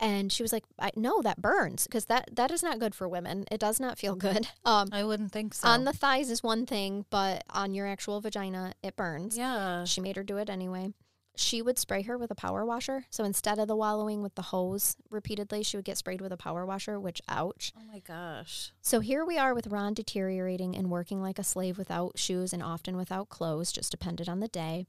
[0.00, 3.08] And she was like, I, "No, that burns because that that is not good for
[3.08, 3.44] women.
[3.50, 4.46] It does not feel good.
[4.64, 5.66] Um, I wouldn't think so.
[5.66, 9.36] on the thighs is one thing, but on your actual vagina, it burns.
[9.36, 9.82] yeah.
[9.84, 10.92] She made her do it anyway.
[11.38, 13.04] She would spray her with a power washer.
[13.10, 16.36] So instead of the wallowing with the hose repeatedly, she would get sprayed with a
[16.36, 17.72] power washer, which ouch.
[17.78, 18.72] Oh my gosh.
[18.80, 22.60] So here we are with Ron deteriorating and working like a slave without shoes and
[22.60, 24.88] often without clothes, just depended on the day.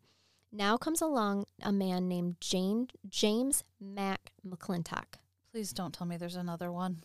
[0.51, 5.19] Now comes along a man named Jane, James Mack McClintock.
[5.51, 7.03] Please don't tell me there's another one.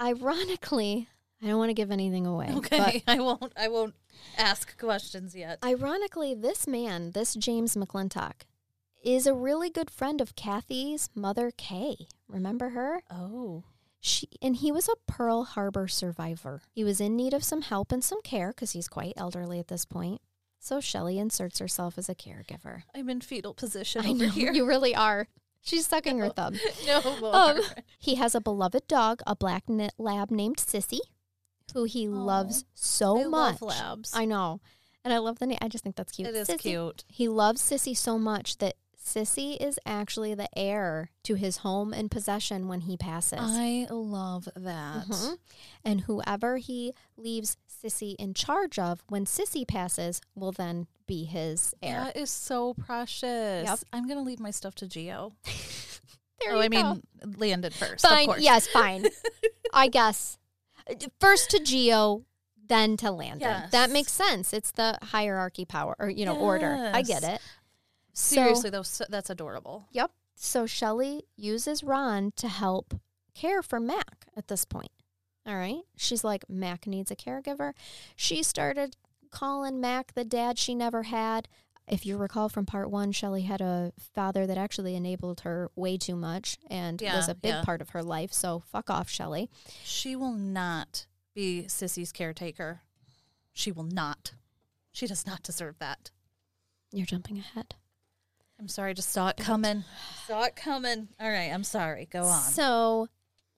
[0.00, 1.08] Ironically,
[1.42, 2.48] I don't want to give anything away.
[2.56, 3.02] Okay.
[3.06, 3.52] I won't.
[3.54, 3.94] I won't
[4.38, 5.58] ask questions yet.
[5.62, 8.44] Ironically, this man, this James McClintock,
[9.02, 12.06] is a really good friend of Kathy's mother, Kay.
[12.28, 13.02] Remember her?
[13.10, 13.64] Oh.
[14.00, 16.62] She and he was a Pearl Harbor survivor.
[16.72, 19.68] He was in need of some help and some care because he's quite elderly at
[19.68, 20.20] this point.
[20.60, 22.82] So Shelly inserts herself as a caregiver.
[22.94, 24.52] I'm in fetal position I over know here.
[24.52, 25.26] you really are.
[25.62, 26.54] She's sucking her thumb.
[26.86, 27.34] no more.
[27.34, 27.60] Um,
[27.98, 31.00] he has a beloved dog, a black knit lab named Sissy,
[31.74, 32.12] who he Aw.
[32.12, 33.60] loves so I much.
[33.60, 34.12] love labs.
[34.14, 34.60] I know,
[35.04, 35.58] and I love the name.
[35.60, 36.28] I just think that's cute.
[36.28, 36.58] it is Sissy.
[36.60, 37.04] cute.
[37.08, 38.74] He loves Sissy so much that
[39.14, 43.38] Sissy is actually the heir to his home and possession when he passes.
[43.40, 45.06] I love that.
[45.06, 45.38] Mhm.
[45.84, 51.74] And whoever he leaves Sissy in charge of when Sissy passes will then be his
[51.82, 52.04] heir.
[52.04, 53.66] That is so precious.
[53.66, 53.78] Yep.
[53.92, 55.32] I'm gonna leave my stuff to Geo.
[56.40, 56.92] There oh, I go.
[56.94, 57.02] mean,
[57.36, 58.04] Landon first.
[58.04, 58.26] of fine.
[58.26, 58.40] course.
[58.40, 59.06] Yes, fine.
[59.72, 60.38] I guess
[61.18, 62.24] first to Geo,
[62.68, 63.64] then to Landon.
[63.72, 64.52] That makes sense.
[64.52, 66.92] It's the hierarchy power or you know order.
[66.94, 67.40] I get Yes.
[68.18, 68.22] It.
[68.22, 69.88] So- Seriously, though, that's adorable.
[69.92, 70.10] Yep.
[70.34, 72.94] So Shelly uses Ron to help
[73.34, 74.92] care for Mac at this point.
[75.46, 75.82] All right.
[75.96, 77.72] She's like, Mac needs a caregiver.
[78.14, 78.96] She started
[79.30, 81.48] calling Mac the dad she never had.
[81.86, 85.96] If you recall from part one, Shelly had a father that actually enabled her way
[85.96, 87.64] too much and was a big yeah.
[87.64, 88.32] part of her life.
[88.32, 89.48] So fuck off, Shelly.
[89.84, 92.82] She will not be Sissy's caretaker.
[93.54, 94.32] She will not.
[94.92, 96.10] She does not deserve that.
[96.92, 97.74] You're jumping ahead.
[98.60, 99.84] I'm sorry, I just saw it coming.
[100.26, 101.08] saw it coming.
[101.20, 102.08] All right, I'm sorry.
[102.10, 102.42] Go on.
[102.42, 103.08] So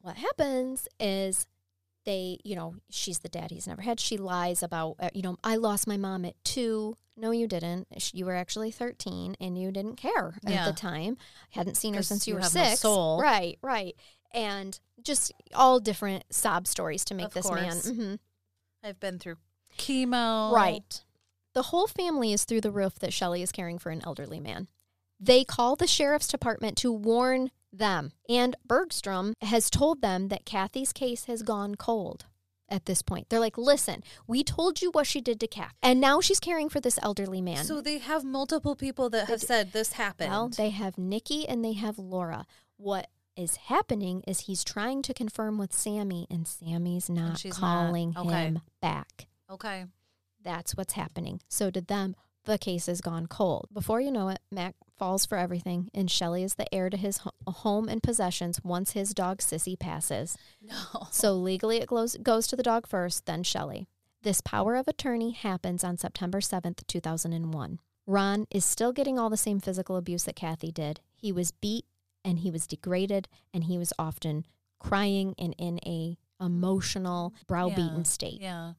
[0.01, 1.47] what happens is
[2.06, 4.01] they, you know, she's the dad he's never had.
[4.01, 6.97] She lies about, uh, you know, I lost my mom at two.
[7.16, 7.89] No, you didn't.
[8.14, 11.16] You were actually 13 and you didn't care at the time.
[11.55, 12.81] I hadn't seen her since you, you were no six.
[12.81, 13.20] soul.
[13.20, 13.94] Right, right.
[14.32, 17.70] And just all different sob stories to make Of this man.
[17.72, 17.90] course.
[17.90, 18.18] mhm.
[18.82, 19.36] I've been through
[19.78, 20.52] chemo.
[20.52, 21.02] Right.
[21.52, 24.68] The whole family is through the roof that Shelly is caring for an elderly man.
[25.20, 30.92] They call the sheriff's department to warn them, and Bergstrom has told them that Kathy's
[30.92, 32.24] case has gone cold
[32.68, 33.28] at this point.
[33.28, 36.68] They're like, listen, we told you what she did to Kathy, and now she's caring
[36.68, 37.64] for this elderly man.
[37.64, 40.30] So they have multiple people that have said this happened.
[40.30, 42.47] well, they have Nikki and they have Laura.
[42.76, 47.55] What is happening is he's trying to confirm with Sammy, and Sammy's not not.
[47.55, 48.28] calling Okay.
[48.47, 49.26] him back.
[49.51, 49.84] okay.
[50.42, 51.40] That's what's happening.
[51.48, 52.16] So to them,
[52.47, 53.68] the case has gone cold.
[53.72, 57.18] Before you know it, Mac falls for everything, and Shelly is the heir to his
[57.18, 60.36] ho- home and possessions once his dog Sissy passes.
[60.62, 61.09] No.
[61.10, 63.89] So legally, it goes, goes to the dog first, then Shelly.
[64.22, 67.81] This power of attorney happens on September 7th, 2001.
[68.06, 71.01] Ron is still getting all the same physical abuse that Kathy did.
[71.16, 71.86] He was beat
[72.24, 74.44] and he was degraded and he was often
[74.78, 78.02] crying and in a emotional browbeaten Yeah.
[78.02, 78.40] state.
[78.40, 78.72] Yeah.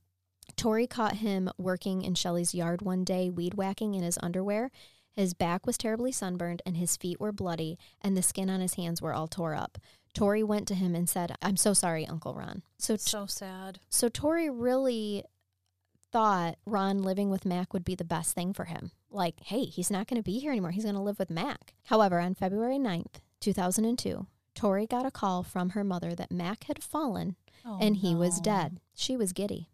[0.57, 4.69] Tori caught him working in Shelly's yard one day, weed whacking in his underwear.
[5.15, 8.75] His back was terribly sunburned and his feet were bloody, and the skin on his
[8.75, 9.77] hands were all tore up.
[10.13, 12.63] Tori went to him and said, I'm so sorry, Uncle Ron.
[12.77, 13.79] So, So sad.
[13.89, 15.23] so Tori really
[16.11, 18.91] thought Ron living with Mac would be the best thing for him.
[19.09, 20.71] Like, hey, he's not going to be here anymore.
[20.71, 21.73] He's going to live with Mac.
[21.85, 26.83] However, on February 9th, 2002, Tori got a call from her mother that Mac had
[26.83, 27.35] fallen
[27.65, 28.79] Oh, and he was dead.
[28.95, 29.69] She was giddy.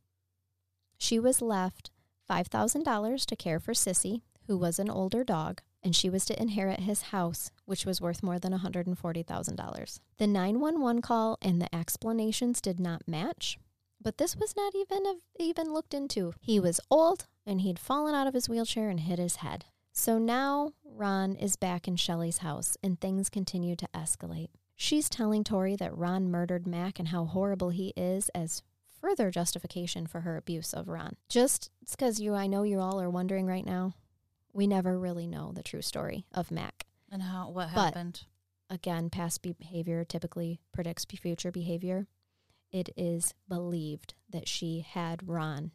[0.97, 1.89] She was left
[2.29, 6.81] $5,000 to care for Sissy, who was an older dog, and she was to inherit
[6.81, 9.99] his house, which was worth more than $140,000.
[10.17, 13.57] The 911 call and the explanations did not match,
[14.01, 16.33] but this was not even even looked into.
[16.41, 19.65] He was old and he'd fallen out of his wheelchair and hit his head.
[19.93, 24.49] So now Ron is back in Shelly's house and things continue to escalate.
[24.75, 28.61] She's telling Tori that Ron murdered Mac and how horrible he is as
[29.01, 31.15] further justification for her abuse of Ron.
[31.29, 33.93] Just because you, I know you all are wondering right now,
[34.57, 36.87] we never really know the true story of Mac.
[37.11, 38.25] And how what But- happened?
[38.69, 42.07] Again, past behavior typically predicts future behavior.
[42.71, 45.71] It is believed that she had Ron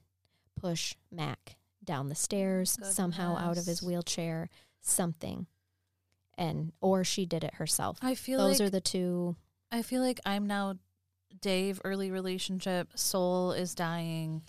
[0.57, 4.51] push Mac down the stairs, somehow out of his wheelchair,
[4.81, 5.47] something.
[6.37, 7.99] And or she did it herself.
[8.03, 9.37] I feel Those like are the two
[9.71, 10.75] I feel like I'm now
[11.41, 12.91] Dave early relationship.
[12.99, 14.43] Soul is dying.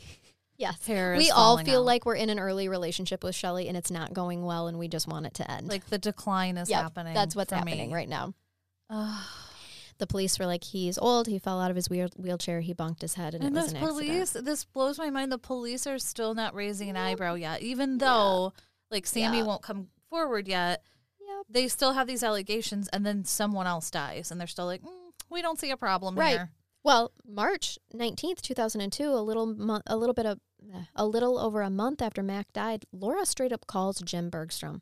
[0.64, 0.86] Yes.
[0.88, 1.86] Hair we all feel out.
[1.86, 4.88] like we're in an early relationship with Shelly and it's not going well and we
[4.88, 5.68] just want it to end.
[5.68, 7.14] like the decline is Yep, happening.
[7.14, 7.94] That's what's happening me.
[7.96, 8.34] right now.
[10.00, 11.28] The police were like, he's old.
[11.28, 12.62] He fell out of his wheel- wheelchair.
[12.62, 14.46] He bonked his head and, And it was an police, accident.
[14.48, 15.32] this blows my mind.
[15.32, 18.54] The police are still not raising an eyebrow yet, even though
[18.90, 19.44] like Sammy Yeah.
[19.44, 20.82] won't come forward yet.
[21.22, 21.46] Yep.
[21.48, 24.90] They still have these allegations, and then someone else dies, and they're still like, mm,
[25.30, 26.32] we don't see a problem Right.
[26.32, 26.52] here.
[26.84, 30.40] Well, March 19th, 2002, a little mo- a little bit of
[30.96, 34.82] a little over a month after Mac died, Laura straight up calls Jim Bergstrom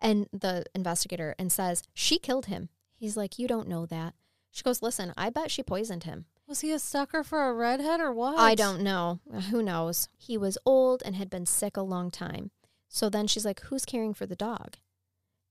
[0.00, 4.14] and the investigator and says, "She killed him." He's like, "You don't know that."
[4.50, 8.00] She goes, "Listen, I bet she poisoned him." Was he a sucker for a redhead
[8.00, 8.38] or what?
[8.38, 9.20] I don't know.
[9.50, 10.08] Who knows?
[10.18, 12.50] He was old and had been sick a long time.
[12.88, 14.76] So then she's like, Who's caring for the dog?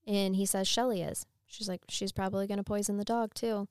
[0.06, 1.26] And he says, Shelly is.
[1.48, 3.68] She's like, She's probably going to poison the dog too.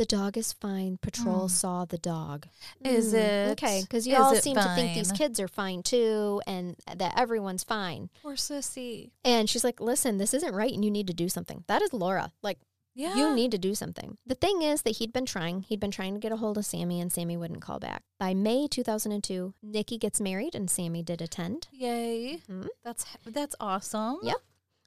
[0.00, 0.96] The dog is fine.
[1.02, 1.50] Patrol Mm.
[1.50, 2.46] saw the dog.
[2.82, 3.50] Is Mm, it?
[3.52, 7.64] Okay, because you all seem to think these kids are fine too and that everyone's
[7.64, 8.08] fine.
[8.22, 9.10] Poor sissy.
[9.26, 11.64] And she's like, listen, this isn't right and you need to do something.
[11.66, 12.32] That is Laura.
[12.40, 12.58] Like,
[12.94, 13.14] Yeah.
[13.14, 14.16] you need to do something.
[14.24, 15.60] The thing is that he'd been trying.
[15.64, 18.02] He'd been trying to get a hold of Sammy and Sammy wouldn't call back.
[18.18, 21.68] By May 2002, Nikki gets married and Sammy did attend.
[21.72, 22.40] Yay.
[22.48, 22.68] Mhm.
[22.82, 24.20] That's that's awesome.
[24.22, 24.40] Yeah.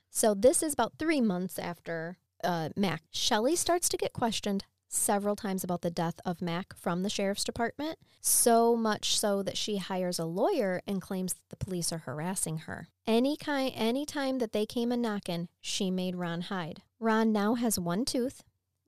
[0.10, 3.04] So this is about three months after uh, Mac.
[3.12, 7.44] Shelly starts to get questioned several times about the death of Mac from the sheriff's
[7.44, 12.00] department, so much so that she hires a lawyer and claims that the police are
[12.00, 12.88] harassing her.
[13.06, 16.82] Any kind, any time that they came a knocking, she made Ron hide.
[17.00, 18.44] Ron now has one tooth,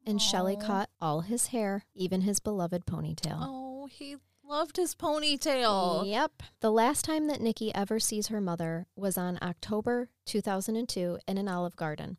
[0.06, 0.65] and Shelly Aw.
[0.65, 3.40] cut all his hair, even his beloved ponytail.
[3.41, 6.07] Oh, he loved his ponytail.
[6.07, 6.44] Yep.
[6.61, 11.48] The last time that Nikki ever sees her mother was on October 2002 in an
[11.48, 12.18] Olive Garden.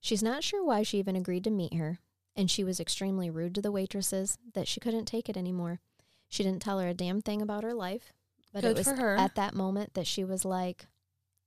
[0.00, 2.00] She's not sure why she even agreed to meet her,
[2.38, 5.80] and she was extremely rude to the waitresses that she couldn't take it anymore.
[6.28, 8.12] She didn't tell her a damn thing about her life,
[8.52, 9.16] but Good it was for her.
[9.16, 10.86] at that moment that she was like,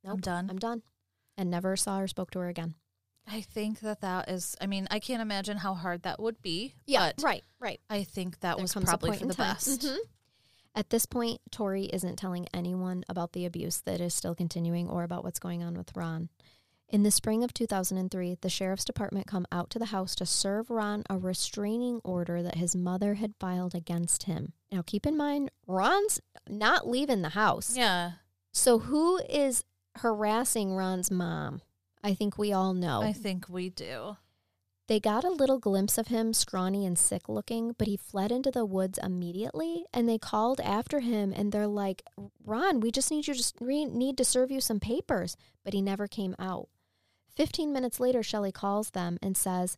[0.05, 0.49] I'm done.
[0.49, 0.83] I'm done.
[1.37, 2.75] And never saw or spoke to her again.
[3.27, 4.55] I think that that is.
[4.59, 6.73] I mean, I can't imagine how hard that would be.
[6.87, 7.79] but right, right.
[7.89, 9.53] I think that There was probably for the time.
[9.53, 9.81] best.
[9.81, 9.97] Mhm.
[10.73, 15.03] At this point, Tori isn't telling anyone about the abuse that is still continuing or
[15.03, 16.29] about what's going on with Ron.
[16.91, 20.69] In the spring of 2003, the sheriff's department come out to the house to serve
[20.69, 24.51] Ron a restraining order that his mother had filed against him.
[24.73, 26.19] Now, keep in mind, Ron's
[26.49, 27.77] not leaving the house.
[27.77, 28.11] Yeah,
[28.51, 29.63] So, who is
[29.99, 31.61] harassing Ron's mom?
[32.03, 33.01] I think we all know.
[33.01, 34.17] I think we do.
[34.89, 38.51] They got a little glimpse of him, scrawny and sick looking, but he fled into
[38.51, 39.85] the woods immediately.
[39.93, 42.03] And they called after him, and they're like,
[42.43, 45.81] "Ron, we just need you to we need to serve you some papers." But he
[45.81, 46.67] never came out.
[47.41, 49.75] Fifteen minutes later, Shelly calls them and says,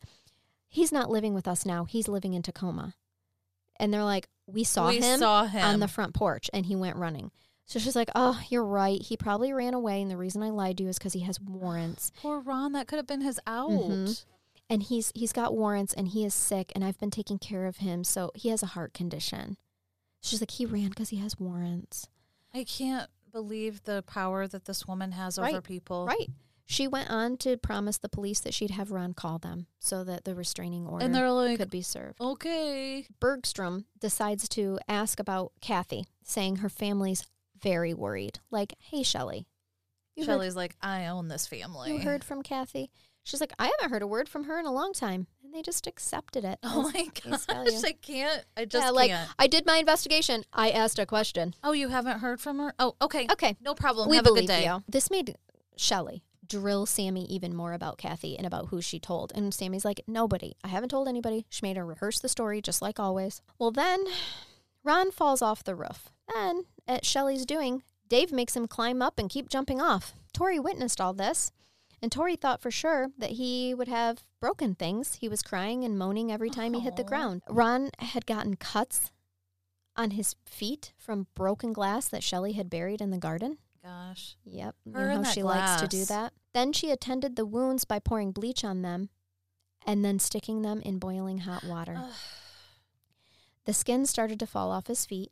[0.67, 1.85] "He's not living with us now.
[1.85, 2.93] He's living in Tacoma."
[3.77, 6.75] And they're like, "We saw we him saw him on the front porch, and he
[6.75, 7.31] went running."
[7.65, 9.01] So she's like, "Oh, you're right.
[9.01, 11.39] He probably ran away, and the reason I lied to you is because he has
[11.39, 12.73] warrants." Poor Ron.
[12.73, 13.69] That could have been his out.
[13.71, 14.25] Mhm.
[14.69, 17.77] and he's he's got warrants and he is sick and I've been taking care of
[17.77, 19.57] him so he has a heart condition.
[20.21, 22.07] She's like he ran because he has warrants.
[22.53, 26.05] I can't believe the power that this woman has over people.
[26.05, 26.29] Right.
[26.65, 30.23] She went on to promise the police that she'd have Ron call them so that
[30.23, 32.19] the restraining order And they're like, could be served.
[32.21, 33.05] okay.
[33.19, 37.25] Bergstrom decides to ask about Kathy, saying her family's
[37.61, 38.39] very worried.
[38.49, 39.45] Like, hey Shelly.
[40.21, 41.91] Shelly's like, I own this family.
[41.91, 42.91] you heard from Kathy?
[43.23, 45.27] She's like, I haven't heard a word from her in a long time.
[45.43, 46.59] And they just accepted it.
[46.63, 47.83] Oh my gosh.
[47.83, 48.45] I can't.
[48.55, 49.29] I just yeah, like can't.
[49.39, 50.43] I did my investigation.
[50.53, 51.55] I asked a question.
[51.63, 52.73] Oh, you haven't heard from her?
[52.79, 53.27] Oh, okay.
[53.31, 54.09] Okay, No problem.
[54.09, 54.65] we Have a good day.
[54.65, 54.83] you.
[54.87, 55.35] This made
[55.77, 59.31] Shelly drill Sammy even more about Kathy and about who she told.
[59.35, 60.53] And Sammy's like, nobody.
[60.63, 61.45] I haven't told anybody.
[61.49, 63.41] She made her rehearse the story just like always.
[63.59, 64.05] Well, then
[64.83, 66.09] Ron falls off the roof.
[66.33, 70.13] Then, at Shelly's doing, Dave makes him climb up and keep jumping off.
[70.33, 71.51] Tori witnessed all this.
[72.01, 75.15] And Tori thought for sure that he would have broken things.
[75.15, 77.43] He was crying and moaning every time he hit the ground.
[77.47, 79.09] Ron had gotten cuts
[79.95, 83.57] on his feet from broken glass that Shelly had buried in the garden.
[83.83, 84.37] Gosh.
[84.45, 84.75] Yep.
[84.85, 86.33] You know and how that she likes to do that.
[86.53, 89.09] Then she attended the wounds by pouring bleach on them
[89.85, 91.99] and then sticking them in boiling hot water.
[93.65, 95.31] The skin started to fall off his feet.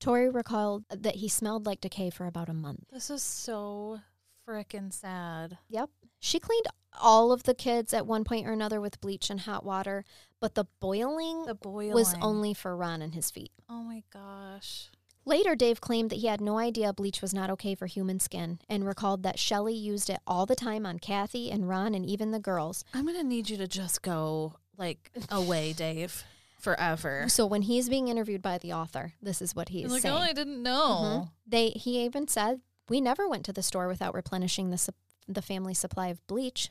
[0.00, 2.84] Tori recalled that he smelled like decay for about a month.
[2.92, 4.00] This is so
[4.46, 5.58] freaking sad.
[5.70, 5.90] Yep.
[6.20, 6.66] She cleaned
[7.00, 10.04] all of the kids at one point or another with bleach and hot water,
[10.40, 13.52] but the boiling The boiling was only for Ron and his feet.
[13.68, 14.90] Oh my gosh.
[15.28, 18.60] Later, Dave claimed that he had no idea bleach was not okay for human skin
[18.68, 22.30] and recalled that Shelly used it all the time on Kathy and Ron and even
[22.30, 22.84] the girls.
[22.94, 26.22] I'm gonna need you to just go like away, Dave,
[26.60, 27.24] forever.
[27.28, 30.14] So when he's being interviewed by the author, this is what he's like, saying.
[30.14, 31.00] oh, I didn't know.
[31.26, 31.30] Mhm.
[31.44, 34.94] They he even said we never went to the store without replenishing the sup-
[35.26, 36.70] the family supply of bleach.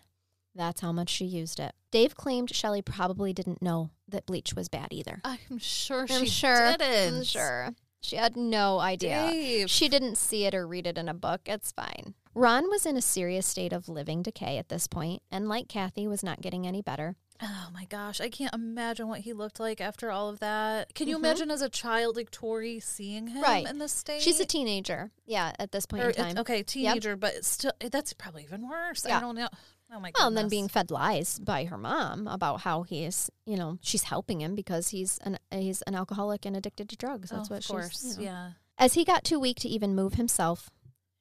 [0.58, 1.74] That's how much she used it.
[1.92, 5.20] Dave claimed Shelly probably didn't know that bleach was bad either.
[5.26, 6.78] I'm sure I'm she sure.
[6.78, 7.18] didn't.
[7.18, 7.76] I'm sure.
[8.06, 9.30] She had no idea.
[9.32, 9.70] Dave.
[9.70, 11.42] She didn't see it or read it in a book.
[11.46, 12.14] It's fine.
[12.34, 16.06] Ron was in a serious state of living decay at this point, and like Kathy,
[16.08, 17.16] was not getting any better.
[17.42, 20.94] Oh my gosh, I can't imagine what he looked like after all of that.
[20.96, 21.20] Can you Mhm.
[21.20, 23.68] imagine as a child, like Tori, seeing him Right.
[23.68, 24.22] in this state?
[24.22, 25.12] She's a teenager.
[25.26, 26.38] Yeah, at this point Or in time.
[26.38, 29.06] okay, teenager, but still that's probably even worse.
[29.06, 29.18] Yeah.
[29.18, 29.50] I don't know.
[29.92, 30.12] Oh my.
[30.18, 34.04] Well, and then being fed lies by her mom about how he's, you know, she's
[34.04, 37.30] helping him because he's an he's an alcoholic and addicted to drugs.
[37.30, 37.72] That's oh, what of she's.
[37.72, 38.32] course, you know.
[38.32, 38.50] yeah.
[38.78, 40.70] As he got too weak to even move himself,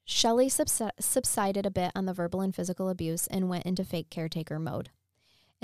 [0.03, 4.09] Shelly subsi- subsided a bit on the verbal and physical abuse and went into fake
[4.09, 4.89] caretaker mode.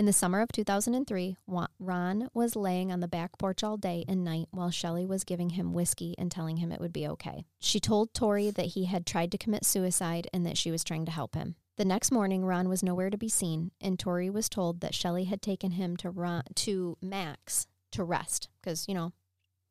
[0.01, 1.37] In the summer of 2003,
[1.77, 5.51] Ron was laying on the back porch all day and night while Shelly was giving
[5.51, 7.45] him whiskey and telling him it would be okay.
[7.59, 11.05] She told Tori that he had tried to commit suicide and that she was trying
[11.05, 11.53] to help him.
[11.77, 15.25] The next morning, Ron was nowhere to be seen, and Tori was told that Shelly
[15.25, 19.13] had taken him to Ron, to Mac's to rest because you know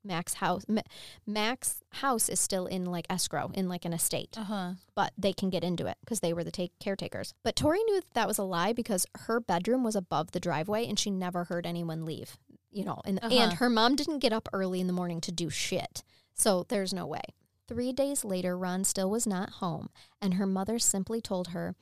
[0.03, 0.81] Mac's house Ma-
[1.27, 4.71] Mac's house is still in like escrow in like an estate Uh huh.
[4.95, 7.35] but they can get into it because they were the take caretakers.
[7.43, 10.87] But Tori knew that, that was a lie because her bedroom was above the driveway
[10.87, 12.39] and she never heard anyone leave.
[12.71, 13.35] You know, and Uh-huh.
[13.35, 16.03] and her mom didn't get up early in the morning to do shit.
[16.35, 17.23] So there's no way.
[17.69, 19.91] Three days later, Ron still was not home,
[20.21, 21.77] and her mother simply told her,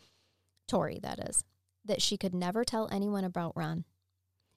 [0.66, 1.44] Tori, that is,
[1.84, 3.84] that she could never tell anyone about Ron.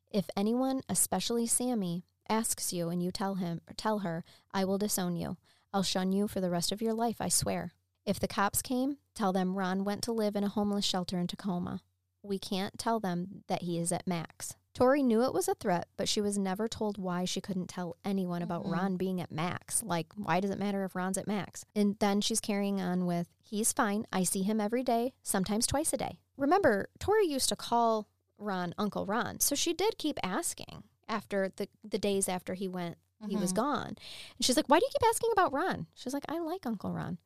[0.10, 4.78] If anyone, especially Sammy, asks you and you tell him or tell her, I will
[4.78, 5.38] disown you.
[5.74, 7.74] I'll shun you for the rest of your life, I swear.
[8.06, 11.28] If the cops came, tell them Ron went to live in a homeless shelter in
[11.28, 11.82] Tacoma.
[12.24, 14.56] We can't tell them that he is at Mac's.
[14.74, 17.98] Tori knew it was a threat, but she was never told why she couldn't tell
[18.06, 18.72] anyone about Mhm.
[18.72, 19.84] Ron being at Mac's.
[19.84, 21.66] Like, why does it matter if Ron's at Mac's?
[21.76, 24.06] And then she's carrying on with, he's fine.
[24.14, 26.20] I see him every day, sometimes twice a day.
[26.38, 29.40] Remember, Tori used to call Ron Uncle Ron.
[29.42, 32.98] So she did keep asking after the, the days after he went,
[33.28, 33.58] he was Mhm.
[33.58, 33.88] gone.
[33.88, 33.98] And
[34.42, 35.86] she's like, why do you keep asking about Ron?
[35.94, 37.20] She's like, I like Uncle Ron.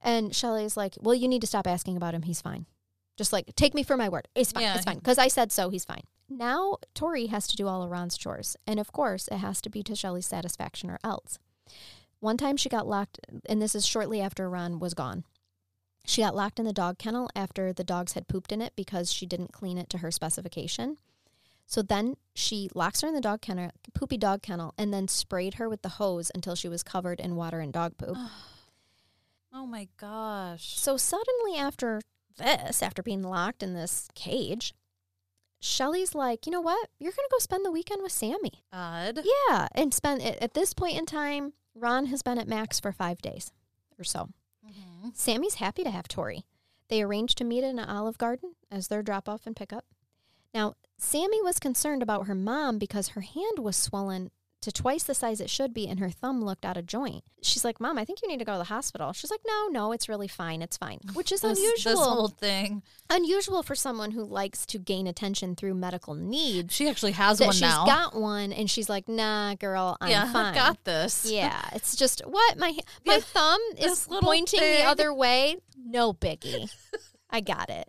[0.00, 2.22] And Shelly's like, well, you need to stop asking about him.
[2.22, 2.66] He's fine.
[3.16, 4.28] Just like, take me for my word.
[4.34, 4.62] It's fine.
[4.62, 4.98] Yeah, it's fine.
[4.98, 5.68] Because I said so.
[5.70, 6.02] He's fine.
[6.28, 8.56] Now, Tori has to do all of Ron's chores.
[8.66, 11.38] And of course, it has to be to Shelly's satisfaction or else.
[12.20, 13.18] One time she got locked,
[13.48, 15.24] and this is shortly after Ron was gone.
[16.06, 19.12] She got locked in the dog kennel after the dogs had pooped in it because
[19.12, 20.98] she didn't clean it to her specification.
[21.72, 25.54] So then she locks her in the dog kennel, poopy dog kennel, and then sprayed
[25.54, 28.14] her with the hose until she was covered in water and dog poop.
[29.54, 30.78] Oh my gosh.
[30.78, 32.02] So suddenly after
[32.36, 34.74] this, after being locked in this cage,
[35.60, 36.90] Shelly's like, you know what?
[36.98, 38.52] You're going to go spend the weekend with Sammy.
[38.70, 39.20] Odd.
[39.48, 39.68] Yeah.
[39.74, 43.22] And spend at at this point in time, Ron has been at Mac's for five
[43.22, 43.50] days
[43.98, 44.28] or so.
[44.62, 45.16] Mhm.
[45.16, 46.44] Sammy's happy to have Tori.
[46.88, 49.86] They arranged to meet in an Olive Garden as their drop off and pickup.
[50.54, 54.30] Now, Sammy was concerned about her mom because her hand was swollen
[54.60, 57.24] to twice the size it should be and her thumb looked out of joint.
[57.42, 59.12] She's like, Mom, I think you need to go to the hospital.
[59.12, 60.62] She's like, No, no, it's really fine.
[60.62, 61.00] It's fine.
[61.14, 61.92] Which is This, unusual.
[61.92, 62.82] this whole thing.
[63.10, 66.72] unusual for someone who likes to gain attention through medical needs.
[66.72, 67.84] She actually has one she's now.
[67.84, 70.52] She's got one and she's like, Nah, girl, I'm yeah, fine.
[70.52, 71.28] I got this.
[71.28, 72.70] Yeah, it's just what my
[73.04, 75.56] my Yeah, thumb is pointing the other way.
[75.76, 76.72] No biggie.
[77.30, 77.88] I got it.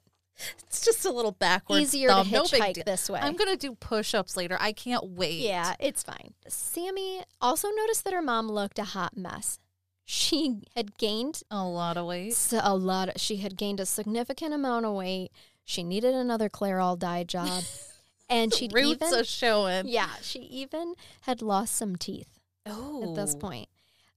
[0.67, 2.25] It's just a little backwards Easier thumb.
[2.27, 2.83] to no hitchhike deal.
[2.85, 3.19] this way.
[3.21, 4.57] I'm gonna do push-ups later.
[4.59, 5.39] I can't wait.
[5.41, 6.33] yeah, it's fine.
[6.47, 9.59] Sammy also noticed that her mom looked a hot mess.
[10.05, 12.35] She had gained a lot of weight.
[12.51, 13.09] a lot.
[13.09, 15.31] Of, she had gained a significant amount of weight.
[15.63, 17.63] She needed another Clairol dye job,
[18.29, 19.87] and she'd Roots even are showing.
[19.87, 22.39] yeah, she even had lost some teeth.
[22.65, 23.69] Oh, at this point.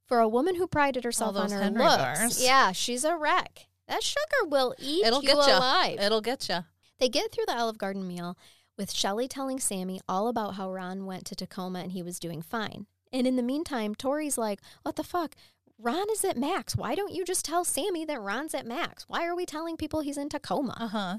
[0.06, 2.44] For a woman who prided herself on her Henry looks, bars.
[2.44, 3.66] yeah, she's a wreck.
[3.89, 5.99] That sugar will eat it'll you get you alive.
[6.01, 6.65] It'll get you.
[6.99, 8.37] They get through the Olive Garden meal
[8.77, 12.43] with Shelly telling Sammy all about how Ron went to Tacoma and he was doing
[12.43, 12.87] fine.
[13.13, 15.35] And in the meantime, Tori's like, "What the fuck?
[15.79, 16.75] Ron is at Mac's.
[16.75, 19.05] Why don't you just tell Sammy that Ron's at Mac's?
[19.09, 21.19] Why are we telling people he's in Tacoma?" Uh huh.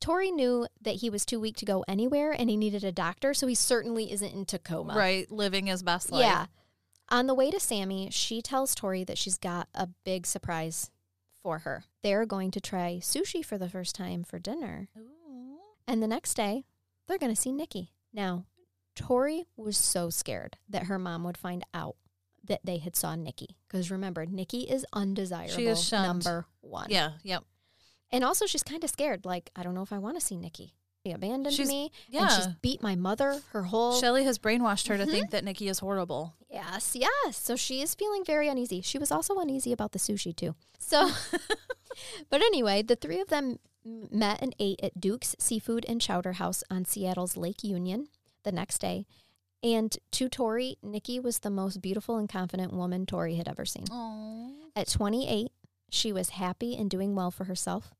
[0.00, 3.32] Tori knew that he was too weak to go anywhere and he needed a doctor,
[3.32, 4.94] so he certainly isn't in Tacoma.
[4.94, 6.22] Right, living his best life.
[6.22, 6.46] Yeah.
[7.08, 10.90] On the way to Sammy, she tells Tori that she's got a big surprise
[11.42, 11.84] for her.
[12.02, 14.88] They're going to try sushi for the first time for dinner.
[14.96, 15.58] Ooh.
[15.86, 16.64] And the next day,
[17.06, 17.92] they're going to see Nikki.
[18.12, 18.46] Now,
[18.94, 21.96] Tori was so scared that her mom would find out
[22.44, 23.56] that they had saw Nikki.
[23.68, 26.06] Because remember, Nikki is undesirable She shunned.
[26.06, 26.88] number one.
[26.90, 27.12] Yeah.
[27.22, 27.44] Yep.
[28.10, 29.24] And also, she's kind of scared.
[29.24, 30.74] Like, I don't know if I want to see Nikki.
[31.04, 31.90] She abandoned She's- me.
[32.08, 32.22] Yeah.
[32.22, 35.10] And she's beat my mother her whole Shelly has brainwashed her to Mhm.
[35.10, 36.34] think that Nikki is horrible.
[36.48, 37.36] Yes, yes.
[37.36, 38.80] So she is feeling very uneasy.
[38.82, 40.54] She was also uneasy about the sushi too.
[40.78, 41.10] So,
[42.30, 46.62] but anyway, the three of them met and ate at Duke's Seafood and Chowder House
[46.70, 48.08] on Seattle's Lake Union
[48.44, 49.06] the next day.
[49.64, 53.84] And to Tori, Nikki was the most beautiful and confident woman Tori had ever seen.
[53.90, 54.52] Oh.
[54.76, 55.50] At 28,
[55.90, 57.92] she was happy and doing well for herself.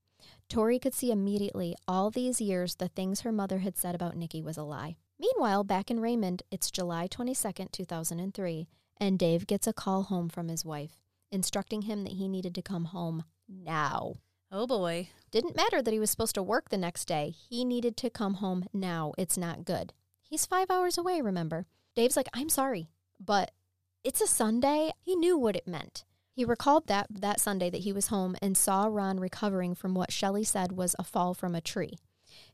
[0.53, 4.43] Tori could see immediately all these years the things her mother had said about Nikki
[4.43, 4.97] was a lie.
[5.19, 8.69] Meanwhile, back in Raymond, it's July 22nd, 2003,
[8.99, 10.99] and Dave gets a call home from his wife,
[11.31, 14.16] instructing him that he needed to come home now.
[14.51, 15.09] Oh boy.
[15.31, 17.33] Didn't matter that he was supposed to work the next day.
[17.49, 19.15] He needed to come home now.
[19.16, 19.95] It's not good.
[20.23, 21.65] He's five hours away, remember?
[21.97, 23.53] Dave's like, I'm sorry, but
[24.05, 24.91] it's a Sunday.
[25.01, 26.05] He knew what it meant.
[26.34, 30.12] He recalled that that Sunday that he was home and saw Ron recovering from what
[30.12, 31.98] Shelly said was a fall from a tree.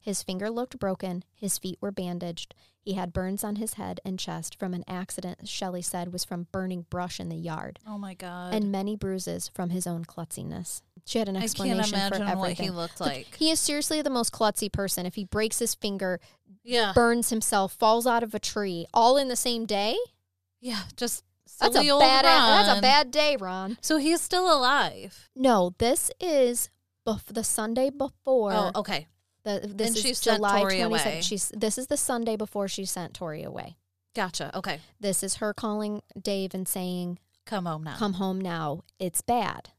[0.00, 2.55] His finger looked broken, his feet were bandaged.
[2.82, 6.48] He had burns on his head and chest from an accident Shelly said was from
[6.50, 8.55] burning brush in the yard, Oh my god.
[8.55, 10.82] and many bruises from his own klutziness.
[11.05, 12.64] She had an explanation I can't for imagine what everything.
[12.66, 13.36] he looked Look, like.
[13.36, 15.06] He is seriously the most klutzy person.
[15.06, 16.18] If he breaks his finger,
[16.64, 16.92] yeah.
[16.94, 19.96] burns himself, falls out of a tree, all in the same day,
[20.60, 20.82] Yeah.
[20.96, 21.24] Just
[21.61, 22.25] that's a bad.
[22.25, 23.79] That's a bad day, Ron.
[23.81, 25.29] So he's still alive.
[25.35, 26.70] No, this is
[27.07, 28.53] bef- the Sunday before.
[28.53, 29.07] oh, okay.
[29.45, 30.85] the, this and is she July 27th.
[30.85, 31.20] away.
[31.23, 33.77] She's this is the Sunday before she sent Tori away.
[34.15, 34.57] Gotcha.
[34.57, 34.81] Okay.
[35.01, 37.97] This is her calling Dave and saying, Come home now.
[37.97, 38.83] "Come home now.
[38.99, 39.70] It's bad."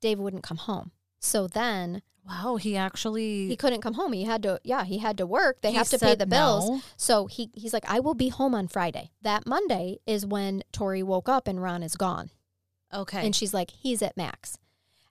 [0.00, 0.90] Dave wouldn't come home.
[1.24, 4.12] So then Wow, he actually he couldn't come home.
[4.14, 5.60] He had to yeah, he had to work.
[5.60, 6.70] They have to pay the bills.
[6.70, 6.80] no.
[6.96, 11.02] So he he's like, "I will be home on Friday." That Monday is when Tori
[11.02, 12.30] woke up and Ron is gone.
[12.94, 13.24] Okay.
[13.26, 14.56] And she's like, "He's at Max."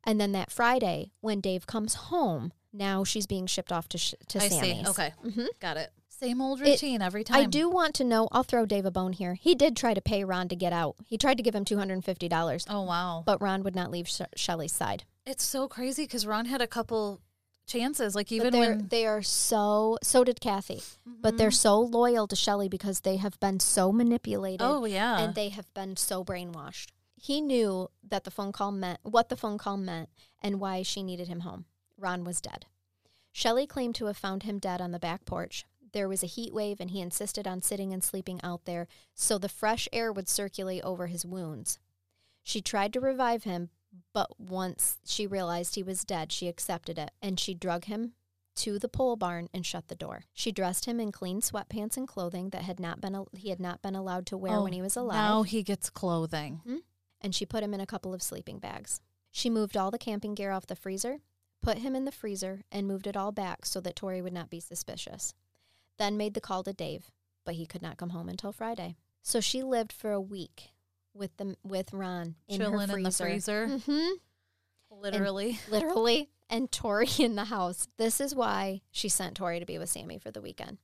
[0.03, 4.15] And then that Friday when Dave comes home, now she's being shipped off to sh-
[4.29, 4.85] to I Sammy's.
[4.85, 4.89] see.
[4.89, 5.13] Okay.
[5.23, 5.47] Mhm.
[5.59, 5.91] Got it.
[6.09, 7.39] Same old It- routine every time.
[7.39, 8.27] I do want to know.
[8.31, 9.35] I'll throw Dave a bone here.
[9.35, 10.95] He did try to pay Ron to get out.
[11.05, 13.21] He tried to give him two hundred and fifty dollars, Oh wow.
[13.23, 15.03] but Ron would not leave Sh- Shelly's side.
[15.25, 17.21] It's so crazy because Ron had a couple
[17.65, 18.15] chances.
[18.15, 19.97] Like even when they are so.
[20.03, 21.53] So did Kathy, but they're mm-hmm.
[21.53, 24.61] so loyal to Shelly because they have been so manipulated.
[24.61, 26.87] oh yeah, and they have been so brainwashed.
[27.15, 30.09] He knew that the phone call meant what the phone call meant
[30.41, 31.65] and why she needed him home.
[31.97, 32.65] Ron was dead.
[33.31, 35.65] Shelly claimed to have found him dead on the back porch.
[35.93, 39.37] There was a heat wave and he insisted on sitting and sleeping out there so
[39.37, 41.79] the fresh air would circulate over his wounds.
[42.43, 43.69] She tried to revive him,
[44.13, 48.13] but once she realized he was dead, she accepted it and she drug him
[48.55, 50.25] to the pole barn and shut the door.
[50.33, 53.81] She dressed him in clean sweatpants and clothing that had not been he had not
[53.81, 56.61] been allowed to wear Oh, when he oh, was alive now he gets clothing.
[56.63, 56.77] Hmm?
[57.21, 58.99] and she put him in a couple of sleeping bags.
[59.31, 61.19] She moved all the camping gear off the freezer,
[61.61, 64.49] put him in the freezer, and moved it all back so that Tori would not
[64.49, 65.33] be suspicious.
[65.97, 67.11] Then made the call to Dave,
[67.45, 68.97] but he could not come home until Friday.
[69.21, 70.72] So she lived for a week
[71.13, 74.09] with the with Ron in Chilling in the freezer, hmm
[74.89, 75.59] literally.
[75.69, 77.87] literally, and Tori in the house.
[77.97, 80.77] This is why she sent Tori to be with Sammy for the weekend.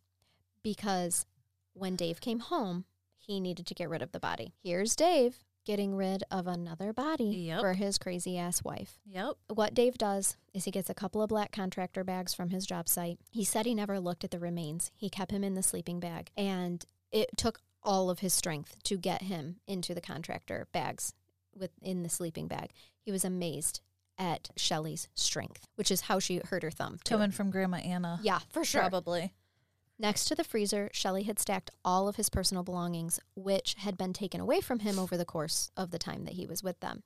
[0.64, 1.26] Because
[1.74, 2.86] when Dave came home,
[3.18, 4.54] he needed to get rid of the body.
[4.64, 7.60] Here's Dave getting rid of another body Yep.
[7.60, 8.98] for his crazy ass wife.
[9.06, 9.36] Yep.
[9.54, 12.90] What Dave does is he gets a couple of black contractor bags from his job
[12.90, 13.20] site.
[13.30, 14.90] He said he never looked at the remains.
[14.96, 18.98] He kept him in the sleeping bag, and it took all of his strength to
[18.98, 21.14] get him into the contractor bags
[21.56, 22.72] within the sleeping bag.
[23.02, 23.82] He was amazed
[24.18, 27.00] at Shelly's strength, which is how she hurt her thumb.
[27.04, 27.16] Too.
[27.16, 28.20] Coming from Grandma Anna.
[28.22, 28.82] Yeah, for sure.
[28.82, 29.34] Probably.
[29.98, 34.14] Next to the freezer, Shelly had stacked all of his personal belongings, which had been
[34.14, 37.04] taken away from him over the course of the time that he was with them.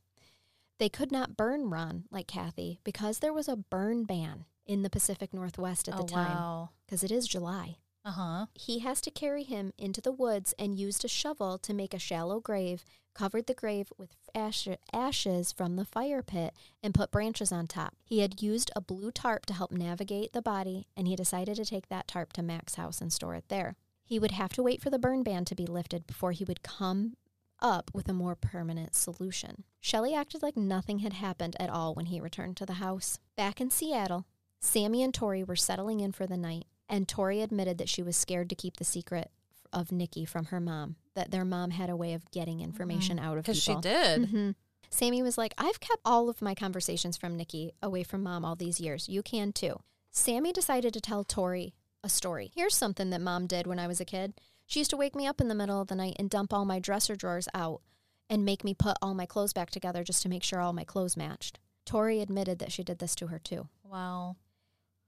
[0.79, 4.89] They could not burn Ron like Kathy because there was a burn ban in the
[4.89, 6.69] Pacific Northwest at oh the time wow.
[6.85, 7.77] because it is July.
[8.05, 8.45] Uh huh.
[8.53, 11.99] He has to carry him into the woods and used a shovel to make a
[11.99, 17.51] shallow grave, covered the grave with ash- ashes from the fire pit, and put branches
[17.51, 17.95] on top.
[18.03, 21.65] He had used a blue tarp to help navigate the body, and he decided to
[21.65, 23.75] take that tarp to Mac's house and store it there.
[24.03, 26.61] He would have to wait for the burn ban to be lifted before he would
[26.61, 27.15] come
[27.61, 29.63] up with a more permanent solution.
[29.80, 33.19] Shelly acted like nothing had happened at all when he returned to the house.
[33.38, 34.25] Back in Seattle,
[34.59, 38.15] Sammy and Tori were settling in for the night, and Tori admitted that she was
[38.18, 39.31] scared to keep the secret
[39.72, 43.38] of Nikki from her mom, that their mom had a way of getting information out
[43.38, 43.53] of people.
[43.53, 44.30] Because she did.
[44.30, 44.51] hmm
[44.89, 48.55] Sammy was like, I've kept all of my conversations from Nikki away from mom all
[48.55, 49.10] these years.
[49.10, 49.80] You can too.
[50.11, 51.73] Sammy decided to tell Tori
[52.03, 52.51] a story.
[52.53, 54.35] Here's something that mom did when I was a kid.
[54.68, 56.64] She used to wake me up in the middle of the night and dump all
[56.65, 57.81] my dresser drawers out
[58.30, 60.84] and make me put all my clothes back together just to make sure all my
[60.84, 61.60] clothes matched.
[61.85, 63.68] Tori admitted that she did this to her too.
[63.84, 64.35] Wow.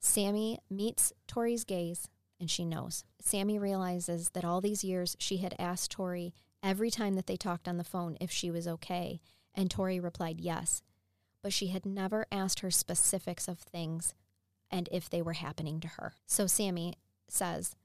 [0.05, 2.07] Sammy meets Tori's gaze
[2.39, 3.03] and she knows.
[3.19, 7.67] Sammy realizes that all these years she had asked Tori every time that they talked
[7.67, 9.19] on the phone if she was okay,
[9.55, 10.83] and Tori replied yes.
[11.41, 14.13] But she had never asked her specifics of things
[14.69, 16.13] and if they were happening to her.
[16.27, 16.95] So Sammy
[17.27, 17.75] says,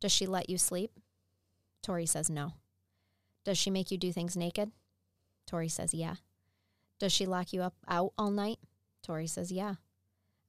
[0.00, 0.90] Does she let you sleep?
[1.82, 2.54] Tori says no.
[3.44, 4.72] Does she make you do things naked?
[5.46, 6.16] Tori says yeah.
[6.98, 8.58] Does she lock you up out all night?
[9.02, 9.74] Tori says yeah.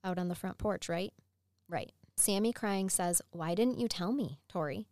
[0.04, 1.14] Out on the front porch, right?
[1.68, 1.92] Right.
[2.16, 4.88] Sammy crying says, Why didn't you tell me, Tori?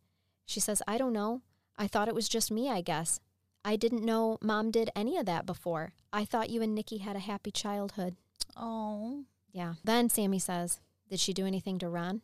[0.46, 1.42] She says, I don't know.
[1.78, 3.20] I thought it was just me, I guess.
[3.66, 5.94] I didn't know mom did any of that before.
[6.14, 8.16] I thought you and Nikki had a happy childhood.
[8.56, 9.26] Oh.
[9.52, 9.76] Yeah.
[9.84, 10.80] Then Sammy says,
[11.10, 12.22] Did she do anything to Ron?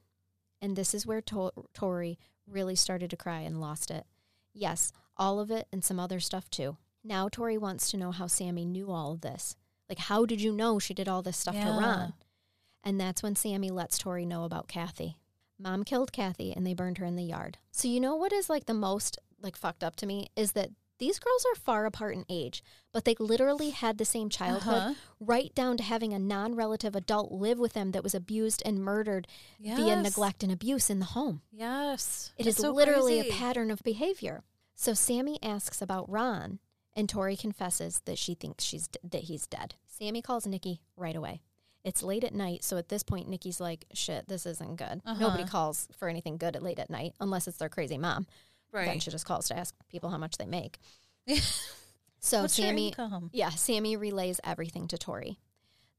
[0.62, 4.06] And this is where to- Tori really started to cry and lost it.
[4.54, 6.78] Yes, all of it and some other stuff too.
[7.04, 9.56] Now Tori wants to know how Sammy knew all of this.
[9.90, 11.78] Like, how did you know she did all this stuff to Yeah.
[11.80, 12.14] Ron?
[12.84, 15.18] And that's when Sammy lets Tori know about Kathy.
[15.60, 17.58] Mom killed Kathy and they burned her in the yard.
[17.72, 20.70] So you know what is like the most like fucked up to me is that
[21.00, 24.94] these girls are far apart in age, but they literally had the same childhood, Uh-huh.
[25.20, 29.28] right down to having a non-relative adult live with them that was abused and murdered
[29.60, 31.42] via neglect and abuse in the home.
[31.52, 32.32] Yes.
[32.38, 33.36] It It's is so literally crazy.
[33.36, 34.44] a pattern of behavior.
[34.76, 36.60] So Sammy asks about Ron,
[36.96, 39.76] and Tori confesses that she thinks she's that he's dead.
[39.88, 41.42] Sammy calls Nikki right away.
[41.84, 45.44] It's late at night, so at this point, Nikki's like, "Shit, this isn't good." Nobody
[45.44, 45.52] Uh-huh.
[45.52, 48.26] calls for anything good at late at night unless it's their crazy mom.
[48.72, 48.86] Right.
[48.86, 50.80] Then she just calls to ask people how much they make.
[52.20, 52.94] So What's Sammy,
[53.34, 55.40] yeah, Sammy relays everything to Tori.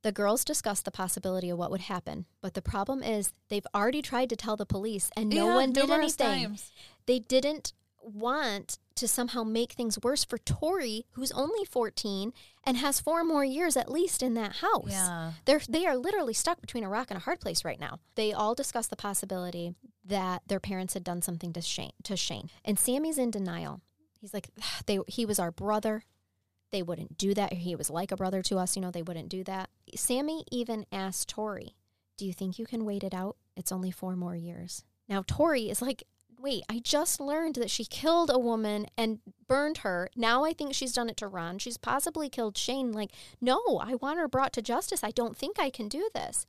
[0.00, 4.00] The girls discuss the possibility of what would happen, but the problem is they've already
[4.00, 6.26] tried to tell the police and no Yeah, one did anything.
[6.44, 6.72] times.
[7.04, 7.74] They didn't
[8.04, 12.32] want to somehow make things worse for Tori, who's only 14
[12.64, 14.90] and has four more years at least in that house.
[14.90, 15.32] Yeah.
[15.44, 18.00] They're they are literally stuck between a rock and a hard place right now.
[18.14, 19.74] They all discuss the possibility
[20.04, 22.50] that their parents had done something to Shane to Shane.
[22.64, 23.80] And Sammy's in denial.
[24.20, 24.48] He's like
[24.86, 26.04] they he was our brother.
[26.70, 27.52] They wouldn't do that.
[27.52, 29.70] He was like a brother to us, you know, they wouldn't do that.
[29.94, 31.76] Sammy even asked Tori,
[32.16, 33.36] "Do you think you can wait it out?
[33.56, 36.04] It's only 4 more years." Now Tori is like
[36.44, 40.10] Wait, I just learned that she killed a woman and burned her.
[40.14, 41.58] Now I think she's done it to Ron.
[41.58, 42.92] She's possibly killed Shane.
[42.92, 45.02] Like, no, I want her brought to justice.
[45.02, 46.46] I don't think I can do this.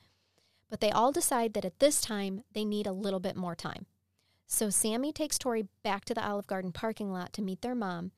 [0.69, 3.85] But they all decide that at this time, they need a little bit more time.
[4.47, 8.11] So Sammy takes Tori back to the Olive Garden parking lot to meet their mom.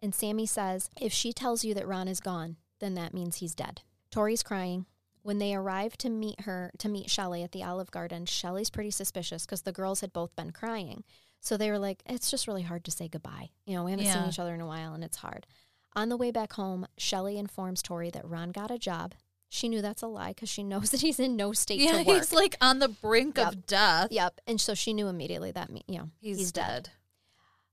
[0.00, 3.56] And Sammy says, if she tells you that Ron is gone, then that means he's
[3.56, 3.80] dead.
[4.12, 4.86] Tori's crying.
[5.22, 8.90] When they arrive to meet her, to meet Shelly at the Olive Garden, Shelly's pretty
[8.90, 11.02] suspicious because the girls had both been crying.
[11.44, 13.50] So they were like, it's just really hard to say goodbye.
[13.66, 15.46] You know, we haven't seen each other in a while and it's hard.
[15.94, 19.12] On the way back home, Shelly informs Tori that Ron got a job.
[19.50, 22.02] She knew that's a lie because she knows that he's in no state Yeah, to
[22.04, 22.16] work.
[22.16, 23.46] he's like on the brink Yep.
[23.48, 24.08] of death.
[24.10, 24.40] Yep.
[24.46, 26.88] And so she knew immediately that, me- you know, He's, dead.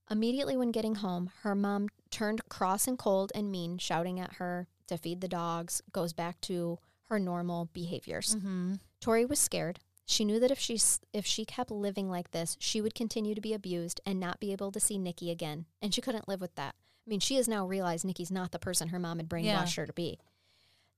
[0.09, 4.67] Immediately when getting home, her mom turned cross and cold and mean, shouting at her
[4.87, 6.77] to feed the dogs, goes back to
[7.07, 8.35] her normal behaviors.
[8.35, 8.73] Mm-hmm.
[8.99, 9.79] Tori was scared.
[10.05, 10.79] She knew that if she
[11.13, 14.51] if she kept living like this, she would continue to be abused and not be
[14.51, 16.75] able to see Nikki again, and she couldn't live with that.
[17.05, 19.81] I mean, she has now realized Nikki's not the person her mom had brainwashed Yeah.
[19.81, 20.19] her to be.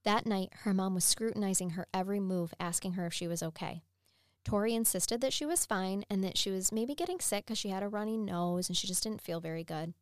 [0.04, 3.82] That night, her mom was scrutinizing her every move, asking her if she was okay.
[4.44, 7.70] Tori insisted that she was fine and that she was maybe getting sick because she
[7.70, 9.94] had a runny nose and she just didn't feel very good.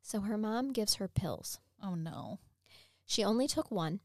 [0.00, 1.58] So her mom gives her pills.
[1.82, 2.38] Oh no.
[3.04, 4.00] She only took one,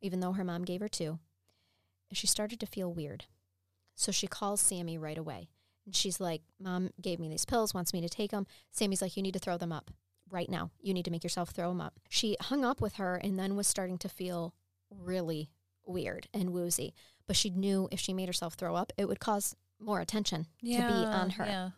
[0.00, 1.20] even though her mom gave her two.
[2.10, 3.26] And she started to feel weird.
[4.02, 5.48] So she calls Sammy right away.
[5.86, 8.46] And she's like, Mom gave me these pills, wants me to take them.
[8.70, 9.90] Sammy's like, You need to throw them up
[10.30, 10.70] right now.
[10.80, 11.94] You need to make yourself throw them up.
[12.08, 14.54] She hung up with her and then was starting to feel
[14.90, 15.50] really
[15.86, 16.94] weird and woozy.
[17.26, 20.66] But she knew if she made herself throw up, it would cause more attention to
[20.66, 21.44] be on her.
[21.44, 21.70] Yeah.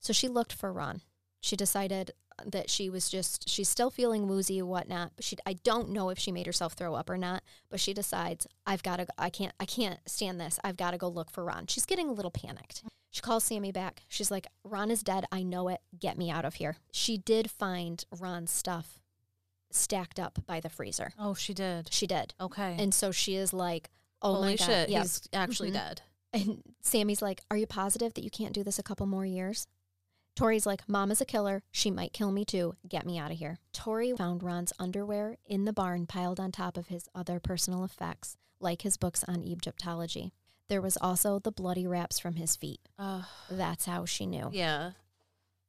[0.00, 1.00] So she looked for Ron.
[1.40, 2.12] She decided
[2.46, 5.12] that she was just she's still feeling woozy and whatnot.
[5.16, 7.42] But she I don't know if she made herself throw up or not.
[7.70, 10.58] But she decides I've got to I can't I can't stand this.
[10.64, 11.66] I've got to go look for Ron.
[11.66, 12.82] She's getting a little panicked.
[13.10, 14.02] She calls Sammy back.
[14.08, 15.24] She's like, Ron is dead.
[15.32, 15.80] I know it.
[15.98, 16.76] Get me out of here.
[16.92, 19.00] She did find Ron's stuff
[19.70, 21.12] stacked up by the freezer.
[21.18, 21.92] Oh, she did.
[21.92, 22.34] She did.
[22.40, 22.76] Okay.
[22.78, 23.90] And so she is like,
[24.22, 24.64] oh Holy my God.
[24.66, 25.02] shit, Yeah.
[25.02, 25.74] he's actually Mhm.
[25.74, 26.02] dead.
[26.32, 29.66] And Sammy's like, Are you positive that you can't do this a couple more years?
[30.38, 31.64] Tori's like, Mom is a killer.
[31.72, 32.76] She might kill me too.
[32.88, 33.58] Get me out of here.
[33.72, 38.36] Tori found Ron's underwear in the barn piled on top of his other personal effects,
[38.60, 40.32] like his books on Egyptology.
[40.68, 42.78] There was also the bloody wraps from his feet.
[42.96, 44.48] Uh, That's how she knew.
[44.52, 44.92] yeah.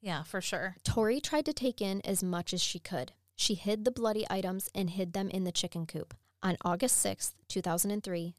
[0.02, 0.76] Yeah, for sure.
[0.84, 3.12] Tori tried to take in as much as she could.
[3.36, 6.14] She hid the bloody items and hid them in the chicken coop.
[6.44, 8.36] On August 6th, 2003,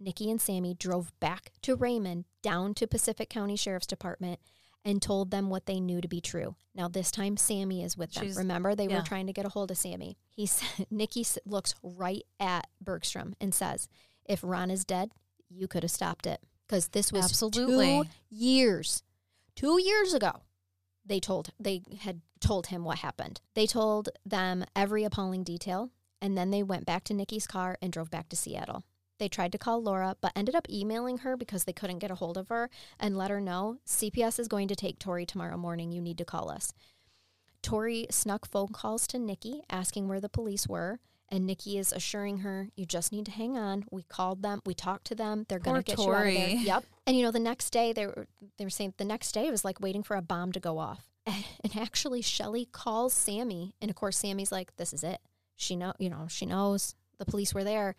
[0.00, 4.40] Nikki and Sammy drove back to Raymond down to Pacific County Sheriff's Department
[4.86, 6.54] and told them what they knew to be true.
[6.74, 8.24] Now this time Sammy is with them.
[8.24, 8.98] She's- Remember they yeah.
[8.98, 10.16] were trying to get a hold of Sammy.
[10.30, 10.48] He
[10.90, 13.88] Nikki looks right at Bergstrom and says,
[14.24, 15.10] "If Ron is dead,
[15.50, 18.02] you could have stopped it because this was Absolutely.
[18.02, 19.02] two years,
[19.56, 20.42] two years ago."
[21.04, 23.40] They told they had told him what happened.
[23.54, 25.90] They told them every appalling detail,
[26.22, 28.84] and then they went back to Nikki's car and drove back to Seattle.
[29.18, 32.16] They tried to call Laura, but ended up emailing her because they couldn't get a
[32.16, 32.70] hold of her
[33.00, 35.92] and let her know CPS is going to take Tori tomorrow morning.
[35.92, 36.72] You need to call us.
[37.62, 42.38] Tori snuck phone calls to Nikki asking where the police were, and Nikki is assuring
[42.38, 43.84] her, "You just need to hang on.
[43.90, 44.60] We called them.
[44.64, 45.46] We talked to them.
[45.48, 46.84] They're going to get you out of there." Yep.
[47.06, 48.28] And you know, the next day they were
[48.58, 50.78] they were saying the next day it was like waiting for a bomb to go
[50.78, 51.08] off.
[51.64, 55.18] And actually, Shelly calls Sammy, and of course, Sammy's like, "This is it.
[55.56, 57.96] She know, you know, she knows the police were there."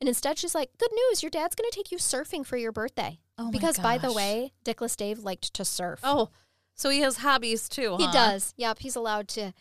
[0.00, 1.22] And instead, she's like, "Good news!
[1.22, 4.12] Your dad's going to take you surfing for your birthday." Oh my because, by the
[4.12, 6.00] way, Dickless Dave liked to surf.
[6.02, 6.30] Oh,
[6.74, 8.12] so he has hobbies too, he huh?
[8.12, 8.54] does.
[8.56, 9.52] Yep, he's allowed to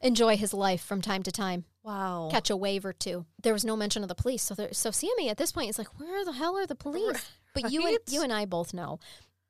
[0.00, 1.64] enjoy his life from time to time.
[1.82, 2.28] Wow.
[2.32, 3.26] catch a wave or two.
[3.40, 5.78] There was no mention of the police, so there, so Sammy at this point is
[5.78, 7.24] like, "Where the hell are the police?"
[7.54, 8.98] But you and you and I both know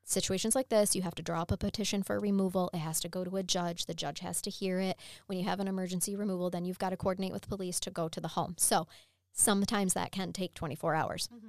[0.04, 2.70] situations like this, you have to draw up a petition for removal.
[2.72, 3.86] It has to go to a judge.
[3.86, 4.96] The judge has to hear it.
[5.26, 8.08] When you have an emergency removal, then you've got to coordinate with police to go
[8.08, 8.54] to the home.
[8.58, 8.86] So
[9.36, 11.28] sometimes that can take 24 hours.
[11.32, 11.46] Mm-hmm.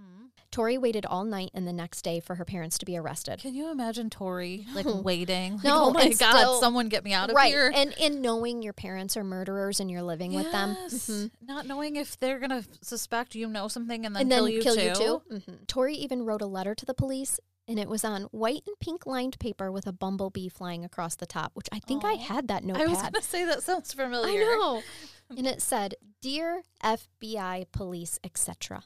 [0.49, 3.39] Tori waited all night and the next day for her parents to be arrested.
[3.41, 5.55] Can you imagine Tori like waiting?
[5.55, 7.35] Like, No, oh my god, still- someone get me out of here.
[7.35, 7.49] right.
[7.51, 7.71] here.
[7.75, 10.77] And and knowing your parents are murderers and you're living with them.
[10.83, 11.09] Yes.
[11.09, 11.31] Mhm.
[11.41, 14.61] Not knowing if they're gonna suspect you know something and then, and then kill you
[14.61, 14.81] kill too.
[14.81, 15.21] you too.
[15.51, 15.67] Mhm.
[15.67, 19.05] Tori even wrote a letter to the police, and it was on white and pink
[19.05, 21.51] lined paper with a bumblebee flying across the top.
[21.55, 22.77] Which I think I had that note.
[22.77, 24.39] I was gonna say that sounds familiar.
[24.41, 24.81] I know.
[25.29, 28.83] And it said, "Dear FBI, police, etc.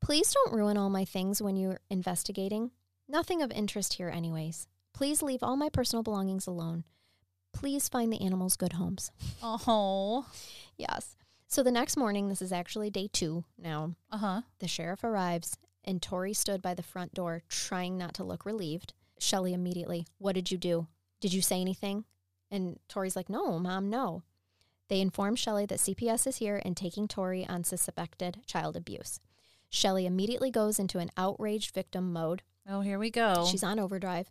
[0.00, 2.70] Please don't ruin all my things when you're investigating.
[3.08, 4.68] Nothing of interest here, anyways.
[4.92, 6.84] Please leave all my personal belongings alone.
[7.52, 9.10] Please find the animals good homes."
[9.42, 10.26] Oh.
[10.76, 11.16] Yes.
[11.46, 13.94] So the next morning, this is actually day two now.
[14.10, 14.40] Uh huh.
[14.60, 18.94] The sheriff arrives, and Tori stood by the front door, trying not to look relieved.
[19.18, 20.86] Shelly immediately, What did you do?
[21.20, 22.04] Did you say anything?
[22.50, 24.22] And Tori's like, No, mom, no.
[24.90, 29.20] They inform Shelly that CPS is here and taking Tori on suspected child abuse.
[29.70, 32.42] Shelly immediately goes into an outraged victim mode.
[32.68, 33.46] Oh, here we go.
[33.48, 34.30] She's on overdrive.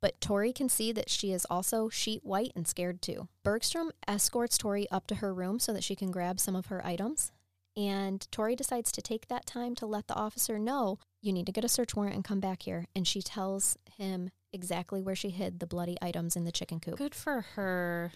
[0.00, 3.28] But Tori can see that she is also sheet white and scared too.
[3.42, 6.84] Bergstrom escorts Tori up to her room so that she can grab some of her
[6.86, 7.30] items.
[7.76, 11.52] And Tori decides to take that time to let the officer know you need to
[11.52, 12.86] get a search warrant and come back here.
[12.96, 16.96] And she tells him exactly where she hid the bloody items in the chicken coop.
[16.96, 18.12] Good for her.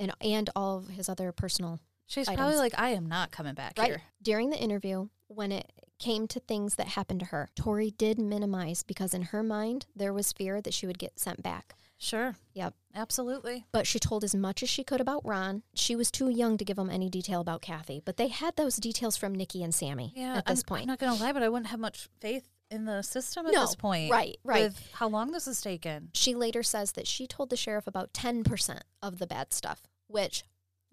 [0.00, 2.38] And and all of his other personal She's Items.
[2.40, 3.86] probably like, I am not coming back Right.
[3.86, 4.02] here.
[4.20, 5.70] During the interview, when it
[6.00, 10.12] came to things that happened to her, Tori did minimize because in her mind there
[10.12, 11.76] was fear that she would get sent back.
[11.98, 12.34] Sure.
[12.54, 12.74] Yep.
[12.94, 13.66] Absolutely.
[13.72, 15.62] but she told as much as she could about Ron.
[15.74, 18.76] She was too young to give him any detail about Kathy, but they had those
[18.76, 20.36] details from Nikki and Sammy Yeah.
[20.38, 20.82] at this I'm, point.
[20.82, 23.60] I'm not gonna lie, but I wouldn't have much faith in the system at No,
[23.62, 24.10] this point.
[24.10, 24.62] right, right.
[24.64, 26.10] With how long this has taken.
[26.14, 30.44] she later says that she told the sheriff about 10% of the bad stuff, which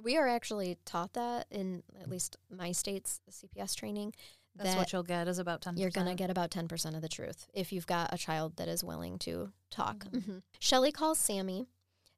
[0.01, 4.13] we are actually taught that in at least my state's CPS training.
[4.55, 5.77] That's that what you'll get is about 10%.
[5.79, 8.67] you're going to get about 10% of the truth if you've got a child that
[8.67, 10.05] is willing to talk.
[10.11, 10.41] Mhm.
[10.59, 11.67] Shelly calls Sammy.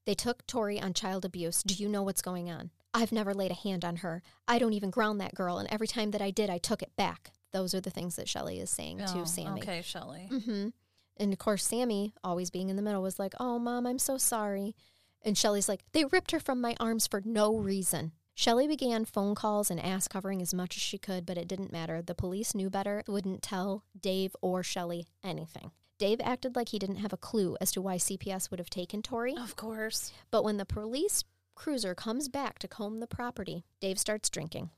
[0.06, 1.62] They took Tori on child abuse.
[1.64, 2.72] Do you know what's going on?
[2.94, 4.24] I've never laid a hand on her.
[4.48, 5.58] I don't even ground that girl.
[5.60, 7.32] And every time that I did, I took it back.
[7.52, 9.62] Those are the things that Shelly is saying Oh, to Sammy.
[9.62, 10.28] Okay, Shelly.
[10.28, 10.70] hmm
[11.18, 14.18] And of course, Sammy, always being in the middle, was like, Oh, mom, I'm so
[14.18, 14.76] sorry.
[15.24, 18.14] And Shelly's like, They ripped her from my arms for no reason.
[18.36, 21.74] Shelly began phone calls and ass covering as much as she could, but it didn't
[21.74, 22.02] matter.
[22.02, 25.72] The police knew better, wouldn't tell Dave or Shelly anything.
[25.98, 29.02] Dave acted like he didn't have a clue as to why CPS would have taken
[29.02, 29.36] Tori.
[29.36, 30.14] Of course.
[30.32, 34.70] But when the police cruiser comes back to comb the property, Dave starts drinking.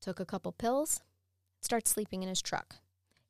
[0.00, 1.00] Took a couple pills,
[1.60, 2.76] starts sleeping in his truck.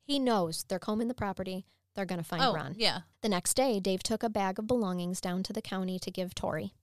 [0.03, 1.65] He knows they're combing the property,
[1.97, 2.75] they're going to find oh, Ron.
[2.77, 2.99] yeah.
[3.21, 6.35] The next day, Dave took a bag of belongings down to the county to give
[6.35, 6.73] Tori.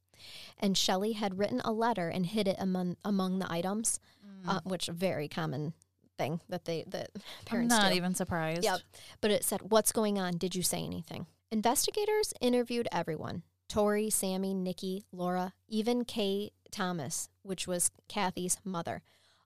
[0.59, 4.01] And Shelly had written a letter and hid it among, among the items,
[4.47, 5.73] uh, which a very common
[6.19, 7.97] thing that they that I'm parents not do.
[7.97, 8.65] even surprised.
[8.65, 8.81] Yep.
[9.21, 10.37] But it said, What's going on?
[10.37, 11.27] Did you say anything?
[11.53, 19.03] Investigators interviewed everyone Tori, Sammy, Nikki, Laura, even Kay Thomas, which was Kathy's mother.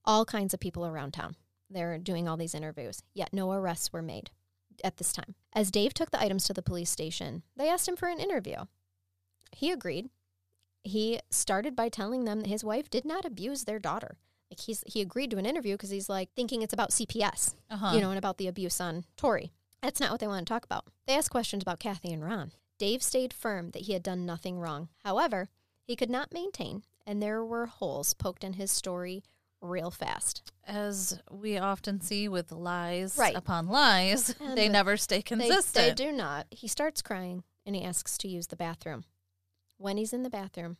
[0.07, 1.36] All kinds of people around town.
[1.69, 4.31] They're doing all these interviews, yet no arrests were made
[4.84, 5.34] at this time.
[5.52, 8.56] As Dave took the items to the police station, they asked him for an interview.
[9.52, 10.10] He agreed.
[10.84, 14.16] He started by telling them that his wife did not abuse their daughter.
[14.50, 17.92] Like he's he agreed to an interview because he's like thinking it's about CPS Uh-huh.
[17.94, 19.52] you know, and about the abuse on Tori.
[19.82, 20.86] That's not what they want to talk about.
[21.06, 22.52] They asked questions about Kathy and Ron.
[22.78, 24.88] Dave stayed firm that he had done nothing wrong.
[25.05, 25.48] However,
[25.84, 29.22] he could not maintain, and there were holes poked in his story
[29.60, 30.52] real fast.
[30.66, 33.35] As we often see with lies Right.
[33.36, 35.74] upon lies, And they never stay They, consistent.
[35.74, 36.47] they do not.
[36.51, 39.05] He starts crying and he asks to use the bathroom.
[39.76, 40.76] When he's in the bathroom,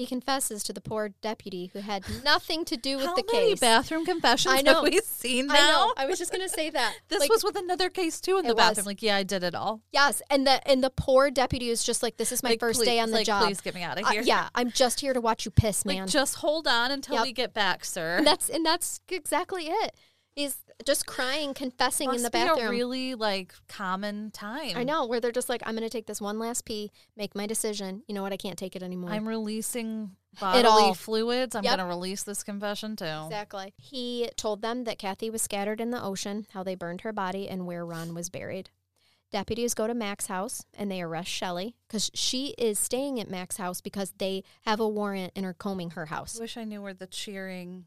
[0.00, 3.50] he confesses to the poor deputy who had nothing to do with How the many
[3.50, 3.60] case.
[3.60, 4.74] bathroom confessions I know.
[4.82, 5.54] have we seen now?
[5.54, 5.94] I know.
[5.96, 6.94] I was just going to say that.
[7.08, 8.68] This Like, was with another case too in It the was.
[8.70, 8.86] bathroom.
[8.86, 9.80] Like, yeah, I did it all.
[9.92, 12.80] yes, and the and the poor deputy is just like, "This is my Like, first
[12.80, 13.44] please- day on the like, job.
[13.44, 14.22] Please get me out of Uh, here.
[14.22, 16.08] yeah, I'm just here to watch you piss, Like, man.
[16.08, 17.24] just hold on until Yep.
[17.24, 18.16] we get back, sir.
[18.18, 19.94] and that's and that's exactly it.
[20.34, 22.66] He's just crying, confessing Must in the bathroom.
[22.66, 24.76] a really like common time.
[24.76, 27.34] I know where they're just like, I'm going to take this one last pee, make
[27.34, 28.02] my decision.
[28.06, 28.32] You know what?
[28.32, 29.10] I can't take it anymore.
[29.10, 31.54] I'm releasing bodily fluids.
[31.54, 31.70] I'm Yep.
[31.76, 33.04] going to release this confession too.
[33.26, 33.72] exactly.
[33.76, 37.48] He told them that Kathy was scattered in the ocean, how they burned her body,
[37.48, 38.70] and where Ron was buried.
[39.32, 43.58] Deputies go to Mac's house and they arrest Shelly because she is staying at Mac's
[43.58, 46.36] house because they have a warrant and are combing her house.
[46.38, 47.84] I wish I knew where the cheering.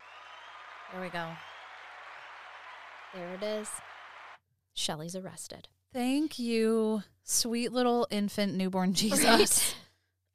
[0.94, 1.28] There we go.
[3.14, 3.70] There it is.
[4.74, 5.68] Shelly's arrested.
[5.94, 9.24] Thank you, sweet little infant newborn Jesus.
[9.24, 9.76] Right?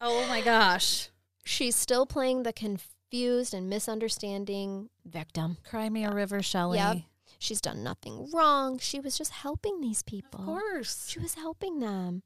[0.00, 1.08] Oh my gosh.
[1.44, 5.56] She's still playing the confused and misunderstanding victim.
[5.68, 6.78] Cry me a river, Shelly.
[6.78, 6.98] Yep.
[7.40, 8.78] She's done nothing wrong.
[8.78, 10.40] She was just helping these people.
[10.40, 11.08] Of course.
[11.08, 12.22] She was helping them.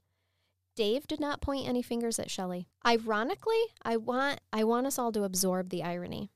[0.74, 2.68] Dave did not point any fingers at Shelly.
[2.86, 6.30] Ironically, I want I want us all to absorb the irony.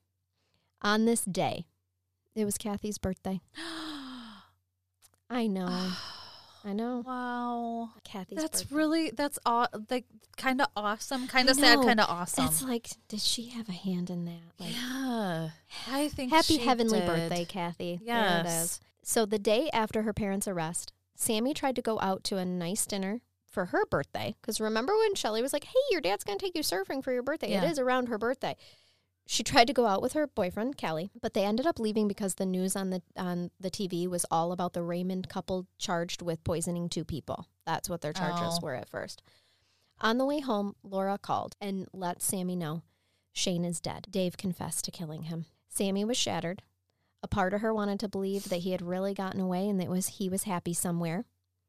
[0.82, 1.66] On this day,
[2.34, 3.40] it was Kathy's birthday.
[5.31, 5.69] I know.
[6.65, 7.05] I know.
[7.07, 7.90] wow.
[8.03, 8.74] Kathy's That's birthday.
[8.77, 10.05] really that's aw- like
[10.36, 12.44] kind of awesome, kind of sad, kind of awesome.
[12.47, 14.40] It's like, did she have a hand in that?
[14.59, 15.51] Like, yeah,
[15.89, 17.07] I think happy heavenly did.
[17.07, 18.01] birthday, Kathy.
[18.03, 18.81] Yes.
[19.05, 22.85] So the day after her parents' arrest, Sammy tried to go out to a nice
[22.85, 24.35] dinner for her birthday.
[24.40, 27.23] Because remember when Shelly was like, "Hey, your dad's gonna take you surfing for your
[27.23, 27.65] birthday." Yeah.
[27.65, 28.57] It is around her birthday.
[29.28, 32.36] She tried to go out with her boyfriend Kelly, but they ended up leaving because
[32.36, 36.44] the news on the on the TV was all about the Raymond couple charged with
[36.44, 37.48] poisoning two people.
[37.65, 38.61] That's what their charges Oh.
[38.62, 39.23] were at first.
[40.01, 42.82] On the way home, Laura called and let Sammy know
[43.32, 44.07] Shane is dead.
[44.11, 45.47] Dave confessed to killing him.
[45.69, 46.62] Sammy was shattered.
[47.23, 49.89] A part of her wanted to believe that he had really gotten away and that
[49.89, 51.24] was he was happy somewhere.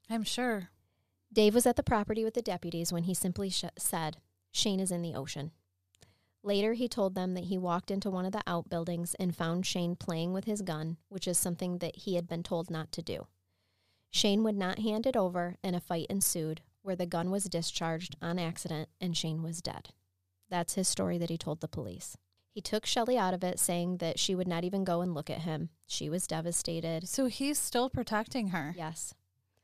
[0.10, 0.70] I'm sure.
[1.34, 4.18] Dave was at the property with the deputies when he simply sh- said,
[4.52, 5.52] "Shane is in the ocean."
[6.48, 9.98] Later, he told them that he walked into one of the outbuildings and found Shane
[9.98, 13.28] playing with his gun, which is something that he had been told not to do.
[14.12, 18.16] Shane would not hand it over, and a fight ensued where the gun was discharged
[18.22, 19.90] on accident and Shane was dead.
[20.50, 22.16] That's his story that he told the police.
[22.50, 25.30] He took Shelly out of it, saying that she would not even go and look
[25.30, 25.68] at him.
[25.86, 27.10] She was devastated.
[27.10, 28.74] So he's still protecting her.
[28.78, 29.14] Yes,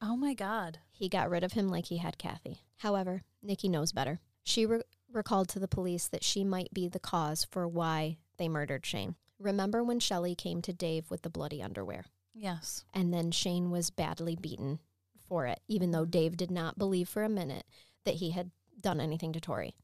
[0.01, 0.79] Oh my god.
[0.91, 2.65] he got rid of him like he had Kathy.
[2.79, 4.19] However, Nikki knows better.
[4.43, 4.81] She re-
[5.13, 9.15] recalled to the police that she might be the cause for why they murdered Shane.
[9.39, 12.05] Remember when Shelly came to Dave with the bloody underwear?
[12.33, 12.85] Yes.
[12.93, 14.79] And then Shane was badly beaten
[15.27, 16.11] for it, even though mm-hmm.
[16.11, 17.65] Dave did not believe for a minute
[18.05, 19.75] that he had done anything to Tori.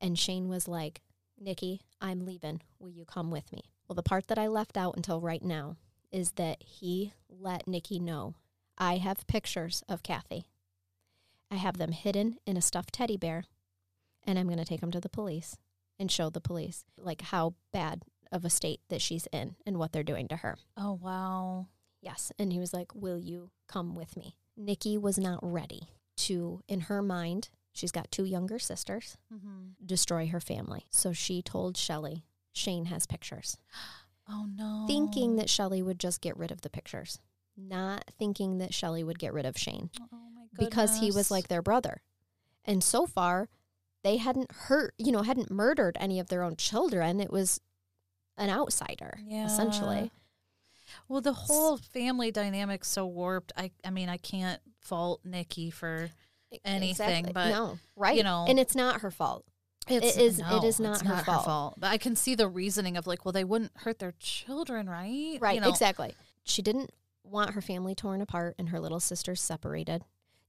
[0.00, 1.02] And Shane was like,
[1.38, 2.60] Nikki, I'm leaving.
[2.78, 3.62] Will you come with me?
[3.88, 5.76] Well, the part that I left out until right now
[6.12, 8.34] is that he let Nikki know
[8.78, 10.44] I have pictures of Kathy.
[11.50, 13.44] I have them hidden in a stuffed teddy bear,
[14.26, 15.56] and I'm going to take them to the police
[15.98, 18.02] and show the police like how bad
[18.32, 20.56] of a state that she's in and what they're doing to her.
[20.76, 21.68] Oh wow.
[22.00, 22.32] Yes.
[22.38, 24.36] And he was like, Will you come with me?
[24.56, 25.88] Nikki was not ready
[26.18, 29.84] to, in her mind, she's got two younger sisters, Mm-hmm.
[29.86, 30.84] destroy her family.
[30.90, 33.56] So she told Shelly, Shane has pictures,
[34.28, 34.84] Oh no.
[34.86, 37.18] thinking that Shelly would just get rid of the pictures,
[37.56, 41.48] not thinking that Shelly would get rid of Shane Oh my because he was like
[41.48, 42.02] their brother.
[42.64, 43.48] And so far,
[44.04, 47.18] they hadn't hurt, you know, hadn't murdered any of their own children.
[47.20, 47.60] It was
[48.36, 49.46] an outsider, Yeah.
[49.46, 50.12] essentially.
[51.08, 53.52] Well, the whole family dynamic's so warped.
[53.56, 56.10] I I mean, I can't fault Nikki for
[56.64, 58.16] anything, but, no, right?
[58.16, 59.44] You know- and it's not her fault.
[59.88, 61.74] it's, is- it no, is not it's her fault.
[61.78, 65.36] But I can see the reasoning of like, well, they wouldn't hurt their children, right?
[65.40, 66.14] Right, You know, exactly.
[66.44, 66.90] She didn't
[67.22, 70.04] want her family torn apart and her little sisters separated,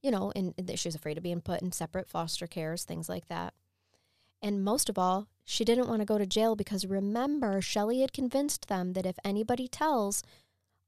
[0.05, 3.09] you know, and that she was afraid of being put in separate foster cares, things
[3.09, 3.53] like that.
[4.41, 8.13] And most of all, she didn't want to go to jail because remember, Shelly had
[8.13, 10.21] convinced them that if anybody tells,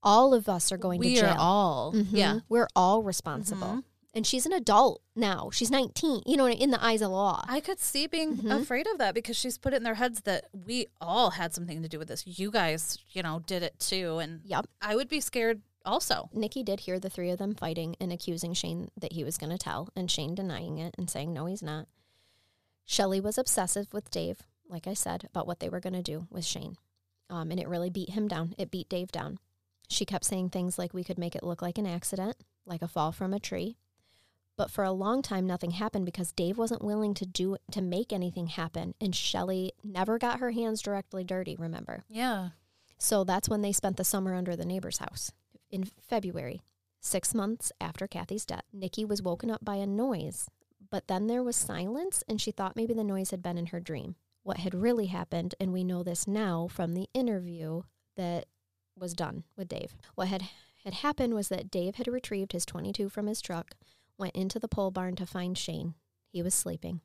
[0.04, 1.30] all of us are going we to jail.
[1.30, 2.08] We are all Mhm.
[2.12, 2.40] yeah.
[2.48, 3.68] We're all responsible.
[3.68, 3.84] Mhm.
[4.14, 5.50] And she's an adult now.
[5.52, 7.44] She's 19, you know, in the eyes of the law.
[7.48, 8.62] I could see being Mhm.
[8.62, 11.82] afraid of that because she's put it in their heads that we all had something
[11.82, 12.26] to do with this.
[12.26, 14.66] You guys, you know, did it too, and yep.
[14.82, 16.30] I would be scared also.
[16.34, 19.52] Nikki did hear the three of them fighting and accusing Shane that he was going
[19.52, 21.88] to tell, and Shane denying it and saying, no, he's not.
[22.86, 26.28] Shelly was obsessive with Dave, like I said, about what they were going to do
[26.30, 26.78] with Shane.
[27.30, 28.54] Um, and it really beat him down.
[28.58, 29.40] It beat Dave down.
[29.90, 32.88] She kept saying things like we could make it look like an accident, like a
[32.88, 33.78] fall from a tree.
[34.56, 38.12] But for a long time, nothing happened because Dave wasn't willing to do to make
[38.12, 41.56] anything happen, and Shelly never got her hands directly dirty.
[41.58, 42.50] Remember, Yeah.
[42.98, 45.32] so that's when they spent the summer under the neighbor's house.
[45.70, 46.62] In February,
[47.02, 50.50] six months after Kathy's death, Nikki was woken up by a noise,
[50.90, 53.80] but then there was silence, and she thought maybe the noise had been in her
[53.80, 54.16] dream.
[54.44, 57.82] What had really happened, and we know this now from the interview
[58.16, 58.46] that
[58.98, 59.96] was done with Dave.
[60.16, 60.44] What had,
[60.86, 63.76] had happened was that Dave had retrieved his 22 from his truck,
[64.18, 65.96] went into the pole barn to find Shane.
[66.32, 67.02] He was sleeping.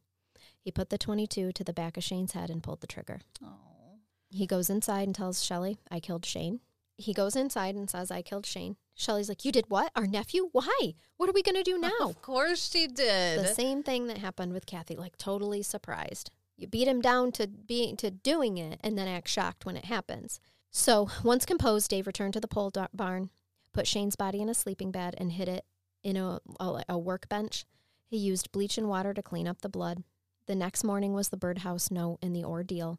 [0.61, 3.21] He put the 22 to the back of Shane's head and pulled the trigger.
[3.43, 3.99] Oh.
[4.31, 6.61] He goes inside and tells Shelly, I killed Shane.
[6.97, 8.77] He goes inside and says, I killed Shane.
[8.95, 9.93] Shelly's like, You did what?
[9.97, 10.49] Our nephew?
[10.53, 10.95] Why?
[11.17, 11.91] What are we going to do now?
[12.01, 13.41] Of course she did.
[13.41, 16.31] the same thing that happened with Kathy, like totally surprised.
[16.57, 19.87] You beat him down to being to doing it and then act shocked when it
[19.87, 20.39] happens.
[20.71, 23.31] So, once composed, Dave returned to the pole barn,
[23.73, 25.65] put Shane's body in a sleeping bed and hid it
[26.03, 27.65] in a, a, a workbench.
[28.07, 30.03] He used bleach and water to clean up the blood.
[30.47, 32.99] The next morning was the birdhouse note and the ordeal,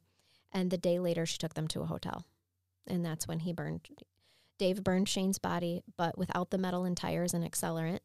[0.52, 2.26] and the day later she took them to a hotel.
[2.88, 3.88] And that's when he burned
[4.60, 8.00] Dave burned Shane's body, but without the metal and tires and accelerant.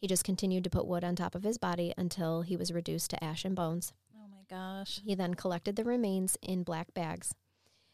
[0.00, 3.10] He just continued to put wood on top of his body until he was reduced
[3.10, 3.92] to ash and bones.
[4.16, 5.00] oh my gosh.
[5.04, 7.34] He then collected the remains in black bags.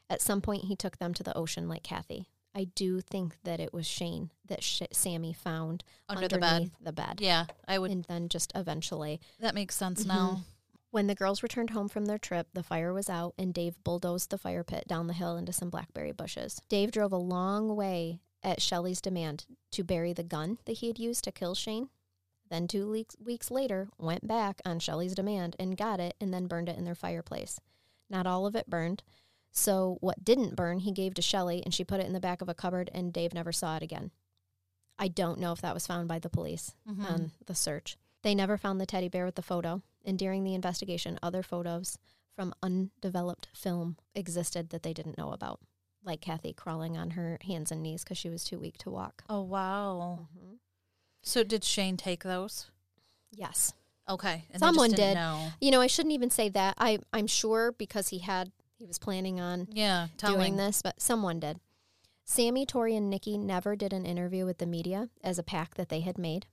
[0.08, 2.28] At some point, he took them to the ocean like Kathy.
[2.54, 6.70] I do think that it was Shane that Sh- Sammy found Under the bed.
[6.80, 7.18] the bed.
[7.20, 7.90] Yeah, I would.
[7.90, 10.06] And then just eventually, that makes sense Mhm.
[10.06, 10.40] now.
[10.90, 14.30] When the girls returned home from their trip, the fire was out and Dave bulldozed
[14.30, 16.60] the fire pit down the hill into some blackberry bushes.
[16.68, 20.98] Dave drove a long way at Shelly's demand to bury the gun that he had
[20.98, 21.90] used to kill Shane.
[22.48, 26.46] Then, two weeks, weeks later, went back on Shelly's demand and got it and then
[26.46, 27.60] burned it in their fireplace.
[28.08, 29.02] Not all of it burned.
[29.50, 32.40] So, what didn't burn, he gave to Shelly and she put it in the back
[32.40, 34.12] of a cupboard and Dave never saw it again.
[34.98, 37.10] I don't know if that was found by the police Mhm.
[37.10, 37.98] on the search.
[38.22, 41.98] They never found the teddy bear with the photo, and during the investigation, other photos
[42.34, 45.60] from undeveloped film existed that they didn't know about,
[46.04, 49.24] like Kathy crawling on her hands and knees because she was too weak to walk.
[49.28, 50.20] Oh wow.
[50.22, 50.54] Mm-hmm.
[51.22, 52.70] So did Shane take those?
[53.32, 53.74] Yes.
[54.08, 54.44] Okay.
[54.52, 55.14] And they just Someone did.
[55.14, 55.48] Know.
[55.60, 56.74] You know, I shouldn't even say that.
[56.78, 60.38] I, I'm sure because he had, he was planning on Yeah, telling.
[60.38, 61.58] doing this, but someone did.
[62.24, 65.88] Sammy, Tori, and Nikki never did an interview with the media as a pact that
[65.88, 66.46] they had made.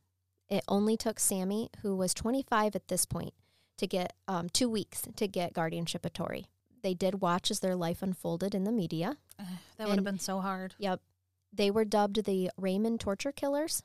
[0.49, 3.33] It only took Sammy, who was 25 at this point,
[3.77, 6.45] to get um, two weeks to get guardianship of Tori.
[6.81, 9.17] They did watch as their life unfolded in the media.
[9.39, 9.47] Ugh,
[9.77, 10.75] that would have been so hard.
[10.77, 10.99] Yep.
[11.51, 13.83] They were dubbed the Raymond torture killers.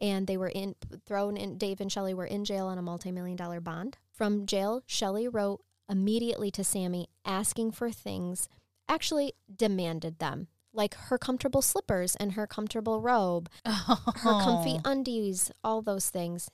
[0.00, 3.36] And they were in thrown in Dave and Shelly were in jail on a multi-million
[3.36, 3.98] dollar bond.
[4.12, 5.60] From jail, Shelly wrote
[5.90, 8.48] immediately to Sammy asking for things,
[8.88, 10.48] actually demanded them.
[10.72, 16.48] Like her comfortable slippers and her comfortable robe, her comfy undies, all those things.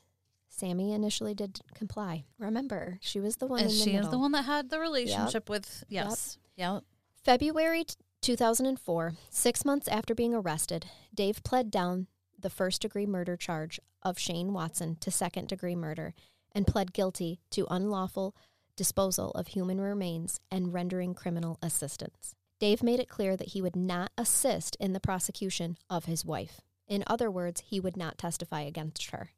[0.56, 2.24] Sammy initially did comply.
[2.38, 5.84] Remember, she was the one And she is the one that had the relationship with.
[5.88, 6.38] Yes.
[6.56, 6.84] Yep.
[7.22, 12.06] February t- 2004, six months after being arrested, Dave pled down
[12.38, 16.14] the first degree murder charge of Shane Watson to second degree murder
[16.52, 18.34] and pled guilty to unlawful
[18.76, 22.34] disposal of human remains and rendering criminal assistance.
[22.58, 26.62] Dave made it clear that he would not assist in the prosecution of his wife.
[26.88, 29.30] In other words, he would not testify against her.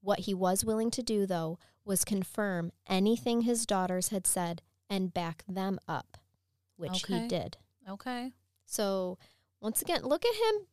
[0.00, 5.12] What he was willing to do, though, was confirm anything his daughters had said and
[5.12, 6.16] back them up,
[6.76, 7.20] which Okay.
[7.22, 7.56] he did.
[7.88, 8.32] Okay.
[8.64, 9.18] So,
[9.60, 10.66] once again, look at him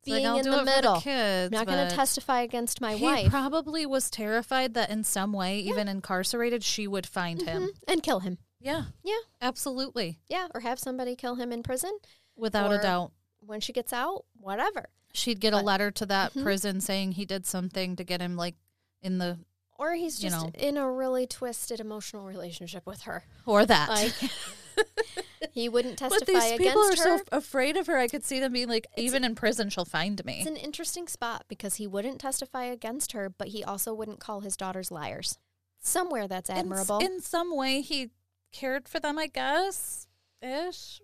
[0.00, 1.00] It's like, being in the middle.
[1.00, 2.98] kids, I'm not going to testify against my wife.
[3.00, 7.64] he wife probably was terrified that in some way, even incarcerated, she would find him.
[7.68, 7.78] Mhm.
[7.88, 8.38] and kill him.
[8.60, 8.84] Yeah.
[9.02, 9.18] Yeah.
[9.42, 10.20] Absolutely.
[10.28, 11.98] Yeah, or have somebody kill him in prison
[12.36, 13.12] Without a doubt.
[13.40, 14.88] when she gets out, whatever.
[15.14, 16.42] She'd get a letter to that Mhm.
[16.42, 18.56] prison saying he did something to get him like
[19.00, 19.38] in the
[19.78, 20.50] Or he's just know.
[20.54, 23.24] in a really twisted emotional relationship with her.
[23.46, 23.88] or that.
[23.88, 24.12] Like
[25.52, 27.14] he wouldn't testify but these people are against so her.
[27.16, 27.96] f- afraid of her.
[27.98, 30.38] I could see them being like, It's- even in prison, she'll find me.
[30.40, 34.40] It's an interesting spot because he wouldn't testify against her, but he also wouldn't call
[34.40, 35.38] his daughters liars.
[35.80, 36.98] Somewhere that's In admirable.
[36.98, 38.10] In, some way, he
[38.52, 40.06] cared for them, I guess.
[40.42, 41.00] Ish.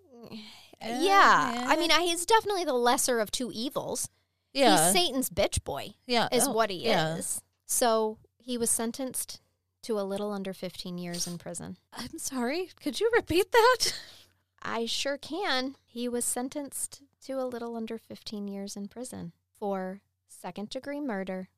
[0.82, 1.65] Yeah.
[1.69, 4.09] I mean, I, he's definitely the lesser of two evils.
[4.52, 4.93] Yeah.
[4.93, 6.28] He's Satan's bitch boy, yeah.
[6.32, 7.16] is oh, what he yeah.
[7.16, 7.40] is.
[7.66, 9.40] So he was sentenced
[9.82, 11.77] to a little under 15 years in prison.
[11.93, 12.70] I'm sorry.
[12.82, 13.94] Could you repeat that?
[14.62, 15.77] I sure can.
[15.86, 21.48] He was sentenced to a little under 15 years in prison for second degree murder,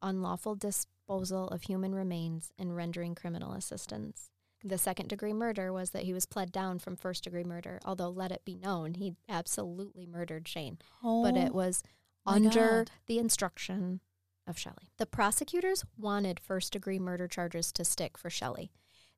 [0.00, 4.30] unlawful disposal of human remains, and rendering criminal assistance.
[4.68, 8.10] The second degree murder was that he was pled down from first degree murder, although
[8.10, 10.78] let it be known he absolutely murdered Shane.
[11.02, 11.82] Oh, But it oh was
[12.26, 12.90] under God.
[13.06, 14.00] the instruction
[14.46, 14.90] of Shelly.
[14.98, 18.70] The prosecutors wanted first degree murder charges to stick for Shelly.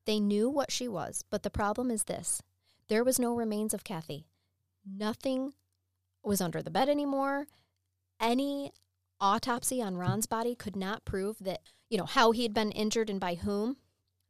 [0.05, 2.41] They knew what she was, but the problem is this
[2.87, 4.25] there was no remains of Kathy.
[4.85, 5.53] Nothing
[6.23, 7.47] was under the bed anymore.
[8.19, 8.71] Any
[9.19, 13.09] autopsy on Ron's body could not prove that, you know, how he had been injured
[13.09, 13.77] and by whom.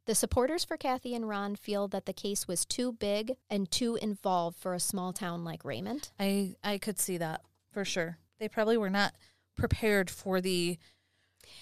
[0.06, 3.96] The supporters for Kathy and Ron feel that the case was too big and too
[3.96, 6.10] involved for a small town like Raymond.
[6.18, 8.18] I I could see that for sure.
[8.40, 9.14] They probably were not
[9.56, 10.78] prepared for the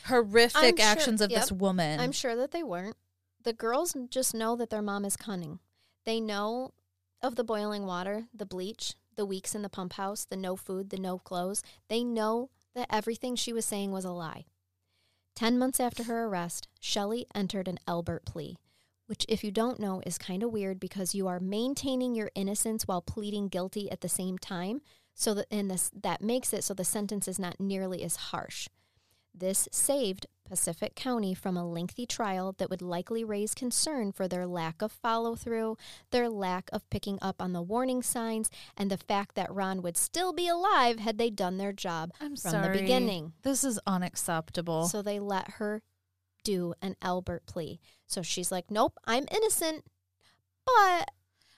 [0.07, 1.41] horrific sure- actions of yep.
[1.41, 2.01] this woman.
[2.01, 2.97] I'm sure that they weren't.
[3.43, 5.59] The girls just know that their mom is cunning.
[6.07, 6.73] They know
[7.23, 8.95] of the boiling water, the bleach.
[9.17, 12.87] the weeks in the pump house, the no food, the no clothes, they know that
[12.91, 14.47] everything she was saying was a lie.
[15.41, 18.59] Ten months after her arrest, Shelly entered an Alford plea,
[19.07, 22.87] which, if you don't know, is kind of weird because you are maintaining your innocence
[22.87, 24.83] while pleading guilty at the same time.
[25.15, 28.69] So that and this that makes it so the sentence is not nearly as harsh.
[29.35, 34.47] This saved Pacific County from a lengthy trial that would likely raise concern for their
[34.49, 35.77] lack of follow through,
[36.11, 39.97] their lack of picking up on the warning signs, and the fact that Ron would
[39.97, 42.77] still be alive had they done their job I'm from sorry.
[42.77, 43.33] the beginning.
[43.43, 44.89] This is unacceptable.
[44.89, 45.83] So they let her
[46.43, 47.79] do an Alford plea.
[48.09, 49.85] So she's like, "Nope, I'm innocent,
[50.67, 51.11] but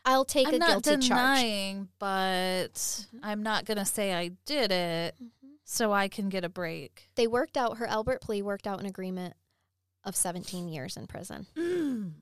[0.05, 5.14] I'll take I'm a guilty charge." denying, but I'm not gonna say I did it
[5.23, 5.41] Mhm.
[5.64, 7.09] So I can get a break.
[7.14, 9.34] They worked out her Alford plea worked out an agreement
[10.05, 11.47] of 17 years in prison.
[11.56, 12.12] Mm.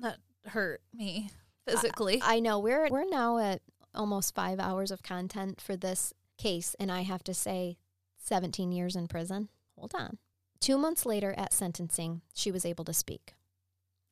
[0.00, 1.30] that hurt me
[1.66, 2.20] physically.
[2.22, 3.62] I know we're we're now at
[3.94, 7.78] almost 5 hours of content for this case and I have to say
[8.18, 9.48] 17 years in prison.
[9.76, 10.18] Hold on.
[10.60, 13.34] 2 months later at sentencing, she was able to speak.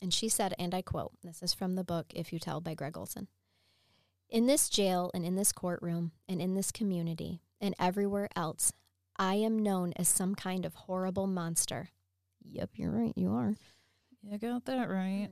[0.03, 2.75] And she said, and I quote, this is from the book If You Tell by
[2.75, 3.29] Gregg Olsen.
[4.31, 8.73] In this jail and in this courtroom and in this community and everywhere else,
[9.17, 11.91] I am known as some kind of horrible monster.
[12.43, 13.55] Yep, you're right, you are.
[14.23, 15.29] you got that right.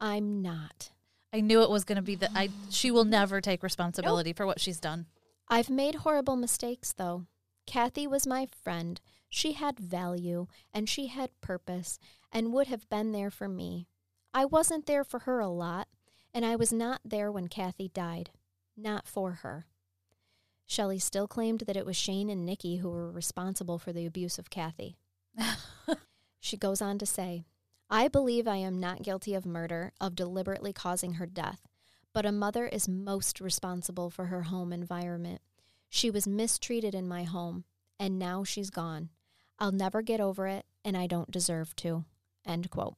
[0.00, 0.90] I'm not.
[1.32, 4.60] I knew it was gonna be that I she will never take responsibility for what
[4.60, 5.06] she's done.
[5.48, 7.26] I've made horrible mistakes, though.
[7.66, 9.00] Kathy was my friend.
[9.28, 11.98] She had value and she had purpose
[12.32, 13.86] and would have been there for me.
[14.32, 15.88] I wasn't there for her a lot,
[16.34, 18.30] and I was not there when Kathy died.
[18.76, 19.66] Not for her.
[20.68, 24.38] Shelly still claimed that it was Shane and Nikki who were responsible for the abuse
[24.38, 24.96] of Kathy.
[26.40, 27.44] She goes on to say,
[27.90, 31.66] I believe I am not guilty of murder, of deliberately causing her death,
[32.12, 35.40] but a mother is most responsible for her home environment.
[35.88, 37.64] She was mistreated in my home,
[37.98, 39.08] and now she's gone.
[39.58, 42.04] I'll never get over it, and I don't deserve to.
[42.46, 42.96] End quote.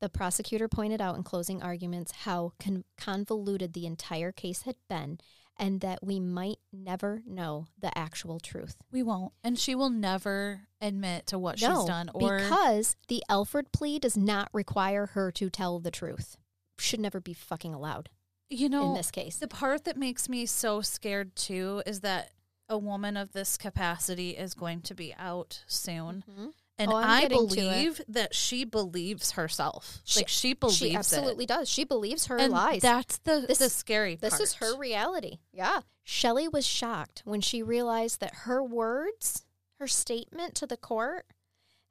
[0.00, 5.18] The prosecutor pointed out in closing arguments how con- convoluted the entire case had been
[5.60, 8.76] and that we might never know the actual truth.
[8.90, 9.32] We won't.
[9.44, 13.98] And she will never admit to what no, she's done or because the Alford plea
[14.00, 16.36] does not require her to tell the truth.
[16.78, 18.08] Should never be fucking allowed
[18.48, 19.36] you know in this case.
[19.36, 22.32] The part that makes me so scared too is that
[22.68, 26.24] a woman of this capacity is going to be out soon.
[26.28, 26.52] Mhm.
[26.80, 27.28] And Oh, I it.
[27.28, 30.00] believe that she believes herself.
[30.04, 30.96] She- like she believes She it.
[30.96, 31.68] absolutely does.
[31.68, 32.80] She believes her and lies.
[32.82, 34.32] That's the This- the scary part.
[34.32, 35.38] This is her reality.
[35.52, 35.82] Yeah.
[36.02, 39.44] Shelly was shocked when she realized that her words,
[39.78, 41.26] her statement to the court,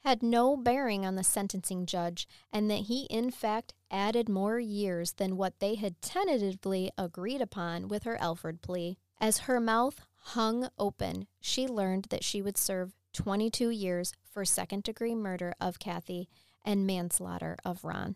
[0.04, 5.14] had no bearing on the sentencing judge and that he, in fact, added more years
[5.14, 8.98] than what they had tentatively agreed upon with her Alford plea.
[9.20, 10.02] As her mouth
[10.34, 15.80] hung open, she learned that she would serve 22 years for second degree murder of
[15.80, 16.30] Kathy
[16.64, 18.16] and manslaughter of Ron.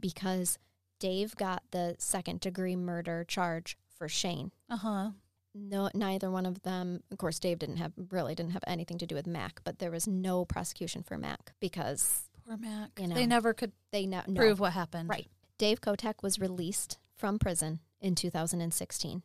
[0.00, 0.58] Because
[0.98, 4.52] Dave got the second degree murder charge for Shane.
[4.70, 5.10] Uh-huh.
[5.54, 7.02] No, neither one of them.
[7.10, 9.90] Of course, Dave didn't have really didn't have anything to do with Mac, but there
[9.90, 12.90] was no prosecution for Mac because Poor Mac.
[12.98, 13.14] You know.
[13.14, 14.40] They never could they no, no.
[14.40, 15.08] prove what happened.
[15.08, 15.28] Right.
[15.58, 19.22] Dave Knotek was released from prison in 2016.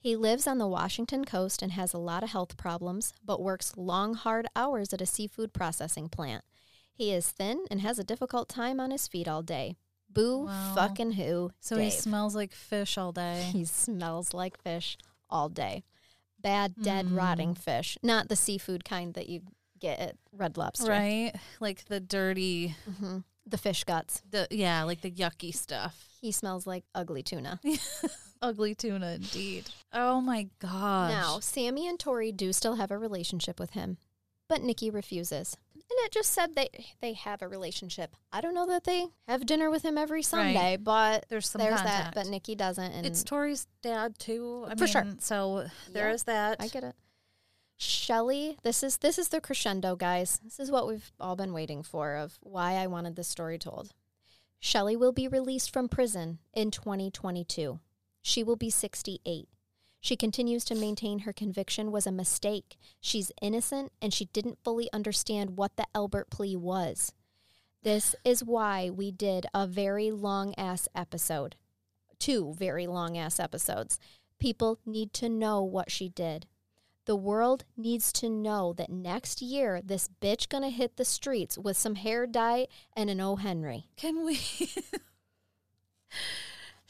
[0.00, 3.76] He lives on the Washington coast and has a lot of health problems, but works
[3.76, 6.44] long, hard hours at a seafood processing plant.
[6.92, 9.76] He is thin and has a difficult time on his feet all day.
[10.08, 10.72] Boo Wow.
[10.74, 11.50] fucking who.
[11.60, 11.84] So Dave.
[11.86, 13.48] he smells like fish all day.
[13.52, 14.96] He smells like fish
[15.28, 15.84] all day.
[16.40, 17.16] Bad, dead, Mm.
[17.16, 17.98] rotting fish.
[18.02, 19.42] Not the seafood kind that you
[19.80, 20.90] get at Red Lobster.
[20.90, 21.32] right?
[21.60, 24.22] Like the dirty hmm The fish guts.
[24.30, 26.06] the yeah, like the yucky stuff.
[26.20, 27.60] He smells like ugly tuna.
[28.42, 29.64] Ugly tuna indeed.
[29.92, 31.10] Oh my gosh.
[31.10, 33.98] Now, Sammy and Tori do still have a relationship with him,
[34.48, 35.56] but Nikki refuses.
[35.74, 36.68] And it just said they
[37.00, 38.14] they have a relationship.
[38.30, 41.80] I don't know that they have dinner with him every Sunday, but there's some there's
[41.82, 42.14] that.
[42.14, 44.66] But Nikki doesn't, and it's Tori's dad too.
[44.68, 45.06] I For sure.
[45.20, 46.58] So there Yeah, is that.
[46.60, 46.94] I get it.
[47.78, 50.40] Shelly, this is this is the crescendo, guys.
[50.44, 53.94] This is what we've all been waiting for of why I wanted this story told.
[54.60, 57.78] Shelly will be released from prison in 2022.
[58.28, 59.48] She will be 68.
[60.02, 62.76] She continues to maintain her conviction was a mistake.
[63.00, 67.14] She's innocent and she didn't fully understand what the Alford plea was.
[67.82, 71.56] This is why we did a very long ass episode.
[72.18, 73.98] Two very long ass episodes.
[74.38, 76.44] People need to know what she did.
[77.06, 81.78] The world needs to know that next year this bitch gonna hit the streets with
[81.78, 83.36] some hair dye and an O.
[83.36, 83.86] Henry.
[83.96, 84.38] Can we?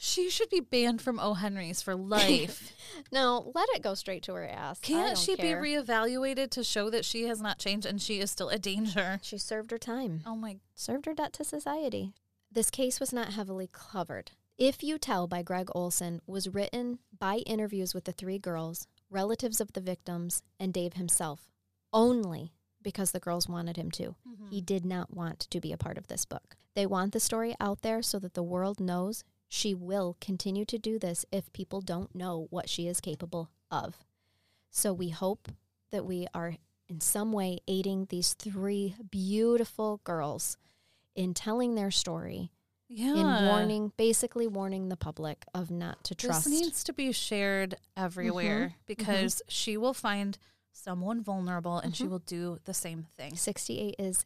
[0.01, 1.33] she should be banned from O.
[1.33, 2.73] Henry's for life.
[3.11, 4.79] No, let it go straight to her ass.
[4.79, 5.61] Can't she care.
[5.61, 9.19] be reevaluated to show that she has not changed and she is still a danger?
[9.21, 10.21] She served her time.
[10.25, 12.13] Oh my served her debt to society.
[12.49, 14.31] This case was not heavily covered.
[14.57, 19.59] If You Tell by Gregg Olsen was written by interviews with the three girls, relatives
[19.59, 21.49] of the victims, and Dave himself,
[21.91, 24.15] only because the girls wanted him to.
[24.49, 24.65] He mm-hmm.
[24.65, 26.55] did not want to be a part of this book.
[26.73, 30.77] They want the story out there so that the world knows she will continue to
[30.77, 33.97] do this if people don't know what she is capable of.
[34.69, 35.49] So we hope
[35.91, 36.55] that we are
[36.87, 40.55] in some way aiding these three beautiful girls
[41.15, 42.51] in telling their story,
[42.87, 43.15] Yeah.
[43.15, 46.45] in warning, basically warning the public of not to trust.
[46.45, 48.65] This needs to be shared everywhere mm-hmm.
[48.65, 48.83] Mm-hmm.
[48.85, 50.37] because she will find
[50.71, 52.11] someone vulnerable and she mm-hmm.
[52.11, 53.35] will do the same thing.
[53.35, 54.25] 68 is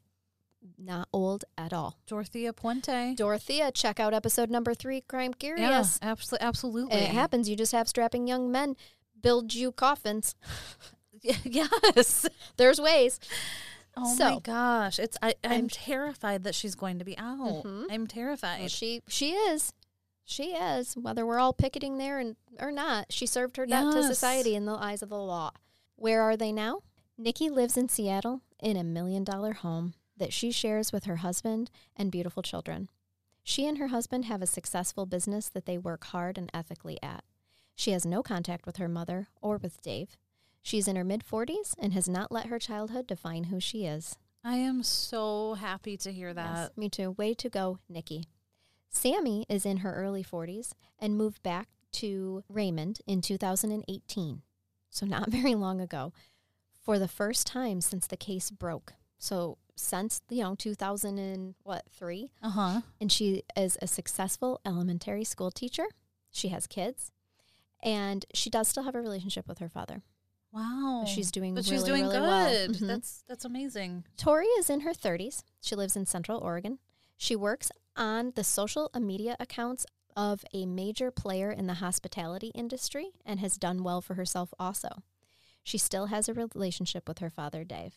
[0.77, 1.97] not old at all.
[2.07, 3.15] Dorothea Puente.
[3.15, 5.99] Dorothea, check out episode number three, Crime Curious.
[6.01, 6.97] Yeah, abso- absolutely.
[6.97, 7.49] It happens.
[7.49, 8.75] You just have strapping young men
[9.21, 10.35] build you coffins.
[11.21, 12.27] yes.
[12.57, 13.19] There's ways.
[13.95, 17.63] Oh my gosh, it's I, I'm, I'm- terrified that she's going to be out.
[17.63, 17.85] Mhm.
[17.91, 18.71] I'm terrified.
[18.71, 19.71] She she is.
[20.25, 20.95] She is.
[20.95, 24.65] Whether we're all picketing there and or not, she served her debt to society in
[24.65, 25.51] the eyes of the law.
[25.95, 26.79] Where are they now?
[27.17, 31.69] Nikki lives in Seattle in a million dollar home that she shares with her husband
[31.95, 32.89] and beautiful children.
[33.43, 37.23] She and her husband have a successful business that they work hard and ethically at.
[37.75, 40.17] She has no contact with her mother or with Dave.
[40.61, 44.17] She's in her mid 40s and has not let her childhood define who she is.
[44.45, 46.77] I am so happy to hear Yes, that.
[46.77, 47.11] me too.
[47.11, 48.25] Way to go, Nikki.
[48.89, 54.41] Sammy is in her early 40s and moved back to Raymond in 2018.
[54.89, 56.13] So not very long ago.
[56.81, 58.93] For the first time since the case broke.
[59.17, 62.31] So since, you know, 2000 and what, 3?
[62.41, 62.81] Uh huh.
[63.01, 65.85] And she is a successful elementary school teacher.
[66.31, 67.11] She has kids.
[67.81, 70.01] And she does still have a relationship with her father.
[70.51, 71.05] Wow.
[71.07, 72.21] She's doing but really, she's doing really good.
[72.21, 72.67] well.
[72.69, 72.87] Mhm.
[72.87, 74.05] That's that's amazing.
[74.17, 75.43] Tori is in her 30s.
[75.61, 76.77] She lives in Central Oregon.
[77.17, 79.85] She works on the social media accounts
[80.15, 85.01] of a major player in the hospitality industry and has done well for herself also.
[85.63, 87.95] She still has a relationship with her father, Dave.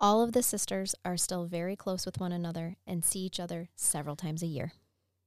[0.00, 3.68] All of the sisters are still very close with one another and see each other
[3.74, 4.72] several times a year.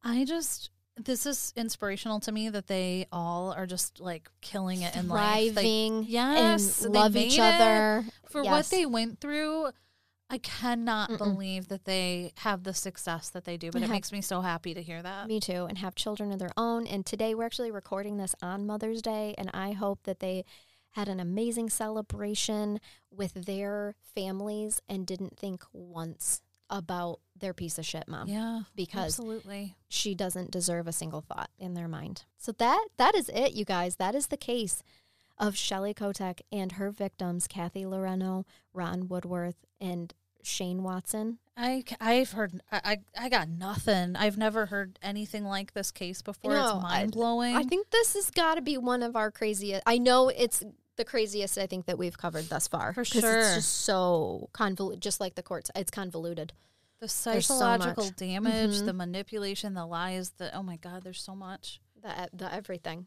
[0.04, 0.70] I just
[1.00, 5.56] this is inspirational to me that they all are just like killing it in life.
[5.56, 5.66] Like,
[6.08, 8.04] yes, and love each other.
[8.30, 8.52] for Yes.
[8.52, 9.70] what they went through.
[10.30, 11.18] I cannot Mm-mm.
[11.20, 14.42] believe that they have the success that they do, but They it makes me so
[14.42, 15.28] happy to hear that.
[15.28, 16.86] Me too, and have children of their own.
[16.88, 20.44] And today we're actually recording this on Mother's Day, and I hope that they
[20.98, 22.80] had an amazing celebration
[23.12, 26.42] with their families and didn't think once
[26.72, 29.76] about their piece of shit mom Yeah, because absolutely.
[29.88, 32.26] she doesn't deserve a single thought in their mind.
[32.38, 33.98] So that that is it, you guys.
[33.98, 34.82] That is the case
[35.38, 38.44] of Shelly Knotek and her victims, Kathy Loreno,
[38.74, 41.38] Ron Woodworth, and Shane Watson.
[41.56, 42.82] I I've heard I
[43.16, 44.16] I I got nothing.
[44.16, 46.52] I've never heard anything like this case before.
[46.52, 47.56] know, it's mind blowing.
[47.56, 49.84] I think this has got to be one of our craziest.
[49.86, 50.64] I know it's
[50.98, 52.94] the craziest I think that we've covered thus far.
[52.94, 53.40] For sure.
[53.40, 55.72] It's just so convoluted, just like the courts.
[55.76, 56.54] It's convoluted.
[57.00, 58.16] the so psychological much.
[58.16, 58.86] damage, Mhm.
[58.88, 60.32] the manipulation, the lies.
[60.32, 61.80] The oh my god, there's so much.
[62.02, 63.06] The, the everything.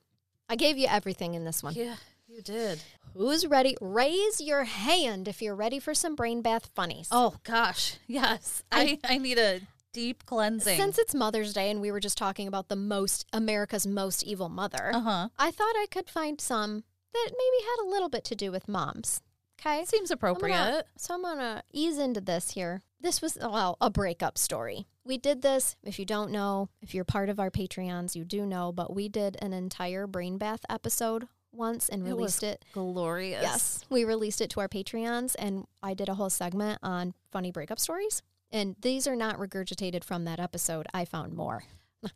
[0.49, 1.75] I gave you everything in this one.
[1.75, 1.97] Yeah,
[2.29, 2.81] you did.
[3.15, 3.77] Who's ready?
[3.81, 7.09] Raise your hand if you're ready for some brain bath funnies.
[7.11, 8.63] Oh gosh, yes.
[8.71, 9.61] I I need a
[9.93, 10.77] deep cleansing.
[10.77, 14.49] Since it's Mother's Day and we were just talking about the most America's most evil
[14.49, 15.29] mother, uh huh.
[15.37, 18.69] I thought I could find some that maybe had a little bit to do with
[18.69, 19.23] moms.
[19.61, 19.85] Okay.
[19.85, 20.87] Seems I'm gonna- appropriate.
[20.97, 22.81] so I'm gonna ease into this here.
[22.99, 24.87] This was well a breakup story.
[25.05, 25.77] We did this.
[25.83, 28.73] If you don't know, if you're part of our Patreons, you do know.
[28.73, 32.65] But we did an entire brain bath episode once and It released it.
[32.73, 33.43] Glorious.
[33.43, 37.51] Yes, we released it to our Patreons, and I did a whole segment on funny
[37.51, 38.23] breakup stories.
[38.53, 40.87] And these are not regurgitated from that episode.
[40.95, 41.65] I found more.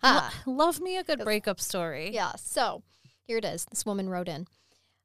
[0.02, 2.10] Lo- love me a good breakup story.
[2.12, 2.32] Yeah.
[2.36, 2.82] So
[3.26, 3.66] here it is.
[3.70, 4.46] This woman wrote in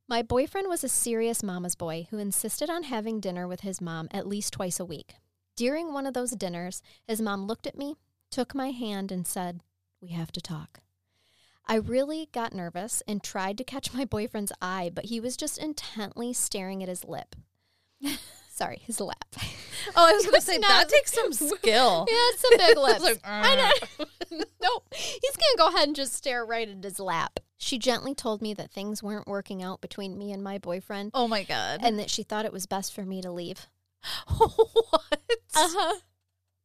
[0.10, 4.08] My boyfriend was a serious mama's boy who insisted on having dinner with his mom
[4.10, 5.14] at least twice a week.
[5.56, 7.94] During one of those dinners, his mom looked at me,
[8.32, 9.62] took my hand, and said,
[10.02, 10.80] We have to talk.
[11.68, 15.60] I really got nervous and tried to catch my boyfriend's eye, but he was just
[15.60, 17.36] intently staring at his lip.
[18.50, 19.36] Sorry, his lap.
[19.96, 22.08] Oh, I was going to say not- that takes some skill.
[22.10, 24.36] Yeah, it's a big was like, I uh.
[24.38, 24.44] know.
[24.60, 24.88] nope.
[24.92, 27.40] He's going to go ahead and just stare right at his lap.
[27.62, 31.28] She gently told me that things weren't working out between me and my boyfriend Oh
[31.28, 31.82] my god.
[31.84, 33.68] and that she thought it was best for me to leave.
[34.38, 35.20] what?
[35.54, 36.00] Uh-huh.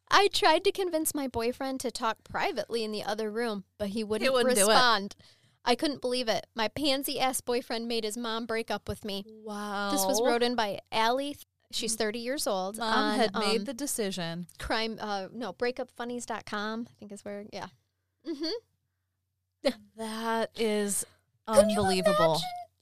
[0.09, 4.05] I tried to convince my boyfriend to talk privately in the other room, but he
[4.05, 5.17] wouldn't, wouldn't respond.
[5.65, 6.47] I couldn't believe it.
[6.55, 9.25] My pansy ass boyfriend made his mom break up with me.
[9.43, 9.91] Wow.
[9.91, 11.37] This was wrote in by Allie.
[11.73, 12.79] She's 30 years old.
[12.79, 14.47] Mom on, had made um, the decision.
[14.61, 17.67] crime, uh, no, breakupfunnies.com, I think is where, yeah.
[18.29, 18.53] Mm-hmm.
[19.97, 21.05] That is
[21.47, 22.33] Can you unbelievable.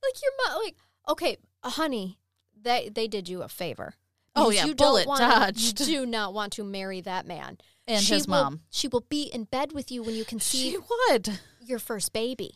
[0.02, 0.76] Like your mom, like,
[1.09, 2.18] okay, honey,
[2.60, 3.94] they they did you a favor.
[4.34, 5.80] Oh, yeah, you bullet don't wanna, dodged.
[5.80, 7.59] You do not want to marry that man.
[7.86, 8.60] And She his will- mom.
[8.70, 10.72] She will be in bed with you when you conceive.
[10.72, 10.78] She
[11.10, 11.38] would.
[11.60, 12.54] your first baby,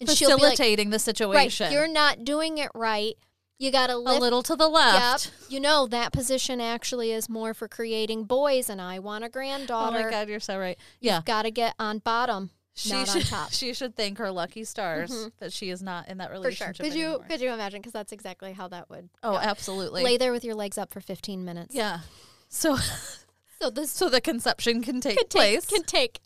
[0.00, 1.72] and she'll be like, Facilitating the "Right, situation.
[1.72, 3.14] you're not doing it right.
[3.58, 4.72] You got to a little to the Yep.
[4.72, 5.30] left.
[5.48, 9.98] You know that position actually is more for creating boys, and I want a granddaughter.
[9.98, 10.78] Oh my God, you're so right.
[11.00, 11.22] Yeah.
[11.24, 13.52] Got to get on bottom, She not should, on top.
[13.52, 15.32] she should thank her lucky stars Mhm.
[15.40, 16.42] that she is not in that For sure.
[16.42, 17.80] relationship Could you could you imagine?
[17.80, 19.08] Because that's exactly how that would.
[19.22, 19.38] oh, go.
[19.38, 20.04] absolutely.
[20.04, 21.74] Lay there with your legs up for 15 minutes.
[21.74, 22.00] Yeah.
[22.48, 22.76] So
[23.60, 25.66] So this so the conception can take can take place.
[25.66, 26.20] can take.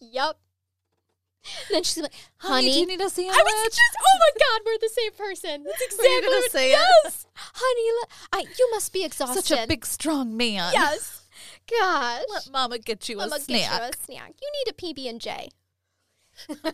[0.00, 0.38] Yep.
[1.70, 3.34] then she's like, Honey, "Honey, do you need a sandwich?
[3.36, 5.64] I was just, oh my God, we're the same person.
[5.68, 6.78] That's exactly what say it?
[7.04, 7.26] yes.
[7.34, 9.44] Honey, I, you must be exhausted.
[9.44, 10.72] Such a big, strong man.
[10.72, 11.21] Yes.
[11.70, 12.22] Gosh.
[12.28, 13.60] Let mama get you a I'm gonna snack.
[13.70, 14.34] get you a snack.
[14.40, 15.48] You need a PB and J.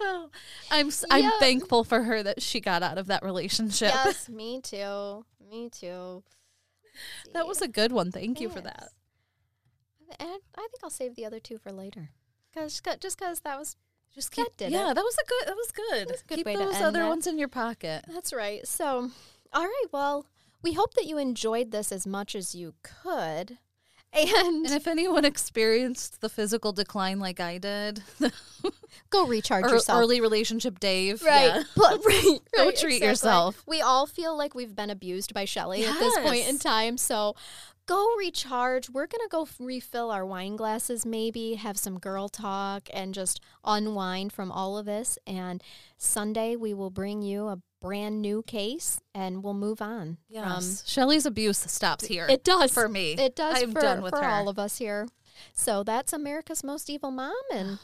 [0.00, 0.30] Oh,
[0.70, 3.90] I'm I'm thankful for her that she got out of that relationship.
[3.92, 5.24] Yes, me too.
[5.50, 6.22] Me too.
[7.32, 8.12] That was a good one.
[8.12, 8.90] Thank you for that.
[10.20, 12.10] And I think I'll save the other two for later.
[12.54, 13.76] Cause just because that was
[14.14, 14.94] Just That keep did yeah, it.
[14.94, 16.10] that was a good that was good.
[16.12, 17.08] was a good keep way to those other that.
[17.08, 18.04] ones in your pocket.
[18.06, 18.66] that's right.
[18.68, 19.10] So,
[19.52, 19.84] all right.
[19.90, 20.26] Well,
[20.66, 23.58] we hope that you enjoyed this as much as you could,
[24.12, 28.02] and, And if anyone experienced the physical decline like I did,
[29.10, 30.00] go recharge yourself.
[30.00, 31.46] early relationship Dave, Right.
[31.54, 31.62] yeah.
[31.76, 32.38] But, right.
[32.56, 33.06] Go right, treat exactly.
[33.06, 33.62] yourself.
[33.66, 36.96] We all feel like we've been abused by Shelly at this point in time.
[36.98, 37.36] So
[37.86, 38.88] go recharge.
[38.90, 43.40] We're going to go refill our wine glasses, maybe have some girl talk and just
[43.64, 45.18] unwind from all of this.
[45.26, 45.62] And
[45.98, 50.18] Sunday, we will bring you a brand new case and we'll move on.
[50.28, 50.82] Yes.
[50.86, 52.26] Shelly's abuse stops here.
[52.28, 52.72] It does.
[52.72, 53.12] for me.
[53.12, 54.28] It does I'm for, done with for her.
[54.28, 55.08] all of us here.
[55.52, 57.34] So that's America's Most Evil Mom.
[57.52, 57.78] And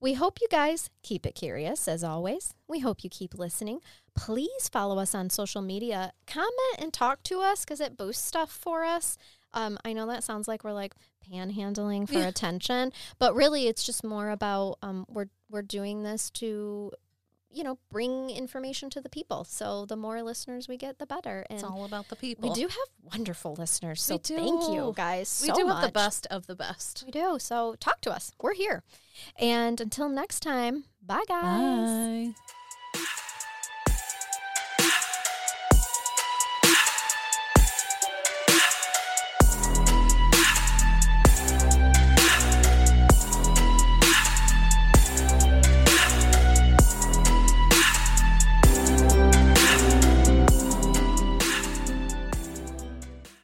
[0.00, 2.54] we hope you guys keep it curious, as always.
[2.68, 3.80] We hope you keep listening.
[4.16, 6.12] Please follow us on social media.
[6.26, 9.16] Comment and talk to us because it boosts stuff for us.
[9.54, 10.94] Um, I know that sounds like we're like
[11.30, 12.26] panhandling for Yeah.
[12.26, 16.90] attention, but really it's just more about um, we're we're doing this to,
[17.52, 19.44] you know, bring information to the people.
[19.44, 21.44] So the more listeners we get, the better.
[21.50, 22.48] And it's all about the people.
[22.48, 26.26] we do have wonderful listeners, so thank you guys We so do have the best
[26.30, 27.02] of the best.
[27.04, 27.38] We do.
[27.38, 28.32] So talk to us.
[28.40, 28.82] We're here.
[29.38, 32.34] And until next time, bye guys.
[32.34, 32.51] Bye.